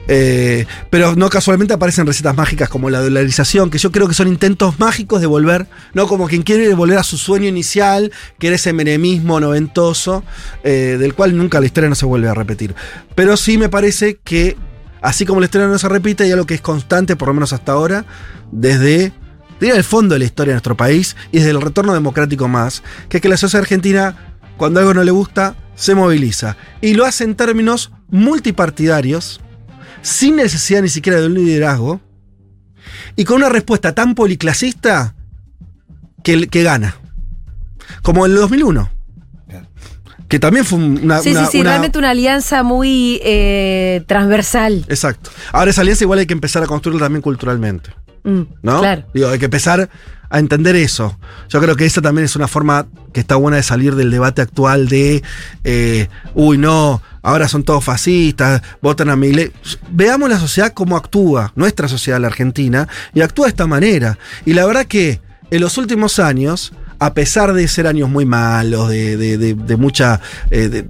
Eh, 0.08 0.67
pero 0.89 1.15
no 1.15 1.30
casualmente 1.30 1.73
aparecen 1.73 2.06
recetas 2.06 2.36
mágicas 2.36 2.69
como 2.69 2.89
la 2.89 2.99
dolarización, 2.99 3.69
que 3.69 3.78
yo 3.78 3.91
creo 3.91 4.08
que 4.08 4.13
son 4.13 4.28
intentos 4.28 4.80
mágicos 4.80 5.21
de 5.21 5.28
volver, 5.28 5.67
no 5.93 6.08
como 6.08 6.28
quien 6.28 6.43
quiere 6.43 6.73
volver 6.75 6.97
a 6.97 7.04
su 7.04 7.17
sueño 7.17 7.47
inicial, 7.47 8.12
que 8.38 8.47
era 8.47 8.56
ese 8.56 8.73
menemismo 8.73 9.39
noventoso, 9.39 10.23
eh, 10.63 10.97
del 10.99 11.13
cual 11.15 11.36
nunca 11.36 11.60
la 11.60 11.65
historia 11.65 11.89
no 11.89 11.95
se 11.95 12.06
vuelve 12.06 12.28
a 12.28 12.34
repetir. 12.34 12.75
Pero 13.15 13.38
sí 13.38 13.58
me 13.58 13.69
parece 13.69 14.19
que, 14.23 14.56
así 15.01 15.25
como 15.25 15.39
la 15.39 15.45
historia 15.45 15.67
no 15.67 15.78
se 15.80 15.89
repite, 15.89 16.25
hay 16.25 16.32
algo 16.32 16.45
que 16.45 16.56
es 16.56 16.62
constante, 16.62 17.15
por 17.15 17.30
lo 17.30 17.34
menos 17.34 17.54
hasta 17.54 17.71
ahora, 17.71 18.06
desde 18.51 19.12
el 19.60 19.84
fondo 19.84 20.13
de 20.13 20.19
la 20.19 20.25
historia 20.25 20.51
de 20.51 20.56
nuestro 20.56 20.78
país 20.78 21.15
y 21.32 21.38
desde 21.38 21.51
el 21.51 21.62
retorno 21.62 21.93
democrático 21.93 22.47
más, 22.47 22.84
que 23.10 23.17
es 23.17 23.21
que 23.21 23.30
la 23.30 23.38
sociedad 23.38 23.63
argentina, 23.63 24.36
cuando 24.58 24.80
algo 24.80 24.93
no 24.93 25.04
le 25.04 25.12
gusta, 25.12 25.56
se 25.76 25.96
moviliza. 25.96 26.58
Y 26.82 26.94
lo 26.94 27.06
hace 27.06 27.24
en 27.24 27.36
términos 27.36 27.92
multipartidarios, 28.10 29.42
sin 30.02 30.36
necesidad 30.38 30.82
ni 30.82 30.90
siquiera 30.90 31.20
de 31.20 31.28
un 31.28 31.34
liderazgo, 31.36 32.02
y 33.16 33.24
con 33.26 33.38
una 33.38 33.50
respuesta 33.50 33.94
tan 33.94 34.16
policlasista 34.16 35.16
que, 36.24 36.48
que 36.48 36.64
gana. 36.64 36.96
Como 38.02 38.26
en 38.26 38.32
el 38.34 38.38
2001. 38.40 38.90
Que 40.28 40.40
también 40.40 40.66
fue 40.66 40.80
una... 40.80 41.20
Sí, 41.20 41.32
una- 41.32 41.46
sí, 41.46 41.52
sí, 41.52 41.60
una- 41.62 41.70
realmente 41.72 42.00
una 42.00 42.10
alianza 42.10 42.64
muy 42.64 43.20
eh, 43.24 44.04
transversal. 44.08 44.84
Exacto. 44.88 45.30
Ahora 45.52 45.70
esa 45.70 45.82
alianza 45.82 46.04
igual 46.04 46.18
hay 46.20 46.26
que 46.26 46.34
empezar 46.34 46.64
a 46.64 46.66
construirla 46.68 47.06
también 47.06 47.22
culturalmente. 47.22 47.92
Mm, 48.24 48.42
¿no? 48.64 48.80
Claro. 48.80 49.06
Digo, 49.14 49.30
hay 49.30 49.38
que 49.38 49.46
empezar 49.46 49.88
a 50.30 50.40
entender 50.40 50.76
eso. 50.76 51.18
Yo 51.50 51.60
creo 51.62 51.76
que 51.76 51.86
esa 51.86 52.02
también 52.02 52.26
es 52.26 52.36
una 52.36 52.48
forma 52.48 52.88
que 53.14 53.20
está 53.20 53.36
buena 53.36 53.58
de 53.58 53.64
salir 53.64 53.96
del 53.96 54.12
debate 54.12 54.42
actual 54.42 54.88
de, 54.88 55.24
eh, 55.64 56.08
uy, 56.34 56.58
no, 56.58 57.02
ahora 57.22 57.48
son 57.48 57.64
todos 57.64 57.84
fascistas, 57.84 58.62
votan 58.82 59.10
a 59.10 59.16
Milei. 59.16 59.52
Veamos 59.92 60.30
la 60.30 60.40
sociedad 60.40 60.74
cómo 60.74 60.98
actúa, 60.98 61.52
nuestra 61.56 61.88
sociedad, 61.88 62.20
la 62.20 62.28
Argentina, 62.28 62.88
y 63.14 63.22
actúa 63.22 63.46
de 63.46 63.50
esta 63.52 63.68
manera. 63.68 64.18
Y 64.46 64.54
la 64.54 64.66
verdad 64.66 64.86
que 64.86 65.22
en 65.52 65.62
los 65.62 65.78
últimos 65.78 66.20
años, 66.20 66.74
a 67.00 67.14
pesar 67.14 67.54
de 67.54 67.68
ser 67.68 67.88
años 67.88 68.10
muy 68.10 68.26
malos, 68.26 68.90
de, 68.90 69.16
de, 69.18 69.38
de, 69.38 69.76
mucha 69.78 70.20
eh, 70.50 70.68
de- 70.70 70.86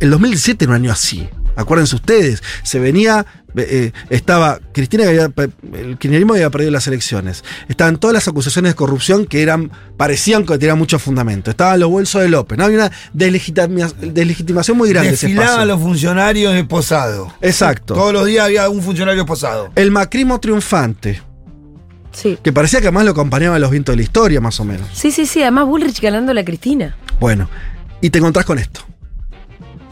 el 0.00 0.10
2017 0.10 0.64
era 0.64 0.70
un 0.72 0.76
año 0.76 0.92
así. 0.92 1.28
Acuérdense 1.56 1.96
ustedes, 1.96 2.42
se 2.62 2.78
venía, 2.78 3.26
eh, 3.60 3.92
estaba, 4.10 4.58
Cristina, 4.72 5.04
que 5.04 5.08
había, 5.10 5.30
el 5.74 5.98
kirchnerismo 5.98 6.34
había 6.34 6.50
perdido 6.50 6.70
las 6.70 6.86
elecciones. 6.86 7.44
Estaban 7.68 7.98
todas 7.98 8.14
las 8.14 8.28
acusaciones 8.28 8.72
de 8.72 8.76
corrupción 8.76 9.26
que 9.26 9.42
eran, 9.42 9.70
parecían 9.96 10.44
que 10.46 10.58
tenían 10.58 10.78
mucho 10.78 10.98
fundamento. 10.98 11.50
Estaban 11.50 11.80
los 11.80 11.90
bolsos 11.90 12.22
de 12.22 12.28
López, 12.28 12.58
¿no? 12.58 12.64
Había 12.64 12.78
una 12.78 12.92
deslegitima- 13.14 13.92
deslegitimación 14.00 14.76
muy 14.76 14.88
grande. 14.90 15.10
de 15.10 15.14
ese 15.14 15.26
Desfilaban 15.28 15.66
los 15.68 15.80
funcionarios 15.80 16.54
esposados. 16.54 17.32
Exacto. 17.40 17.94
Todos 17.94 18.12
los 18.12 18.26
días 18.26 18.44
había 18.46 18.68
un 18.68 18.82
funcionario 18.82 19.22
esposado. 19.22 19.70
El 19.74 19.90
macrismo 19.90 20.38
triunfante, 20.40 21.22
Sí. 22.12 22.38
que 22.42 22.52
parecía 22.52 22.80
que 22.80 22.86
además 22.88 23.04
lo 23.04 23.12
acompañaban 23.12 23.60
los 23.60 23.70
vientos 23.70 23.92
de 23.92 23.96
la 23.98 24.02
historia, 24.02 24.40
más 24.40 24.58
o 24.60 24.64
menos. 24.64 24.88
Sí, 24.92 25.10
sí, 25.12 25.24
sí. 25.26 25.40
Además, 25.42 25.66
Bullrich 25.66 26.00
ganando 26.00 26.32
a 26.32 26.34
la 26.34 26.44
Cristina. 26.44 26.96
Bueno, 27.20 27.48
y 28.00 28.10
te 28.10 28.18
encontrás 28.18 28.44
con 28.44 28.58
esto. 28.58 28.80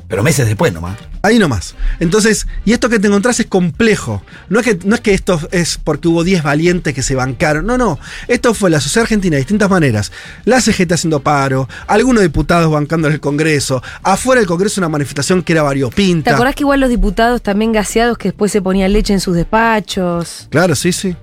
Pero 0.09 0.23
meses 0.23 0.47
después 0.47 0.73
nomás. 0.73 0.97
Ahí 1.23 1.39
nomás. 1.39 1.75
Entonces, 1.99 2.47
y 2.65 2.73
esto 2.73 2.89
que 2.89 3.01
te 3.01 3.09
encontrás 3.09 3.41
es 3.41 3.47
complejo. 3.47 4.23
No 4.49 4.61
es 4.61 4.67
que, 4.67 4.79
no 4.85 4.95
es 4.95 5.01
que 5.01 5.15
esto 5.15 5.41
es 5.51 5.79
porque 5.83 6.07
hubo 6.07 6.23
10 6.23 6.45
valientes 6.45 6.95
que 6.95 7.03
se 7.03 7.17
bancaron. 7.17 7.67
No, 7.67 7.77
no. 7.77 7.99
Esto 8.29 8.55
fue 8.55 8.71
la 8.71 8.81
sociedad 8.81 9.03
argentina 9.03 9.35
de 9.35 9.39
distintas 9.39 9.69
maneras. 9.69 10.13
La 10.45 10.61
CGT 10.61 10.93
haciendo 10.93 11.21
paro, 11.21 11.69
algunos 11.89 12.23
diputados 12.23 12.71
bancando 12.71 13.09
en 13.09 13.15
el 13.15 13.21
Congreso, 13.21 13.83
afuera 14.05 14.41
del 14.41 14.47
Congreso 14.49 14.81
una 14.81 14.89
manifestación 14.89 15.43
que 15.43 15.53
era 15.53 15.63
¿Te 15.63 15.67
variopinta. 15.67 16.35
acordás 16.35 16.55
que 16.55 16.63
igual 16.63 16.79
los 16.79 16.91
diputados 16.91 17.43
también 17.43 17.73
gaseados 17.73 18.17
que 18.17 18.29
después 18.29 18.53
se 18.53 18.63
ponían 18.63 18.93
leche 18.93 19.13
en 19.13 19.21
sus 19.21 19.35
despachos? 19.35 20.47
Claro, 20.51 20.77
sí, 20.77 20.93
sí. 20.93 21.17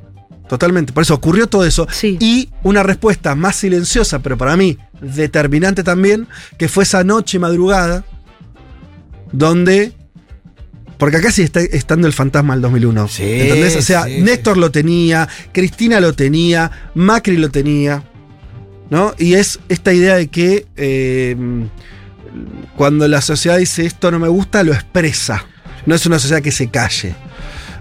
Totalmente. 0.49 0.91
Por 0.91 1.03
eso 1.03 1.13
ocurrió 1.13 1.47
todo 1.47 1.65
eso. 1.65 1.87
Sí. 1.89 2.17
Y 2.19 2.49
una 2.63 2.83
respuesta 2.83 3.33
más 3.33 3.55
silenciosa, 3.55 4.19
pero 4.19 4.37
para 4.37 4.57
mí 4.57 4.77
determinante 5.01 5.83
también, 5.83 6.27
que 6.57 6.67
fue 6.67 6.83
esa 6.83 7.03
noche 7.03 7.39
madrugada, 7.39 8.03
donde. 9.33 9.91
Porque 10.97 11.17
acá 11.17 11.31
sigue 11.31 11.45
está 11.45 11.59
estando 11.59 12.07
el 12.07 12.13
fantasma 12.13 12.53
del 12.53 12.61
2001. 12.61 13.07
Sí, 13.09 13.23
¿Entendés? 13.23 13.75
O 13.75 13.81
sea, 13.81 14.03
sí, 14.03 14.21
Néstor 14.21 14.55
lo 14.55 14.71
tenía, 14.71 15.27
Cristina 15.51 15.99
lo 15.99 16.13
tenía, 16.13 16.71
Macri 16.95 17.35
lo 17.35 17.49
tenía. 17.49 18.03
¿No? 18.89 19.13
Y 19.17 19.33
es 19.33 19.59
esta 19.69 19.91
idea 19.91 20.15
de 20.15 20.27
que 20.27 20.67
eh, 20.77 21.35
cuando 22.77 23.07
la 23.07 23.21
sociedad 23.21 23.57
dice 23.57 23.85
esto 23.85 24.11
no 24.11 24.19
me 24.19 24.27
gusta, 24.27 24.63
lo 24.63 24.71
expresa. 24.71 25.45
No 25.85 25.95
es 25.95 26.05
una 26.05 26.19
sociedad 26.19 26.41
que 26.41 26.51
se 26.51 26.69
calle. 26.69 27.15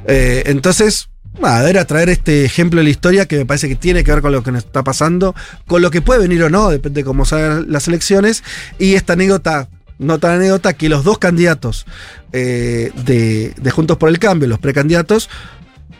Eh, 0.06 0.44
entonces, 0.46 1.10
nada, 1.40 1.68
era 1.68 1.84
traer 1.84 2.08
este 2.08 2.44
ejemplo 2.44 2.78
de 2.78 2.84
la 2.84 2.90
historia 2.90 3.26
que 3.26 3.36
me 3.36 3.46
parece 3.46 3.68
que 3.68 3.76
tiene 3.76 4.02
que 4.04 4.12
ver 4.12 4.22
con 4.22 4.32
lo 4.32 4.42
que 4.42 4.52
nos 4.52 4.64
está 4.64 4.82
pasando, 4.82 5.34
con 5.66 5.82
lo 5.82 5.90
que 5.90 6.00
puede 6.00 6.20
venir 6.20 6.42
o 6.42 6.50
no, 6.50 6.70
depende 6.70 7.02
de 7.02 7.04
cómo 7.04 7.24
salgan 7.24 7.70
las 7.70 7.88
elecciones. 7.88 8.42
Y 8.78 8.94
esta 8.94 9.12
anécdota 9.12 9.68
nota 10.02 10.34
anécdota, 10.34 10.74
que 10.74 10.88
los 10.88 11.04
dos 11.04 11.18
candidatos 11.18 11.86
eh, 12.32 12.90
de, 13.04 13.54
de 13.56 13.70
Juntos 13.70 13.96
por 13.96 14.08
el 14.08 14.18
Cambio, 14.18 14.48
los 14.48 14.58
precandidatos, 14.58 15.30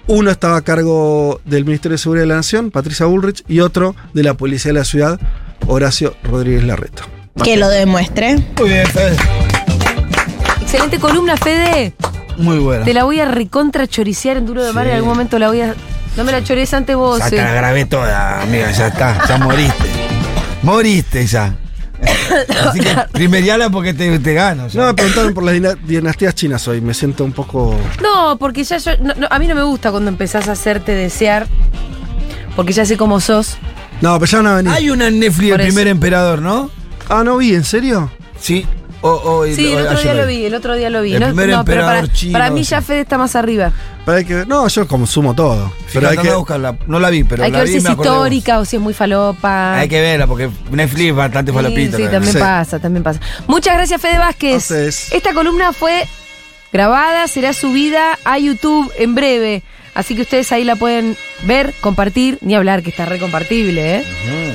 uno 0.06 0.30
estaba 0.30 0.56
a 0.56 0.62
cargo 0.62 1.40
del 1.44 1.64
Ministerio 1.64 1.94
de 1.94 1.98
Seguridad 1.98 2.24
de 2.24 2.28
la 2.28 2.36
Nación, 2.36 2.70
Patricia 2.70 3.06
Bullrich, 3.06 3.44
y 3.48 3.60
otro 3.60 3.94
de 4.14 4.22
la 4.22 4.34
Policía 4.34 4.72
de 4.72 4.78
la 4.78 4.84
Ciudad, 4.84 5.20
Horacio 5.66 6.16
Rodríguez 6.24 6.64
Larreta. 6.64 7.04
Que 7.42 7.56
lo 7.56 7.68
demuestre. 7.68 8.36
Muy 8.58 8.68
bien, 8.68 8.86
Fede. 8.88 9.16
Excelente 10.60 10.98
columna, 10.98 11.36
Fede. 11.36 11.94
Muy 12.36 12.58
buena. 12.58 12.84
Te 12.84 12.94
la 12.94 13.04
voy 13.04 13.20
a 13.20 13.26
recontra 13.26 13.86
choriciar 13.86 14.36
en 14.36 14.46
Duro 14.46 14.64
de 14.64 14.72
Mar. 14.72 14.84
Sí. 14.84 14.90
En 14.90 14.96
algún 14.96 15.10
momento 15.10 15.38
la 15.38 15.48
voy 15.48 15.60
a. 15.60 15.74
No 16.16 16.24
me 16.24 16.32
la 16.32 16.44
chores 16.44 16.72
antes 16.74 16.94
vos. 16.94 17.18
Ya 17.18 17.28
eh. 17.28 17.36
la 17.36 17.52
grabé 17.52 17.84
toda, 17.86 18.42
amiga, 18.42 18.70
ya 18.70 18.88
está, 18.88 19.26
ya 19.26 19.38
moriste. 19.38 19.84
Moriste 20.62 21.26
ya. 21.26 21.56
Así 22.68 22.80
que 22.80 22.94
primeriala 23.12 23.70
porque 23.70 23.94
te, 23.94 24.18
te 24.18 24.34
gano. 24.34 24.68
ya. 24.68 24.80
No, 24.80 24.86
me 24.88 24.94
preguntaron 24.94 25.34
por 25.34 25.44
las 25.44 25.54
dina- 25.54 25.74
dinastías 25.86 26.34
chinas 26.34 26.66
hoy, 26.68 26.80
me 26.80 26.94
siento 26.94 27.24
un 27.24 27.32
poco... 27.32 27.76
No, 28.02 28.36
porque 28.38 28.64
ya 28.64 28.78
yo. 28.78 28.92
no, 29.00 29.14
no, 29.14 29.26
a 29.30 29.38
mí 29.38 29.46
no 29.46 29.54
me 29.54 29.62
gusta 29.62 29.90
cuando 29.90 30.08
empezás 30.10 30.48
a 30.48 30.52
hacerte 30.52 30.92
desear. 30.92 31.46
Porque 32.56 32.72
ya 32.72 32.84
sé 32.84 32.96
cómo 32.96 33.20
sos. 33.20 33.56
No, 34.00 34.18
pero 34.18 34.30
ya 34.30 34.38
van 34.38 34.46
a 34.48 34.56
venir. 34.56 34.72
Hay 34.72 34.90
una 34.90 35.10
Netflix, 35.10 35.50
Por 35.52 35.60
el 35.60 35.66
eso. 35.68 35.74
primer 35.76 35.86
emperador, 35.88 36.42
¿no? 36.42 36.70
Ah, 37.08 37.22
no 37.24 37.36
vi, 37.38 37.54
¿en 37.54 37.64
serio? 37.64 38.10
Sí. 38.38 38.66
O, 39.02 39.10
o- 39.10 39.46
Sí, 39.46 39.72
el 39.72 39.86
otro 39.86 40.00
día 40.00 40.14
lo 40.14 40.26
vi, 40.26 40.44
el 40.46 40.54
otro 40.54 40.74
día 40.76 40.88
lo 40.90 41.02
vi. 41.02 41.14
El 41.14 41.20
No, 41.20 41.26
primer 41.26 41.48
no, 41.50 41.64
pero 41.64 41.82
para, 41.82 42.06
chino, 42.12 42.32
para 42.32 42.50
mí 42.50 42.62
ya. 42.62 42.80
Fede 42.80 43.00
está 43.00 43.18
más 43.18 43.34
arriba. 43.36 43.72
Pero 44.06 44.16
hay 44.18 44.24
que 44.24 44.34
ver. 44.36 44.48
No, 44.48 44.66
yo 44.68 44.86
consumo 44.86 45.34
todo. 45.34 45.72
Pero 45.92 45.92
Pero 45.92 46.08
hay 46.08 46.16
que, 46.18 46.34
buscarla. 46.34 46.76
No 46.86 46.98
la 47.00 47.10
vi, 47.10 47.24
pero 47.24 47.42
Hay 47.42 47.50
que 47.50 47.58
la 47.58 47.64
ver 47.64 47.66
vi 47.72 47.80
si 47.80 47.86
es 47.86 47.92
histórica 47.92 48.58
o 48.60 48.64
si 48.64 48.76
es 48.76 48.82
muy 48.82 48.94
falopa. 48.94 49.74
Hay 49.78 49.88
que 49.88 50.00
verla 50.00 50.26
porque 50.28 50.48
Netflix 50.70 51.10
es 51.10 51.14
bastante 51.16 51.50
Sí, 51.52 51.56
falopito. 51.56 51.96
Sí, 51.96 52.04
también 52.04 52.32
Sí. 52.32 52.38
pasa, 52.38 52.78
también 52.78 53.02
pasa. 53.02 53.20
Muchas 53.48 53.74
gracias, 53.74 54.00
Fede 54.00 54.18
Vázquez. 54.18 54.56
ustedes. 54.56 55.12
Esta 55.12 55.34
columna 55.34 55.72
fue 55.72 56.06
grabada, 56.72 57.26
será 57.28 57.52
subida 57.52 58.18
a 58.24 58.38
YouTube 58.38 58.90
en 58.98 59.14
breve. 59.16 59.62
Así 59.94 60.14
que 60.14 60.22
ustedes 60.22 60.50
ahí 60.52 60.64
la 60.64 60.76
pueden 60.76 61.16
ver, 61.42 61.74
compartir, 61.80 62.38
ni 62.40 62.54
hablar, 62.54 62.82
que 62.82 62.90
está 62.90 63.04
recompartible, 63.04 63.96
¿eh? 63.96 64.04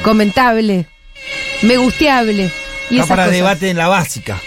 Comentable, 0.04 0.88
me 1.62 1.78
gusteable. 1.78 2.50
Y 2.90 2.96
Está 3.00 3.08
para 3.10 3.24
cosas. 3.24 3.36
debate 3.36 3.70
en 3.70 3.78
la 3.78 3.88
básica. 3.88 4.42